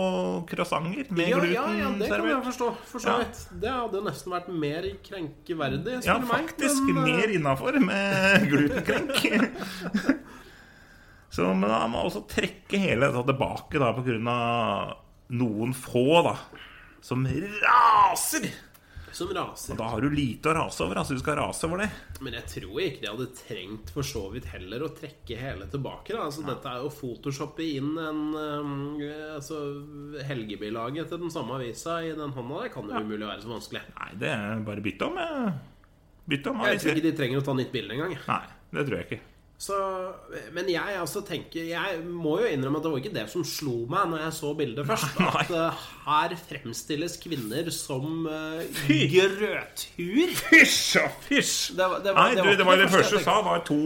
croissanter 0.49 1.11
med 1.15 1.29
ja, 1.29 1.39
gluten 1.41 1.55
ja, 1.55 1.65
ja, 1.83 1.91
det 1.99 2.04
kan 2.09 2.27
jeg 2.29 2.43
forstå. 2.45 2.67
For 2.91 2.99
Ja. 3.05 3.17
Det 3.61 3.71
hadde 3.71 4.01
nesten 4.05 4.31
vært 4.35 4.47
mer 4.49 4.87
krenkeverdig, 5.05 6.05
Ja, 6.05 6.19
faktisk 6.19 6.83
meg. 6.85 6.93
men, 6.95 7.07
eh, 7.09 7.17
mer 7.17 7.33
innafor 7.37 7.79
med 7.79 8.49
glutenkrenk. 8.49 10.21
Så 11.35 11.49
men 11.53 11.67
da 11.69 11.81
må 11.87 11.97
man 11.97 12.05
også 12.07 12.21
trekke 12.31 12.79
hele 12.79 13.09
dette 13.11 13.25
tilbake 13.27 13.79
da, 13.81 13.89
på 13.97 14.05
grunn 14.05 14.27
av 14.31 14.93
noen 15.35 15.73
få 15.75 16.21
da, 16.23 16.35
som 17.03 17.25
raser. 17.25 18.47
Som 19.15 19.29
raser. 19.31 19.71
Og 19.71 19.77
da 19.79 19.85
har 19.93 20.03
du 20.03 20.09
lite 20.11 20.49
å 20.51 20.53
rase 20.57 20.83
over. 20.83 20.99
Altså, 20.99 21.15
du 21.15 21.21
skal 21.21 21.37
rase 21.39 21.63
over 21.69 21.79
det. 21.85 21.89
Men 22.25 22.33
jeg 22.35 22.47
tror 22.51 22.81
ikke 22.83 22.99
de 23.05 23.07
hadde 23.13 23.27
trengt 23.39 23.93
for 23.95 24.03
så 24.03 24.25
vidt 24.33 24.49
heller 24.51 24.83
å 24.83 24.89
trekke 24.97 25.37
hele 25.39 25.67
tilbake. 25.71 26.11
Da. 26.17 26.25
Altså, 26.25 26.43
Dette 26.43 26.67
er 26.73 26.81
jo 26.83 26.89
å 26.89 26.95
photoshoppe 26.97 27.63
inn 27.77 27.93
en 28.01 28.19
um, 28.35 28.73
altså, 29.37 29.61
helgebilaget 30.27 31.07
til 31.13 31.23
den 31.23 31.31
samme 31.31 31.55
avisa 31.61 32.01
i 32.03 32.11
den 32.17 32.33
hånda 32.35 32.65
Det 32.65 32.73
kan 32.75 32.91
jo 32.91 33.03
umulig 33.05 33.29
være 33.29 33.45
så 33.45 33.53
vanskelig. 33.53 33.85
Nei, 33.95 34.09
det 34.19 34.33
er 34.35 34.65
bare 34.67 34.83
bytte 34.83 35.07
om. 35.07 35.17
eh, 35.23 35.63
Bytte 36.25 36.51
om 36.51 36.61
Jeg 36.65 36.79
tror 36.81 36.95
ikke 36.97 37.07
de 37.07 37.15
trenger 37.21 37.39
å 37.39 37.45
ta 37.45 37.53
nytt 37.55 37.71
bilde 37.71 37.95
engang. 37.95 38.15
Nei, 38.27 38.43
det 38.75 38.85
tror 38.87 38.97
jeg 38.99 39.07
ikke. 39.09 39.21
Så, 39.57 39.73
men 40.51 40.67
jeg 40.67 40.97
altså 40.99 41.21
tenker 41.23 41.63
Jeg 41.63 42.01
må 42.03 42.33
jo 42.41 42.47
innrømme 42.51 42.75
at 42.81 42.83
det 42.83 42.89
var 42.91 42.99
ikke 42.99 43.11
det 43.15 43.23
som 43.31 43.45
slo 43.47 43.85
meg 43.87 44.09
når 44.11 44.25
jeg 44.25 44.33
så 44.35 44.49
bildet 44.59 44.83
først. 44.89 45.15
Nei. 45.23 45.29
At 45.45 45.53
uh, 45.55 45.85
her 46.09 46.35
fremstilles 46.41 47.15
kvinner 47.23 47.69
som 47.71 48.27
uh, 48.27 48.59
grøthuer. 48.89 50.33
Fysj 50.49 50.99
og 51.01 51.15
fysj! 51.25 51.53
Det 51.77 51.87
var- 51.87 52.03
det 52.03 52.13
var- 52.13 52.19
Nei, 52.21 52.35
det 52.35 52.43
du, 52.43 52.49
var 52.49 52.57
det 52.57 52.65
var 52.67 52.75
det 52.77 52.83
det 52.85 52.91
første 52.97 53.15
du 53.15 53.17
jeg 53.21 53.25
sa, 53.25 53.41
var 53.47 53.63
to 53.71 53.79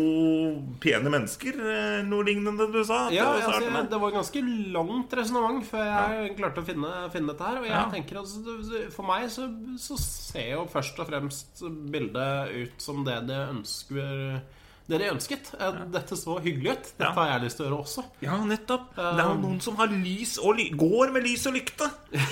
pene 0.82 1.10
mennesker. 1.14 1.54
eh, 1.62 2.02
Noe 2.10 2.24
lignende 2.26 2.68
du 2.74 2.82
sa. 2.84 3.10
Ja, 3.14 3.30
å 3.30 3.38
altså, 3.38 3.62
starte. 3.62 3.86
Det 3.94 4.02
var 4.02 4.12
ganske 4.18 4.44
langt 4.74 5.14
resonnement 5.22 5.66
før 5.70 5.86
jeg 5.86 6.36
klarte 6.42 6.62
å 6.62 6.66
finne, 6.66 6.94
finne 7.14 7.34
dette 7.34 7.44
her. 7.46 7.58
Og 7.62 7.66
jeg 7.70 7.76
Ja. 7.78 7.86
tenker 7.94 8.18
altså, 8.24 8.90
For 8.92 9.04
meg 9.06 9.30
så, 9.30 9.48
så 9.78 9.98
ser 10.02 10.52
jo 10.58 10.66
først 10.74 11.00
og 11.00 11.08
fremst 11.14 11.62
bildet 11.94 12.58
ut 12.58 12.82
som 12.82 13.04
det 13.06 13.22
de 13.28 13.38
ønsker 13.54 14.42
det 14.90 14.98
de 15.04 15.10
ønsket. 15.14 15.52
Eh, 15.62 15.80
Dette 15.94 16.18
så 16.18 16.40
hyggelig 16.42 16.72
ut. 16.74 16.88
Dette 16.98 17.12
har 17.16 17.28
jeg 17.36 17.44
lyst 17.46 17.60
til 17.60 17.66
å 17.66 17.70
gjøre 17.70 17.80
også. 17.84 18.04
Ja, 18.26 18.40
nettopp. 18.50 18.90
Det 18.98 19.24
er 19.24 19.38
noen 19.44 19.60
som 19.62 19.78
har 19.80 19.92
lys 19.94 20.38
og 20.42 20.58
ly 20.58 20.70
går 20.80 21.14
med 21.16 21.28
lys 21.28 21.46
og 21.50 21.56
lykte 21.60 21.88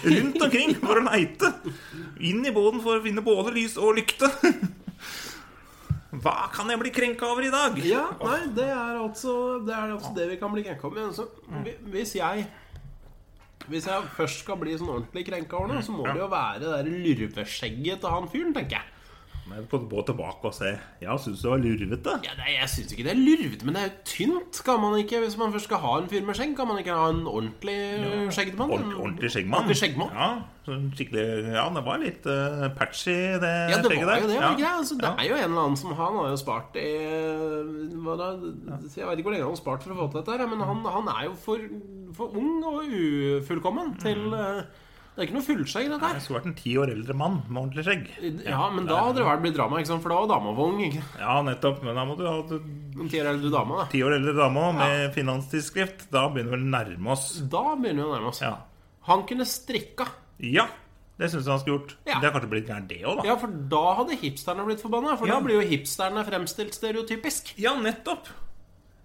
rundt 0.08 0.41
omkring 0.48 0.74
for 0.82 0.98
å 1.00 1.06
leite. 1.06 1.54
Inn 2.26 2.41
i 2.50 2.54
båten 2.56 2.82
for 2.84 2.98
å 2.98 3.06
finne 3.06 3.24
både 3.26 3.54
lys 3.58 3.78
og 3.78 3.96
lykte. 4.00 4.32
Hva 6.17 6.48
kan 6.54 6.70
jeg 6.72 6.80
bli 6.82 6.91
krenka 6.96 7.28
over 7.30 7.46
i 7.46 7.52
dag? 7.54 7.76
Ja, 7.86 8.06
nei, 8.24 8.39
det 8.56 8.65
er 8.72 8.96
altså 9.04 9.34
det, 9.67 9.74
er 9.76 9.91
altså 9.93 10.13
det 10.15 10.30
vi 10.32 10.38
kan 10.41 10.54
bli 10.56 10.63
krenka 10.65 10.88
over. 10.88 10.98
Men 10.98 11.12
altså, 11.12 11.28
hvis 11.93 12.15
jeg 12.17 12.48
Hvis 13.67 13.86
jeg 13.89 14.06
først 14.15 14.46
skal 14.46 14.56
bli 14.62 14.78
sånn 14.80 14.89
ordentlig 14.93 15.26
krenka 15.28 15.58
over 15.60 15.74
noe, 15.76 15.84
så 15.84 15.91
må 15.91 16.06
det 16.08 16.22
jo 16.22 16.30
være 16.32 16.62
det 16.63 16.93
lurveskjegget 17.04 18.00
til 18.00 18.13
han 18.13 18.30
fyren, 18.32 18.54
tenker 18.56 18.80
jeg. 18.80 18.93
Men 19.47 19.67
kan 19.71 19.86
gå 19.89 20.03
tilbake 20.07 20.49
og 20.49 20.53
se. 20.55 20.73
Ja, 21.01 21.15
syns 21.21 21.41
du 21.41 21.47
det 21.47 21.53
var 21.53 21.62
lurvete? 21.63 22.15
Ja, 22.25 22.36
nei, 22.39 22.51
jeg 22.57 22.69
syns 22.73 22.93
ikke 22.93 23.05
det 23.07 23.13
er 23.13 23.21
lurvete, 23.21 23.67
men 23.67 23.77
det 23.77 23.83
er 23.83 23.89
jo 23.89 23.95
tynt. 24.12 24.60
Kan 24.67 24.81
man 24.83 24.97
ikke, 24.99 25.21
Hvis 25.23 25.38
man 25.39 25.53
først 25.55 25.69
skal 25.69 25.81
ha 25.83 25.93
en 26.01 26.10
fyr 26.12 26.25
med 26.27 26.38
skjegg, 26.38 26.55
kan 26.57 26.69
man 26.69 26.81
ikke 26.81 26.97
ha 26.97 27.10
en 27.13 27.23
ordentlig 27.27 27.77
ja. 27.77 28.27
skjeggmann? 28.36 28.71
Ordentlig, 28.75 28.97
ordentlig 29.01 29.33
skjeggmann. 29.33 29.60
Ordentlig 29.62 29.79
skjeggmann. 29.81 30.13
Ja, 30.17 30.29
skikkelig 30.67 31.25
Ja, 31.55 31.67
det 31.75 31.83
var 31.86 32.01
litt 32.01 32.25
uh, 32.27 32.65
patchy, 32.75 33.15
det 33.39 33.53
Ja, 33.71 33.77
det 33.79 33.91
skjegget 33.91 34.10
der. 34.10 34.23
jo 34.23 34.31
det. 34.31 34.39
Ja. 34.39 34.49
ikke. 34.51 34.71
Altså, 34.81 34.97
det 34.99 35.12
er 35.13 35.29
jo 35.29 35.38
en 35.38 35.45
eller 35.47 35.62
annen 35.63 35.79
som 35.79 35.93
Han 35.95 36.19
har 36.19 36.33
jo 36.33 36.41
spart 36.41 36.75
i 36.81 36.89
hva 38.03 38.17
da? 38.19 38.31
Jeg 38.83 39.07
vet 39.07 39.21
ikke 39.21 39.29
hvor 39.29 39.36
lenge 39.36 39.47
han 39.47 39.55
har 39.55 39.62
spart 39.62 39.86
for 39.86 39.95
å 39.95 40.01
få 40.01 40.10
til 40.12 40.21
dette, 40.21 40.36
her, 40.36 40.51
men 40.51 40.65
han, 40.65 40.83
han 40.97 41.07
er 41.13 41.29
jo 41.29 41.38
for, 41.39 41.63
for 42.17 42.36
ung 42.38 42.60
og 42.67 42.91
ufullkommen 42.91 43.95
til 44.01 44.27
eh, 44.36 44.62
Det 45.17 45.23
er 45.23 45.30
ikke 45.32 45.34
noe 45.39 45.45
fullskjegg, 45.47 45.88
dette 45.89 46.06
her. 46.06 46.13
Jeg 46.13 46.21
skulle 46.27 46.38
vært 46.38 46.47
en 46.51 46.58
ti 46.60 46.71
år 46.77 46.91
eldre 46.93 47.13
mann 47.17 47.38
med 47.49 47.58
ordentlig 47.63 47.86
skjegg. 47.88 48.03
Ja, 48.45 48.67
men 48.69 48.86
da 48.86 48.99
hadde 49.01 49.17
det 49.17 49.23
vært 49.25 49.41
blitt 49.41 49.56
drama, 49.58 49.80
ikke 49.82 49.89
sant? 49.89 50.03
for 50.03 50.13
da 50.13 50.19
var 50.21 50.27
dama 50.30 50.51
for 50.53 50.69
ung. 50.75 50.84
ikke? 50.86 51.01
Ja, 51.17 51.39
nettopp. 51.41 51.80
Men 51.88 51.97
da 51.97 52.03
må 52.06 52.17
du 52.19 52.21
ha 52.27 52.36
En 52.38 53.10
ti 53.10 53.17
år 53.17 53.32
eldre 53.34 53.49
dame, 53.49 53.80
da. 53.82 53.86
ti 53.89 54.03
år 54.06 54.13
eldre 54.19 54.36
dame 54.38 54.67
med 54.77 54.84
med 54.84 55.15
finanstidsskrift. 55.17 56.06
Da 56.13 56.27
begynner 56.30 56.53
vi 56.53 56.62
å 56.62 56.69
nærme 56.77 57.15
oss. 57.17 57.25
Da 57.49 57.63
begynner 57.73 58.03
vi 58.03 58.10
å 58.12 58.13
nærme 58.13 58.30
oss. 58.30 58.41
Ja. 58.45 58.53
Han 59.10 59.25
kunne 59.25 59.45
strikka. 59.49 60.06
ja 60.38 60.67
det 61.17 61.32
syns 61.34 61.47
jeg 61.47 61.49
han 61.49 61.60
skulle 61.63 61.80
gjort. 61.80 61.93
Ja. 62.06 62.19
Det 62.21 62.27
har 62.30 62.34
kanskje 62.38 62.49
blitt 62.51 62.67
gærent, 62.69 62.88
det 62.93 62.99
òg, 63.01 63.15
da. 63.17 63.23
Ja, 63.25 63.36
for 63.41 63.47
da 63.49 63.84
hadde 63.97 64.17
hipsterne 64.21 64.65
blitt 64.69 64.84
forbanna. 64.86 65.17
For 65.17 65.25
Ja. 65.25 65.39
da 65.39 65.41
blir 65.47 65.58
jo 65.58 65.65
hipsterne 65.65 66.21
fremstilt 66.27 66.75
stereotypisk. 66.77 67.56
Ja, 67.58 67.73
nettopp. 67.73 68.30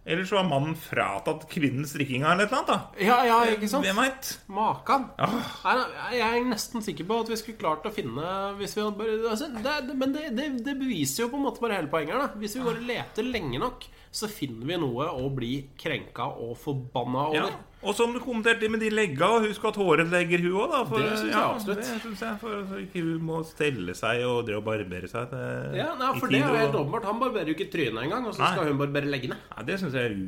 Eller 0.05 0.25
så 0.27 0.35
var 0.41 0.49
mannen 0.51 0.75
fratatt 0.75 1.45
kvinnens 1.51 1.93
drikkinga 1.95 2.33
eller 2.33 2.49
eller 2.49 2.59
annet. 2.59 2.71
da 2.73 3.05
Ja, 3.07 3.19
ja, 3.29 3.37
ikke 3.55 3.69
sant? 3.71 3.87
Hvem 3.87 4.01
veit? 4.03 4.31
Makan. 4.51 5.05
Nei, 5.19 5.75
nei, 5.79 6.09
Jeg 6.17 6.41
er 6.41 6.49
nesten 6.51 6.83
sikker 6.83 7.07
på 7.07 7.21
at 7.23 7.31
vi 7.31 7.38
skulle 7.38 7.61
klart 7.61 7.87
å 7.87 7.93
finne 7.95 8.33
hvis 8.59 8.75
vi 8.75 8.83
hadde 8.83 9.11
altså, 9.31 9.51
det, 9.55 9.95
Men 9.95 10.15
det, 10.17 10.25
det, 10.35 10.49
det 10.67 10.75
beviser 10.81 11.25
jo 11.25 11.31
på 11.31 11.38
en 11.38 11.47
måte 11.47 11.62
bare 11.62 11.79
hele 11.79 11.93
poenget. 11.93 12.19
her, 12.19 12.35
Hvis 12.43 12.57
vi 12.59 12.65
bare 12.67 12.83
leter 12.83 13.29
lenge 13.29 13.62
nok, 13.62 13.87
så 14.11 14.27
finner 14.29 14.67
vi 14.73 14.81
noe 14.83 15.07
å 15.15 15.31
bli 15.33 15.53
krenka 15.79 16.27
og 16.35 16.57
forbanna 16.59 17.29
Ja. 17.37 17.47
Og 17.83 17.97
som 17.99 18.12
du 18.14 18.21
kommenterte 18.23 18.68
med 18.71 18.79
de 18.85 18.92
legga, 18.95 19.29
husk 19.42 19.64
at 19.66 19.79
håret 19.81 20.11
legger 20.12 20.45
hun 20.45 20.55
òg, 20.55 20.71
da. 20.71 20.81
For, 20.87 21.03
Det 21.03 21.16
synes 21.18 21.33
jeg 21.33 21.35
ja, 21.35 21.47
absolutt. 21.51 21.83
Det 21.83 22.01
synes 22.05 22.23
jeg, 22.23 22.38
for 22.38 22.62
så 22.71 22.81
ikke 22.85 23.03
hun 23.09 23.27
må 23.27 23.42
stelle 23.49 23.97
seg 23.99 24.22
og 24.28 24.41
drive 24.47 24.61
og 24.62 24.66
barbere 24.70 25.11
seg. 25.11 25.28
Til, 25.33 25.76
Ja, 25.80 25.89
nei, 25.99 26.12
For 26.20 26.30
det 26.30 26.41
er 26.41 26.49
jo 26.49 26.62
helt 26.62 26.78
åpenbart. 26.78 27.11
Han 27.11 27.22
barberer 27.24 27.51
jo 27.51 27.57
ikke 27.59 27.70
trynet 27.74 28.05
engang, 28.07 28.26
og 28.30 28.37
så 28.37 28.45
Nei. 28.45 28.53
skal 28.55 28.70
hun 28.70 28.83
barbere 28.85 29.11
leggene. 29.11 29.39
Nei, 29.57 29.66
det 29.66 29.80
syns 29.83 29.99
jeg 29.99 30.12
er 30.12 30.18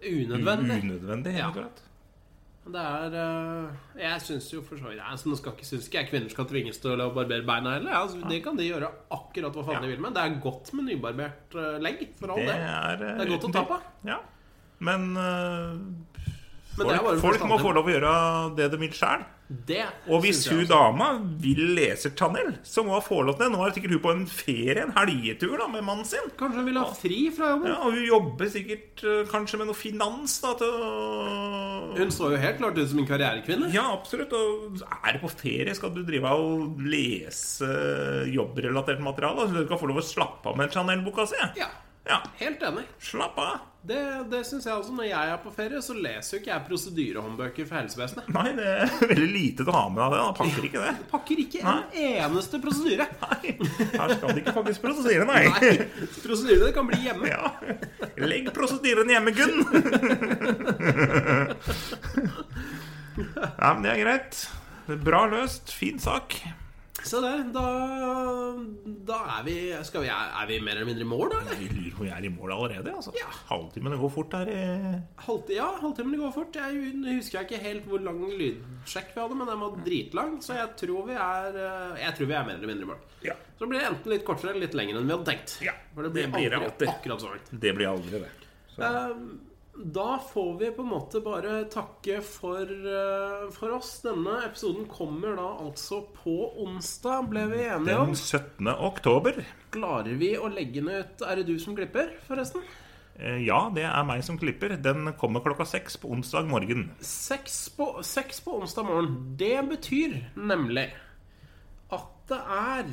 Unødvendig. 0.00 0.82
unødvendig. 0.86 1.36
Ja. 1.36 1.50
klart. 1.52 1.82
Det 2.70 2.80
er 2.80 3.14
uh, 3.16 3.70
Jeg 3.98 4.20
syns 4.22 4.46
jo 4.52 4.60
for 4.62 4.76
så 4.76 4.90
vidt 4.90 5.00
altså, 5.00 5.30
Nå 5.30 5.36
skal 5.40 5.54
ikke, 5.56 5.64
synes 5.66 5.86
ikke 5.88 5.98
jeg 5.98 6.08
kvinner 6.10 6.30
skal 6.30 6.46
tvinges 6.46 6.78
til 6.78 7.00
å 7.02 7.06
barbere 7.16 7.42
beina 7.48 7.72
heller. 7.78 7.96
Altså, 7.98 8.20
det 8.30 8.42
kan 8.44 8.58
de 8.58 8.68
gjøre 8.68 8.90
akkurat 9.16 9.56
hva 9.56 9.64
faen 9.66 9.82
de 9.82 9.90
vil 9.90 10.02
med. 10.04 10.14
Det 10.14 10.22
er 10.22 10.36
godt 10.44 10.70
med 10.76 10.86
nybarbert 10.92 11.56
uh, 11.56 11.78
legg, 11.82 12.04
for 12.20 12.34
all 12.36 12.44
Det 12.46 12.54
er, 12.54 13.00
det. 13.00 13.14
Det 13.18 13.26
er 13.26 13.32
godt 13.34 13.48
å 13.48 13.52
ta 13.58 13.64
på. 13.72 13.80
Ja. 14.06 14.20
Men 14.80 15.10
eh, 15.20 15.72
er 16.30 16.39
folk, 16.76 17.20
folk 17.20 17.44
må 17.50 17.58
få 17.60 17.74
lov 17.76 17.88
å 17.90 17.92
gjøre 17.92 18.14
det 18.56 18.70
de 18.72 18.78
vil 18.84 18.94
sjæl. 18.96 19.26
Og 20.06 20.20
hvis 20.22 20.44
hun 20.46 20.60
dama 20.70 21.08
vil 21.42 21.72
lese 21.74 22.12
Chanel, 22.14 22.52
så 22.62 22.84
må 22.86 22.94
hun 22.94 23.02
få 23.02 23.16
lov 23.26 23.34
til 23.34 23.48
det. 23.48 23.48
Nå 23.56 23.64
er 23.66 23.72
sikkert 23.74 23.94
hun 23.96 24.02
på 24.04 24.12
en 24.14 24.22
ferie, 24.30 24.76
en 24.84 24.92
helgetur, 24.94 25.56
da, 25.58 25.66
med 25.72 25.82
mannen 25.82 26.06
sin. 26.06 26.28
Kanskje 26.38 26.60
hun 26.62 26.68
vil 26.70 26.78
ha 26.78 26.84
fri 26.94 27.18
fra 27.34 27.48
jobben? 27.56 27.72
Ja, 27.72 27.80
og 27.82 27.96
hun 27.96 28.06
jobber 28.06 28.52
sikkert 28.54 29.02
eh, 29.02 29.24
kanskje 29.32 29.58
med 29.58 29.70
noe 29.72 29.78
finans 29.80 30.36
da, 30.44 30.52
til 30.60 31.98
Hun 31.98 32.14
så 32.14 32.30
jo 32.30 32.38
helt 32.44 32.60
klart 32.62 32.78
ut 32.78 32.92
som 32.92 33.02
en 33.02 33.10
karrierekvinne. 33.10 33.72
Ja, 33.74 33.88
absolutt. 33.96 34.30
Og 34.38 34.78
er 34.86 35.18
du 35.18 35.24
på 35.24 35.32
ferie, 35.34 35.74
skal 35.74 35.96
du 35.98 36.04
drive 36.06 36.30
og 36.38 36.78
lese 36.86 37.72
jobbrelatert 38.30 39.02
materiale? 39.02 39.48
Så 39.50 39.58
du 39.58 39.64
skal 39.66 39.82
få 39.82 39.90
lov 39.90 39.98
å 40.04 40.06
slappe 40.06 40.52
av 40.54 40.62
med 40.62 40.70
Chanel-boka 40.70 41.26
si? 41.26 41.42
Ja, 41.58 41.72
Ja, 42.06 42.22
helt 42.38 42.62
enig. 42.64 42.86
slapp 43.02 43.36
av. 43.38 43.58
Det, 43.80 43.96
det 44.28 44.42
syns 44.44 44.66
jeg 44.68 44.74
også. 44.76 44.92
Når 44.92 45.06
jeg 45.08 45.30
er 45.32 45.38
på 45.40 45.50
ferie, 45.56 45.78
så 45.82 45.94
leser 45.96 46.34
jo 46.36 46.40
ikke 46.42 46.50
jeg 46.52 46.64
prosedyrehåndbøker 46.66 47.64
for 47.68 47.78
helsevesenet. 47.80 48.26
Nei, 48.34 48.50
det 48.58 48.66
er 48.68 48.92
veldig 49.12 49.28
lite 49.32 49.64
til 49.64 49.72
å 49.72 49.76
ha 49.78 49.84
med 49.88 50.02
deg 50.02 50.12
det. 50.12 50.20
Da 50.20 50.34
pakker 50.36 50.66
ikke 50.68 50.82
det. 50.84 50.92
Pakker 51.14 51.40
ikke 51.46 51.62
en 51.64 51.80
eneste 52.04 52.60
prosedyre. 52.60 53.06
Nei, 53.24 53.54
her 53.94 54.14
skal 54.16 54.28
det 54.34 54.42
ikke 54.42 54.56
faktisk 54.58 54.84
prosedyre, 54.84 55.24
nei. 55.30 55.42
Nei, 55.48 55.72
Prosedyrene 56.20 56.72
kan 56.76 56.90
bli 56.90 57.00
hjemme. 57.06 57.24
Ja. 57.32 57.54
Legg 58.20 58.52
prosedyren 58.56 59.08
hjemme, 59.14 59.32
Gunn. 59.36 59.58
Nei, 63.20 63.72
men 63.74 63.84
det 63.84 63.90
er 63.94 64.00
greit. 64.04 64.44
Bra 65.04 65.24
løst. 65.30 65.72
Fin 65.76 66.00
sak. 66.02 66.36
Se 67.06 67.20
der, 67.24 67.42
da, 67.54 67.62
da 69.08 69.18
er 69.38 69.44
vi 69.46 69.54
skal 69.86 70.04
vi, 70.04 70.10
Er 70.12 70.46
vi 70.50 70.58
mer 70.62 70.76
eller 70.78 70.88
mindre 70.90 71.04
i 71.06 71.08
mål, 71.08 71.30
da? 71.32 71.40
eller? 71.40 71.60
Jeg 71.62 71.72
lurer 71.76 71.94
på 71.96 72.04
om 72.04 72.08
jeg 72.10 72.16
er 72.18 72.26
i 72.28 72.32
mål 72.34 72.52
allerede. 72.56 72.94
Altså. 72.94 73.14
Ja. 73.16 73.28
Halvtimene 73.48 73.98
går 74.00 74.12
fort 74.14 74.36
her. 74.36 74.50
Halvt, 75.26 75.52
ja, 75.56 75.68
halvtimen 75.80 76.20
går 76.20 76.34
fort. 76.36 76.58
Jeg 76.60 76.92
husker 77.06 77.46
ikke 77.46 77.60
helt 77.64 77.88
hvor 77.90 78.02
lang 78.04 78.20
lydsjekk 78.28 79.14
vi 79.14 79.22
hadde, 79.24 79.38
men 79.40 79.50
den 79.52 79.62
var 79.64 79.78
dritlang. 79.86 80.36
Så 80.44 80.58
jeg 80.58 80.74
tror 80.84 81.06
vi 81.08 81.16
er 81.18 81.60
eh, 81.64 82.00
Jeg 82.04 82.16
tror 82.18 82.30
vi 82.32 82.38
er 82.38 82.48
mer 82.50 82.58
eller 82.60 82.72
mindre 82.74 82.88
i 82.88 82.90
mål. 82.94 83.04
Ja. 83.26 83.36
Så 83.56 83.64
det 83.66 83.72
blir 83.74 83.86
enten 83.90 84.14
litt 84.14 84.26
kortere 84.28 84.54
eller 84.54 84.66
litt 84.68 84.76
lenger 84.78 85.00
enn 85.00 85.08
vi 85.08 85.16
hadde 85.16 85.30
tenkt. 85.32 85.56
Ja, 85.64 85.76
For 85.94 86.06
det 86.06 86.14
blir, 86.16 86.28
det 86.28 86.36
blir 86.36 86.58
aldri 86.60 86.92
akkurat 86.94 87.24
så 87.24 87.32
langt. 87.34 87.54
Det 87.66 87.72
blir 87.76 87.90
aldri 87.92 88.22
det. 88.26 88.34
Så. 88.76 88.82
Eh, 88.84 89.16
Da 89.82 90.18
får 90.32 90.58
vi 90.58 90.70
på 90.76 90.82
en 90.82 90.90
måte 90.90 91.20
bare 91.24 91.64
takke 91.72 92.18
for, 92.22 92.60
eh, 92.68 93.46
for 93.54 93.72
oss. 93.78 94.00
Denne 94.04 94.42
episoden 94.44 94.86
kommer 94.90 95.36
da 95.36 95.46
altså 95.64 96.02
på 96.12 96.34
onsdag, 96.60 97.30
ble 97.30 97.46
vi 97.48 97.62
enige 97.64 97.96
om. 97.96 98.12
Den 98.12 98.16
17. 98.16 98.68
oktober. 98.76 99.40
Klarer 99.72 100.18
vi 100.20 100.34
å 100.36 100.52
legge 100.52 100.82
den 100.82 100.88
ut 100.90 101.22
Er 101.24 101.36
det 101.36 101.46
du 101.46 101.58
som 101.58 101.76
klipper, 101.76 102.10
forresten? 102.28 102.62
Eh, 103.18 103.38
Ja, 103.46 103.70
det 103.70 103.84
er 103.84 104.04
meg 104.04 104.22
som 104.24 104.38
klipper. 104.38 104.76
Den 104.82 105.12
kommer 105.14 105.40
klokka 105.40 105.64
seks 105.66 105.96
på 105.96 106.10
onsdag 106.10 106.46
morgen. 106.46 106.90
Seks 107.00 107.70
på, 107.70 108.02
seks 108.02 108.40
på 108.40 108.60
onsdag 108.60 108.84
morgen. 108.84 109.36
Det 109.36 109.68
betyr 109.68 110.36
nemlig 110.36 110.90
at 111.90 112.06
det 112.28 112.38
er 112.38 112.84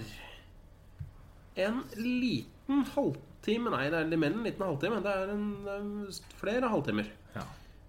en 1.67 1.83
liten 1.95 2.85
halvtime 2.95 3.36
Nei, 3.47 3.85
det 3.93 4.01
er 4.03 4.19
mer 4.19 4.33
enn 4.33 4.41
en 4.41 4.47
liten 4.49 4.65
halvtime. 4.67 4.99
Det 5.05 5.13
er 5.13 5.31
en, 5.31 5.93
flere 6.41 6.71
halvtimer. 6.73 7.07
Ja. 7.35 7.45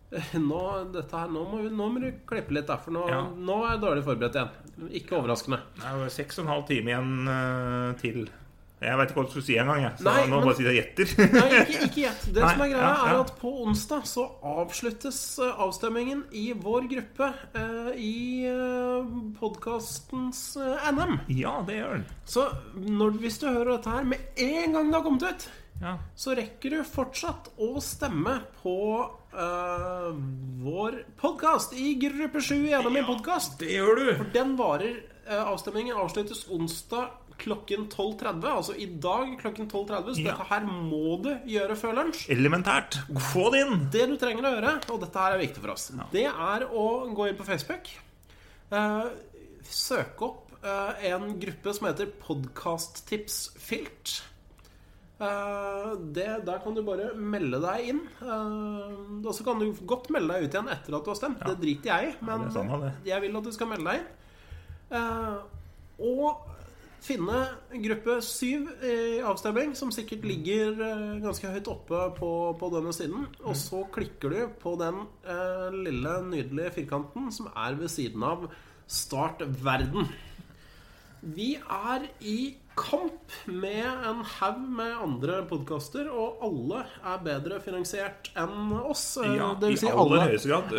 Nå, 0.41 0.61
dette 0.95 1.19
her, 1.21 1.29
nå, 1.35 1.43
må, 1.51 1.59
vi, 1.65 1.73
nå 1.75 1.89
må 1.93 2.01
du 2.01 2.09
klippe 2.29 2.55
litt, 2.57 2.69
da, 2.71 2.79
for 2.81 2.95
nå, 2.97 3.03
Ja. 3.11 3.25
nå 3.29 3.57
er 3.65 3.75
jeg 3.75 3.83
dårlig 3.83 4.05
forberedt 4.07 4.39
igjen. 4.39 4.93
Ikke 5.03 5.19
overraskende. 5.19 5.59
Det 5.77 5.91
er 5.91 6.13
seks 6.15 6.39
og 6.39 6.47
en 6.47 6.53
halv 6.55 6.69
time 6.71 6.95
igjen 6.95 7.11
uh, 7.29 7.91
til 8.01 8.23
Jeg 8.81 8.99
veit 9.01 9.11
ikke 9.11 9.19
hva 9.19 9.25
du 9.27 9.31
skulle 9.33 9.47
si 9.49 9.57
engang. 9.59 9.87
Så 9.99 10.05
Nei, 10.07 10.21
nå 10.31 10.37
men- 10.39 10.45
bare 10.47 10.57
sier 10.59 10.69
jeg 10.71 10.79
gjetter. 10.79 11.13
Nei, 11.35 11.47
ikke, 11.65 11.81
ikke 11.89 12.03
gjett. 12.05 12.27
Det 12.37 12.43
Nei, 12.45 12.51
som 12.55 12.63
er 12.63 12.73
greia, 12.73 12.83
ja, 12.83 12.91
ja. 12.95 13.13
er 13.15 13.23
at 13.25 13.33
på 13.41 13.53
onsdag 13.65 14.05
så 14.07 14.27
avsluttes 14.55 15.21
eh, 15.43 15.63
avstemmingen 15.67 16.21
i 16.39 16.45
vår 16.55 16.87
gruppe 16.93 17.31
eh, 17.59 17.91
i 17.99 18.13
eh, 18.47 19.09
podkastens 19.41 20.43
eh, 20.63 20.91
NM. 20.95 21.19
ja, 21.35 21.57
det 21.67 21.81
gjør 21.81 21.97
den. 21.99 22.05
Så 22.29 22.47
når, 22.79 23.19
hvis 23.23 23.41
du 23.43 23.49
hører 23.51 23.75
dette 23.77 23.97
her 23.97 24.07
med 24.15 24.43
en 24.47 24.77
gang 24.79 24.91
det 24.93 25.01
har 25.01 25.07
kommet 25.09 25.27
ut, 25.29 25.49
Ja. 25.79 25.93
så 26.19 26.33
rekker 26.35 26.73
du 26.75 26.81
fortsatt 26.83 27.53
å 27.63 27.69
stemme 27.83 28.39
på 28.63 28.73
eh, 29.31 30.09
vår 30.65 30.97
podkast 31.21 31.75
i 31.79 31.93
gruppe 32.03 32.41
7 32.43 32.55
i 32.67 32.73
NM 32.83 32.97
i 32.99 33.05
podkast. 33.07 33.59
Det 33.61 33.71
gjør 33.77 34.01
du. 34.01 34.09
For 34.19 34.33
Den 34.35 34.57
varer 34.59 34.97
eh, 35.29 35.43
Avstemningen 35.45 35.99
avsluttes 36.03 36.47
onsdag 36.51 37.11
klokken 37.39 37.87
12.30. 37.93 38.45
Altså 38.51 38.75
i 38.77 38.87
dag 39.01 39.35
klokken 39.41 39.69
12.30. 39.71 40.15
Så 40.15 40.25
Ja. 40.25 40.33
dette 40.33 40.49
her 40.51 40.67
må 40.67 41.17
du 41.23 41.31
gjøre 41.47 41.77
før 41.79 41.95
lunsj. 42.01 42.27
Elementært. 42.35 42.99
Få 43.33 43.51
det 43.55 43.61
inn. 43.67 43.89
Det 43.95 44.09
du 44.11 44.17
trenger 44.21 44.43
å 44.49 44.55
gjøre, 44.57 44.73
og 44.91 45.01
dette 45.05 45.19
her 45.25 45.33
er 45.37 45.43
viktig 45.47 45.63
for 45.63 45.71
oss, 45.77 45.89
det 46.13 46.27
er 46.27 46.67
å 46.69 46.87
gå 47.15 47.29
inn 47.31 47.37
på 47.39 47.47
Facebook. 47.47 47.89
Uh, 48.73 49.09
søke 49.65 50.27
opp 50.27 50.53
uh, 50.65 50.93
en 51.09 51.39
gruppe 51.41 51.73
som 51.75 51.87
heter 51.89 52.11
Podkasttipsfilt. 52.27 54.23
Eh, 55.19 55.93
det, 56.15 56.27
der 56.47 56.61
kan 56.63 56.77
du 56.77 56.83
bare 56.87 57.09
melde 57.19 57.59
deg 57.65 57.89
inn. 57.91 58.01
Eh, 58.23 59.25
og 59.27 59.33
så 59.35 59.43
kan 59.47 59.59
du 59.59 59.73
godt 59.89 60.11
melde 60.15 60.37
deg 60.37 60.47
ut 60.47 60.55
igjen 60.55 60.71
etter 60.71 60.95
at 60.95 61.03
du 61.07 61.11
har 61.11 61.19
stemt. 61.19 61.41
Det 61.43 61.57
driter 61.59 61.91
jeg 61.91 62.13
i, 62.13 62.13
men 62.23 62.45
ja, 62.47 62.53
sånn, 62.55 62.85
jeg 63.09 63.25
vil 63.25 63.39
at 63.41 63.49
du 63.49 63.51
skal 63.57 63.71
melde 63.73 63.91
deg 63.91 63.99
inn. 63.99 64.09
Eh, 64.95 65.39
og 66.07 66.47
finne 67.05 67.41
gruppe 67.85 68.19
syv 68.25 68.69
i 68.85 68.95
avstemning, 69.25 69.75
som 69.79 69.93
sikkert 69.95 70.27
ligger 70.29 70.81
eh, 70.85 71.19
ganske 71.25 71.51
høyt 71.53 71.71
oppe 71.71 72.01
på, 72.19 72.31
på 72.61 72.71
denne 72.75 72.95
siden. 72.97 73.29
Og 73.45 73.57
så 73.59 73.85
klikker 73.95 74.35
du 74.35 74.41
på 74.63 74.75
den 74.81 75.03
eh, 75.27 75.69
lille, 75.75 76.15
nydelige 76.29 76.75
firkanten 76.81 77.31
som 77.35 77.51
er 77.55 77.79
ved 77.79 77.93
siden 77.93 78.27
av 78.27 78.49
Start 78.89 79.43
verden. 79.61 80.07
Vi 81.21 81.57
er 81.59 82.07
i 82.25 82.39
kamp 82.79 83.35
med 83.51 83.85
en 84.09 84.21
haug 84.39 84.61
med 84.79 84.95
andre 85.05 85.41
podkaster, 85.51 86.07
og 86.09 86.39
alle 86.47 86.85
er 87.13 87.19
bedre 87.27 87.59
finansiert 87.65 88.31
enn 88.39 88.71
oss. 88.79 89.03
Eh, 89.23 89.35
Ja, 89.37 89.51
det 89.61 89.73
vil 89.75 89.81
si 89.83 89.91
alle, 89.91 90.23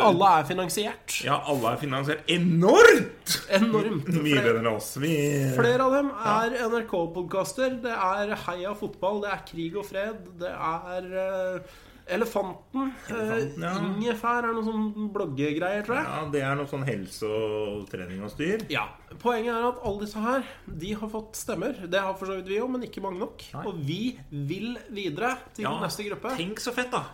alle 0.08 0.30
er 0.40 0.48
finansiert. 0.48 1.18
Ja, 1.26 1.36
alle 1.52 1.74
er 1.74 1.80
finansiert 1.82 2.30
enormt 2.32 3.36
Enormt. 3.60 4.08
mye 4.24 4.40
bedre 4.42 4.58
enn 4.62 4.70
oss. 4.72 4.94
Vi 5.02 5.12
Flere 5.56 5.86
av 5.86 5.94
dem 5.98 6.10
er 6.16 6.56
NRK-podkaster. 6.70 7.78
Det 7.84 7.94
er 7.94 8.34
Heia 8.46 8.74
fotball, 8.78 9.22
det 9.24 9.30
er 9.36 9.44
Krig 9.52 9.76
og 9.80 9.86
fred, 9.88 10.26
det 10.40 10.50
er 10.56 11.12
eh, 11.26 11.78
Elefanten. 12.10 12.90
Elefanten, 13.08 13.62
ja. 13.62 13.70
Eh, 13.74 13.84
Ingefær 13.90 14.46
er 14.48 14.54
noe 14.56 14.64
sånn 14.66 15.10
bloggegreier, 15.14 15.84
tror 15.86 15.96
jeg. 16.00 16.06
Ja, 16.10 16.24
det 16.34 16.42
er 16.46 16.58
noe 16.58 16.70
sånn 16.70 16.84
helse 16.88 17.28
og 17.30 17.86
trening 17.92 18.22
og 18.26 18.32
styr. 18.34 18.64
Ja. 18.72 18.88
Poenget 19.22 19.54
er 19.54 19.68
at 19.70 19.80
alle 19.86 20.04
disse 20.04 20.20
her 20.22 20.44
De 20.66 20.92
har 21.00 21.10
fått 21.10 21.38
stemmer. 21.38 21.78
Det 21.90 22.00
har 22.02 22.14
for 22.18 22.30
så 22.30 22.36
vidt 22.38 22.50
vi 22.52 22.60
òg, 22.62 22.70
men 22.74 22.86
ikke 22.86 23.02
mange 23.04 23.22
nok. 23.22 23.44
Nei. 23.54 23.64
Og 23.70 23.80
vi 23.86 24.00
vil 24.30 24.74
videre 24.94 25.36
til 25.54 25.66
Ja, 25.68 25.74
neste 25.82 26.06
gruppe. 26.08 26.34
Tenk 26.38 26.60
så 26.62 26.74
fett, 26.76 26.90
da. 26.94 27.04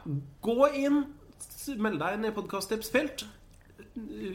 Gå 0.44 0.70
inn, 0.74 1.02
meld 1.76 1.98
deg 2.02 2.18
inn 2.18 2.28
i 2.30 2.34
podkasttipsfelt. 2.36 3.26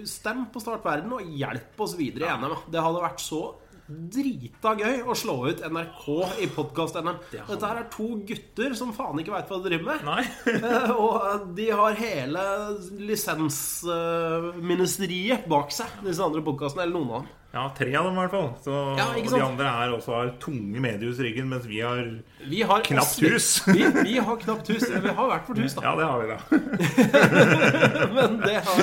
Stem 0.10 0.48
på 0.54 0.62
Start 0.62 0.86
verden, 0.86 1.14
og 1.14 1.22
hjelp 1.38 1.80
oss 1.86 1.94
videre 2.00 2.30
i 2.32 2.38
NM. 2.42 2.56
Det 2.74 2.82
hadde 2.82 3.04
vært 3.04 3.22
så 3.22 3.44
drita 4.12 4.72
gøy 4.80 4.98
å 5.10 5.14
slå 5.18 5.36
ut 5.52 5.60
NRK 5.68 6.06
i 6.44 6.46
podkast-NM. 6.56 7.18
Dette 7.34 7.68
her 7.68 7.78
er 7.82 7.88
to 7.94 8.08
gutter 8.28 8.72
som 8.78 8.94
faen 8.96 9.20
ikke 9.22 9.34
veit 9.36 9.48
hva 9.52 9.58
de 9.62 9.66
driver 9.70 9.86
med. 9.92 10.00
Nei. 10.08 10.24
Eh, 10.72 10.92
Og 10.96 11.14
de 11.58 11.68
har 11.76 11.94
hele 12.00 12.44
lisensministeriet 13.02 15.48
bak 15.52 15.70
seg, 15.76 15.90
disse 16.06 16.24
andre 16.24 16.42
podkastene. 16.46 16.84
Eller 16.86 16.96
noen 16.98 17.12
av 17.12 17.16
dem. 17.22 17.28
Ja, 17.52 17.66
tre 17.76 17.92
av 18.00 18.06
dem 18.08 18.16
i 18.16 18.22
hvert 18.22 18.32
fall. 18.32 18.46
Så, 18.64 18.74
Ja, 18.96 19.06
og 19.12 19.26
de 19.34 19.42
andre 19.44 19.72
er 19.84 19.92
også 19.92 20.14
har 20.16 20.30
tunge 20.40 20.80
mediehus 20.80 21.18
i 21.20 21.26
ryggen, 21.26 21.50
mens 21.52 21.66
vi 21.68 21.82
har 21.84 22.00
Vi 22.48 22.62
har 22.64 22.80
Knapt 22.88 23.12
oss 23.12 23.20
hus. 23.20 23.50
vi, 23.68 23.84
vi 24.06 24.14
har 24.24 24.38
knapt 24.40 24.72
hus. 24.72 24.86
Vi 24.88 25.12
har 25.18 25.28
hvert 25.34 25.50
vårt 25.50 25.60
hus, 25.60 25.76
da. 25.76 25.84
Ja, 25.84 25.96
det 26.00 26.06
har 26.08 26.22
vi, 26.22 26.28
da. 26.32 26.38
Men 28.16 28.40
det 28.40 28.56
har 28.64 28.82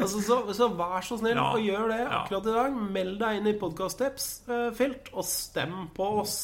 altså, 0.00 0.22
så, 0.22 0.38
så 0.54 0.68
vær 0.78 1.02
så 1.02 1.18
snill 1.18 1.34
Ja. 1.36 1.48
og 1.50 1.60
gjør 1.66 1.90
det 1.90 2.00
akkurat 2.06 2.46
i 2.46 2.54
dag. 2.60 2.78
Meld 2.94 3.18
deg 3.24 3.40
inn 3.40 3.50
i 3.50 3.56
podkast-tips-felt 3.58 5.10
og 5.12 5.24
stem 5.26 5.74
på 5.96 6.10
oss. 6.22 6.38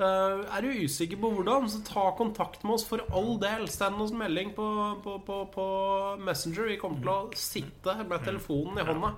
Eh, 0.00 0.40
er 0.56 0.64
du 0.64 0.70
usikker 0.86 1.18
på 1.20 1.30
hvordan, 1.36 1.68
så 1.70 1.82
ta 1.86 2.06
kontakt 2.18 2.62
med 2.64 2.74
oss 2.78 2.84
for 2.88 3.02
all 3.14 3.34
del. 3.42 3.66
Send 3.70 4.00
oss 4.02 4.12
melding 4.16 4.52
på, 4.56 4.66
på, 5.04 5.18
på, 5.26 5.36
på 5.52 5.66
Messenger. 6.24 6.70
Vi 6.72 6.78
kommer 6.80 7.02
til 7.02 7.12
å 7.12 7.18
sitte 7.38 7.94
med 8.08 8.24
telefonen 8.24 8.80
i 8.80 8.86
hånda 8.88 9.10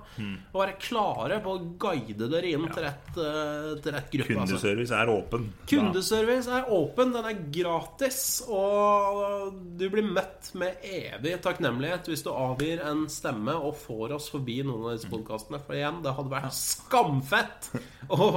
og 0.51 0.59
være 0.59 0.75
klare 0.81 1.39
på 1.43 1.55
å 1.55 1.63
guide 1.81 2.27
dere 2.31 2.51
inn 2.51 2.67
til 2.69 2.83
rett, 2.85 3.09
eh, 3.15 3.71
til 3.83 3.95
rett 3.95 4.11
gruppe. 4.13 4.37
altså. 4.41 4.59
Kundeservice 4.59 4.99
er 4.99 5.13
åpen. 5.15 5.47
Kundeservice 5.71 6.59
er 6.59 6.69
åpen, 6.75 7.13
den 7.15 7.29
er 7.31 7.39
gratis, 7.55 8.19
og 8.49 9.55
du 9.79 9.87
blir 9.93 10.05
møtt 10.05 10.51
med 10.59 10.83
evig 10.85 11.37
takknemlighet 11.45 12.09
hvis 12.11 12.25
du 12.25 12.31
avgir 12.33 12.83
en 12.85 13.05
stemme 13.11 13.55
og 13.55 13.77
får 13.79 14.15
oss 14.19 14.29
forbi 14.33 14.59
noen 14.65 14.89
av 14.89 14.97
disse 14.97 15.09
podkastene. 15.11 15.61
For 15.65 15.77
igjen, 15.77 16.01
det 16.05 16.13
hadde 16.17 16.33
vært 16.35 16.55
skamfett 16.57 17.71
å 18.13 18.29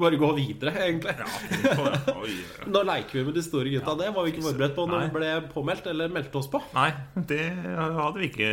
bare 0.00 0.18
gå 0.20 0.32
videre, 0.38 0.74
egentlig. 0.88 1.14
Ja, 1.22 1.28
Nå 2.72 2.82
leker 2.86 3.18
vi 3.18 3.24
med 3.26 3.34
de 3.36 3.42
store 3.44 3.72
gutta. 3.72 3.94
Det 3.98 4.10
var 4.14 4.26
vi 4.26 4.32
ikke 4.34 4.46
forberedt 4.46 4.76
på 4.76 4.86
når 4.90 5.04
vi 5.06 5.12
ble 5.16 5.30
påmeldt 5.52 5.88
eller 5.92 6.12
meldte 6.12 6.40
oss 6.40 6.50
på. 6.52 6.62
Nei, 6.76 6.90
det 7.30 7.42
hadde 7.76 8.16
vi 8.20 8.30
ikke 8.30 8.50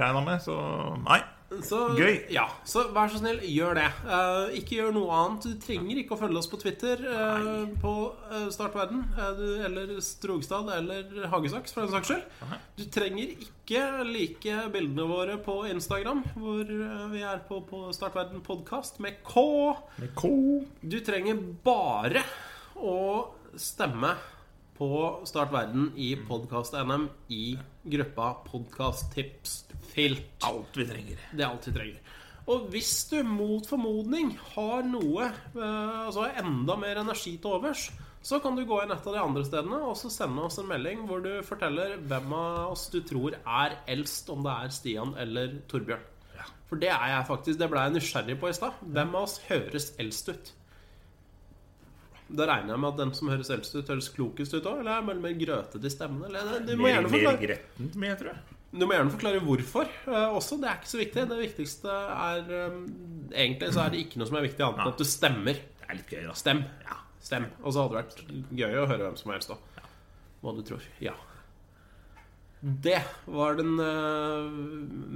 regna 0.00 0.24
med, 0.24 0.42
så 0.44 0.58
nei. 1.04 1.20
Så, 1.62 1.78
Gøy. 1.98 2.16
Ja, 2.32 2.46
så 2.68 2.86
vær 2.94 3.10
så 3.12 3.20
snill, 3.20 3.38
gjør 3.46 3.78
det. 3.78 3.86
Uh, 4.06 4.54
ikke 4.58 4.78
gjør 4.78 4.94
noe 4.96 5.18
annet. 5.18 5.46
Du 5.46 5.62
trenger 5.62 6.00
ikke 6.00 6.16
å 6.16 6.20
følge 6.20 6.40
oss 6.40 6.50
på 6.50 6.58
Twitter 6.62 7.02
uh, 7.04 7.64
på 7.80 7.94
uh, 8.32 8.48
Startverden 8.54 9.04
eh, 9.14 9.64
eller 9.68 9.94
Strogstad 10.04 10.70
eller 10.74 11.28
Hagesaks, 11.30 11.74
for 11.74 11.84
den 11.84 11.94
saks 11.94 12.10
skyld. 12.10 12.56
Du 12.78 12.84
trenger 12.92 13.34
ikke 13.34 13.84
like 14.08 14.58
bildene 14.74 15.06
våre 15.08 15.38
på 15.42 15.60
Instagram, 15.70 16.24
hvor 16.36 16.68
vi 17.12 17.22
er 17.24 17.42
på, 17.48 17.60
på 17.68 17.86
Startverden 17.96 18.42
podkast 18.44 19.00
med 19.04 19.22
K. 19.26 19.46
Med 20.00 20.14
K. 20.18 20.30
Du 20.82 20.98
trenger 21.04 21.40
bare 21.64 22.24
å 22.74 22.98
stemme 23.54 24.16
på 24.74 25.20
Startverden 25.28 25.92
i 25.96 26.14
Podkast-NM 26.26 27.08
i 27.30 27.44
gruppa 27.94 28.32
Podkast-tips-filt. 29.94 30.44
Alt 30.44 30.76
vi 30.76 30.86
trenger. 30.86 31.18
Det 31.32 31.42
er 31.42 31.50
alt 31.50 31.68
vi 31.68 31.72
trenger. 31.72 32.00
Og 32.46 32.66
hvis 32.70 33.08
du 33.08 33.22
mot 33.24 33.64
formodning 33.66 34.34
har 34.54 34.82
noe 34.84 35.30
eh, 35.30 36.00
Altså 36.04 36.26
enda 36.36 36.76
mer 36.76 37.00
energi 37.00 37.38
til 37.38 37.54
overs, 37.56 37.86
så 38.24 38.40
kan 38.40 38.56
du 38.56 38.64
gå 38.68 38.82
inn 38.82 38.92
et 38.92 39.06
av 39.06 39.14
de 39.14 39.20
andre 39.20 39.44
stedene 39.44 39.78
og 39.84 39.96
så 39.96 40.10
sende 40.12 40.44
oss 40.44 40.58
en 40.60 40.68
melding 40.68 41.06
hvor 41.08 41.22
du 41.24 41.42
forteller 41.44 41.96
hvem 42.08 42.32
av 42.36 42.72
oss 42.72 42.88
du 42.92 43.00
tror 43.04 43.36
er 43.36 43.78
eldst, 43.88 44.28
om 44.32 44.44
det 44.44 44.52
er 44.52 44.72
Stian 44.72 45.14
eller 45.20 45.58
Torbjørn. 45.68 46.10
For 46.68 46.80
det 46.80 46.88
er 46.88 47.10
jeg 47.12 47.26
faktisk. 47.28 47.58
Det 47.60 47.68
ble 47.70 47.82
jeg 47.84 47.94
nysgjerrig 47.94 48.36
på 48.40 48.48
i 48.50 48.56
stad. 48.56 48.78
Hvem 48.80 49.12
av 49.14 49.26
oss 49.26 49.38
høres 49.48 49.90
eldst 50.00 50.32
ut? 50.32 50.52
Da 52.34 52.48
regner 52.48 52.72
jeg 52.72 52.80
med 52.80 52.88
at 52.88 53.00
den 53.02 53.12
som 53.14 53.28
høres 53.28 53.52
eldst 53.52 53.76
ut, 53.76 53.88
høres 53.92 54.08
klokest 54.12 54.56
ut 54.56 54.64
òg? 54.64 54.80
Eller 54.80 54.96
er 54.96 55.06
det 55.06 55.20
mer 55.20 55.36
grøtete 55.38 55.86
i 55.86 55.92
stemmen? 55.92 56.24
Eller, 56.28 56.64
du, 56.64 56.72
må 56.80 56.88
Mer, 56.88 56.96
gjerne 56.96 57.12
mer 57.12 57.16
forklare, 57.18 57.42
gretten 57.44 57.90
med, 58.00 58.16
tror 58.20 58.32
jeg. 58.32 58.53
Du 58.74 58.86
må 58.86 58.96
gjerne 58.96 59.12
forklare 59.14 59.42
hvorfor 59.44 59.86
eh, 59.86 60.32
også. 60.34 60.58
Det 60.62 60.70
er 60.70 60.80
ikke 60.80 60.90
så 60.90 61.00
viktig. 61.00 61.26
Det 61.30 61.38
viktigste 61.38 61.98
er 62.14 62.48
eh, 62.58 62.80
Egentlig 63.44 63.68
så 63.74 63.84
er 63.84 63.92
det 63.94 64.00
ikke 64.02 64.20
noe 64.20 64.30
som 64.30 64.38
er 64.40 64.48
viktig, 64.48 64.64
annet 64.66 64.82
enn 64.82 64.94
at 64.94 65.02
du 65.02 65.06
stemmer. 65.08 65.60
Det 65.78 65.86
er 65.86 66.00
litt 66.00 66.10
gøy, 66.10 66.24
da. 66.26 66.34
Stem. 66.38 66.64
Ja, 66.86 66.98
stem. 67.22 67.46
Og 67.62 67.74
så 67.74 67.84
hadde 67.84 67.94
det 67.94 68.02
vært 68.02 68.58
gøy 68.64 68.80
å 68.80 68.88
høre 68.90 69.06
hvem 69.06 69.20
som 69.20 69.32
helst, 69.34 69.54
da. 69.54 69.86
Hva 70.42 70.56
du 70.56 70.60
tror. 70.66 70.90
Ja. 71.02 71.14
Det 72.64 72.98
var 73.28 73.58
den 73.60 73.74
eh, 73.84 74.52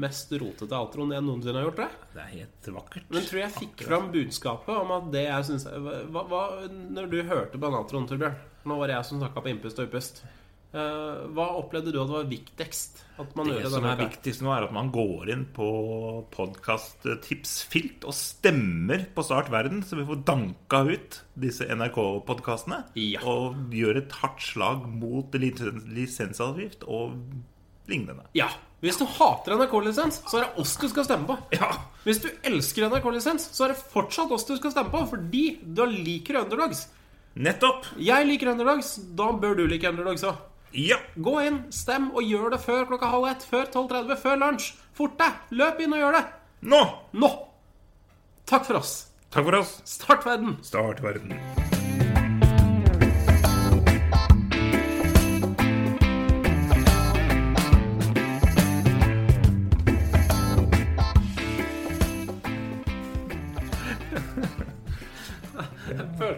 mest 0.05 0.33
rotete 0.37 0.79
outroen 0.79 1.15
jeg 1.17 1.25
noensinne 1.25 1.63
har 1.63 1.71
gjort. 1.71 1.81
Det. 1.81 2.09
Det 2.15 2.25
er 2.25 2.33
helt 2.37 2.73
vakkert. 2.79 3.07
Men 3.11 3.29
tror 3.31 3.43
jeg 3.43 3.55
fikk 3.57 3.87
fram 3.89 4.11
budskapet 4.13 4.75
om 4.77 4.93
at 4.99 5.07
det 5.15 5.25
jeg 5.25 5.47
syns 5.49 5.65
Når 5.73 7.09
du 7.09 7.23
hørte 7.25 7.57
på 7.57 7.63
den 7.65 7.79
outroen, 7.79 8.05
Torbjørn 8.11 8.37
Nå 8.69 8.77
var 8.77 8.91
det 8.91 8.99
jeg 8.99 9.09
som 9.09 9.23
snakka 9.23 9.41
på 9.41 9.51
innpust 9.55 9.81
og 9.81 9.89
utpust. 9.89 10.21
Eh, 10.69 11.21
hva 11.33 11.47
opplevde 11.57 11.95
du 11.95 11.97
at 12.03 12.11
var 12.13 12.27
viktigst 12.29 12.99
Det 13.17 13.71
som 13.73 13.87
er 13.89 14.01
viktigst 14.03 14.43
nå, 14.45 14.51
er 14.53 14.67
at 14.67 14.73
man 14.77 14.91
går 14.93 15.31
inn 15.33 15.47
på 15.57 15.69
podkast-tipsfilt 16.35 18.05
og 18.05 18.13
stemmer 18.13 19.07
på 19.17 19.25
Start 19.25 19.49
Verden, 19.49 19.81
så 19.81 19.97
vi 19.97 20.05
får 20.05 20.21
danka 20.29 20.83
ut 20.91 21.17
disse 21.41 21.65
NRK-podkastene. 21.73 22.83
Ja. 23.01 23.23
Og 23.25 23.73
gjør 23.73 24.03
et 24.03 24.13
hardt 24.21 24.45
slag 24.45 24.85
mot 24.93 25.33
lisensavgift 25.41 26.85
og 26.85 27.17
lignende. 27.89 28.29
Ja. 28.37 28.51
Hvis 28.85 29.01
du 29.01 29.07
hater 29.09 29.57
NRK-lisens, 29.57 30.21
så 30.29 30.39
er 30.39 30.45
det 30.45 30.63
oss 30.63 30.77
du 30.79 30.85
skal 30.93 31.09
stemme 31.09 31.27
på. 31.33 31.39
Ja. 31.57 31.73
Hvis 32.05 32.21
du 32.23 32.29
elsker 32.47 32.91
NRK-lisens, 32.93 33.49
så 33.57 33.67
er 33.67 33.73
det 33.73 33.81
fortsatt 33.97 34.37
oss 34.37 34.45
du 34.47 34.53
skal 34.61 34.77
stemme 34.77 34.93
på, 34.93 35.01
fordi 35.17 35.47
du 35.65 35.83
liker 35.89 36.43
underdogs. 36.45 36.85
Nettopp! 37.41 37.89
Jeg 38.03 38.29
liker 38.29 38.53
underdogs, 38.53 38.99
da 39.17 39.33
bør 39.33 39.57
du 39.59 39.65
like 39.71 39.89
underdogs 39.89 40.29
òg. 40.29 40.45
Ja! 40.73 40.99
Gå 41.17 41.39
inn, 41.47 41.63
stem, 41.73 42.11
og 42.13 42.27
gjør 42.27 42.53
det 42.55 42.61
før 42.65 42.85
klokka 42.91 43.13
halv 43.13 43.29
ett, 43.31 43.47
før 43.49 43.71
12.30, 43.71 44.19
før 44.25 44.43
lunsj. 44.43 44.73
Fort 44.99 45.17
deg! 45.21 45.39
Løp 45.57 45.81
inn 45.85 45.97
og 45.97 46.03
gjør 46.03 46.19
det! 46.19 46.25
Nå! 46.69 46.83
Nå! 47.17 47.33
Takk 48.49 48.69
for 48.69 48.81
oss. 48.83 48.99
Takk 49.33 49.49
for 49.49 49.63
oss. 49.63 49.79
Start 49.89 50.29
verden! 50.29 50.59
Start 50.65 51.03
Verden. 51.05 51.68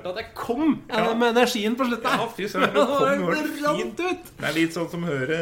Følte 0.00 0.12
at 0.14 0.20
jeg 0.22 0.30
kom 0.36 0.78
ja. 0.88 1.02
med 1.12 1.34
energien 1.34 1.74
på 1.76 1.84
slutten. 1.84 2.14
Ja, 2.22 2.28
fy 2.36 2.46
søren, 2.48 2.70
det 2.76 2.84
kom 2.88 3.24
jo 3.26 3.34
helt 3.34 3.58
fint. 3.60 4.00
ut. 4.00 4.30
Det 4.38 4.48
er 4.48 4.56
litt 4.56 4.76
sånn 4.76 4.88
som 4.92 5.04
å 5.04 5.10
høre 5.10 5.40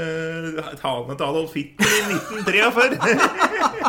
talene 0.80 1.14
til 1.14 1.28
Adolf 1.28 1.54
Hitler 1.54 1.94
i 1.94 2.02
1943. 2.16 2.98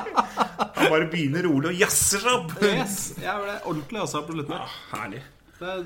Han 0.80 0.94
bare 0.94 1.10
begynner 1.12 1.44
rolig 1.50 1.74
og 1.74 1.82
jazzer 1.82 2.22
seg 2.24 2.38
opp. 2.38 2.54
Yes, 2.70 3.00
jeg 3.20 3.42
ble 3.44 3.58
ordentlig 3.66 4.00
jazza 4.04 4.22
på 4.28 4.38
slutten. 4.38 4.56
Ja, 4.56 4.70
Herlig. 4.94 5.24
Det 5.60 5.74
er 5.74 5.82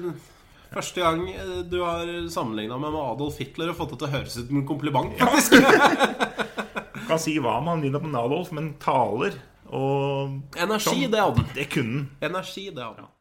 første 0.74 1.02
gang 1.02 1.24
eh, 1.32 1.56
du 1.70 1.80
har 1.82 2.12
sammenligna 2.34 2.78
meg 2.82 2.94
med 2.94 3.02
Adolf 3.02 3.40
Hitler 3.42 3.72
og 3.72 3.80
fått 3.80 3.96
det 3.96 4.04
til 4.04 4.10
å 4.10 4.14
høres 4.18 4.38
ut 4.38 4.52
som 4.52 4.60
en 4.60 4.68
kompliment. 4.70 5.16
faktisk 5.18 5.58
Kan 7.08 7.20
si 7.20 7.40
hva 7.42 7.58
man 7.64 7.82
vil 7.84 7.96
om 7.98 8.14
Adolf, 8.16 8.54
men 8.56 8.76
taler 8.84 9.40
og 9.74 10.60
Energi, 10.60 10.86
Sånn. 10.86 11.12
det 11.12 11.22
hadde 11.24 11.42
han. 11.42 11.52
Det 11.56 11.66
kunne 11.74 11.96
han. 11.98 12.08
Energi, 12.30 12.68
det 12.70 12.84
hadde 12.84 13.08
han. 13.08 13.12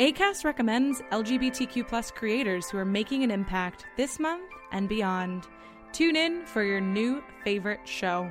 ACAST 0.00 0.44
recommends 0.44 1.02
LGBTQ 1.10 1.88
plus 1.88 2.12
creators 2.12 2.70
who 2.70 2.78
are 2.78 2.84
making 2.84 3.24
an 3.24 3.32
impact 3.32 3.84
this 3.96 4.20
month 4.20 4.44
and 4.70 4.88
beyond. 4.88 5.48
Tune 5.90 6.14
in 6.14 6.46
for 6.46 6.62
your 6.62 6.80
new 6.80 7.20
favorite 7.42 7.80
show. 7.84 8.30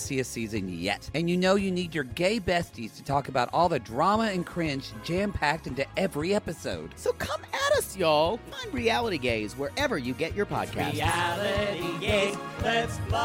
messiest 0.01 0.25
season 0.25 0.69
yet. 0.69 1.09
And 1.13 1.29
you 1.29 1.37
know 1.37 1.55
you 1.55 1.71
need 1.71 1.93
your 1.93 2.03
gay 2.03 2.39
besties 2.39 2.95
to 2.97 3.03
talk 3.03 3.27
about 3.27 3.49
all 3.53 3.69
the 3.69 3.79
drama 3.79 4.25
and 4.25 4.45
cringe 4.45 4.91
jam 5.03 5.31
packed 5.31 5.67
into 5.67 5.85
every 5.97 6.33
episode. 6.33 6.93
So 6.95 7.13
come 7.13 7.41
at 7.53 7.77
us, 7.77 7.95
y'all. 7.95 8.37
Find 8.49 8.73
Reality 8.73 9.17
Gaze 9.17 9.57
wherever 9.57 9.97
you 9.97 10.13
get 10.13 10.35
your 10.35 10.45
podcasts. 10.45 10.93
Reality 10.93 11.99
Gaze, 11.99 12.37
let's 12.63 12.97
blow. 13.09 13.17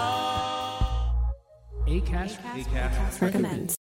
Acast, 1.87 3.21
recommends. 3.21 3.77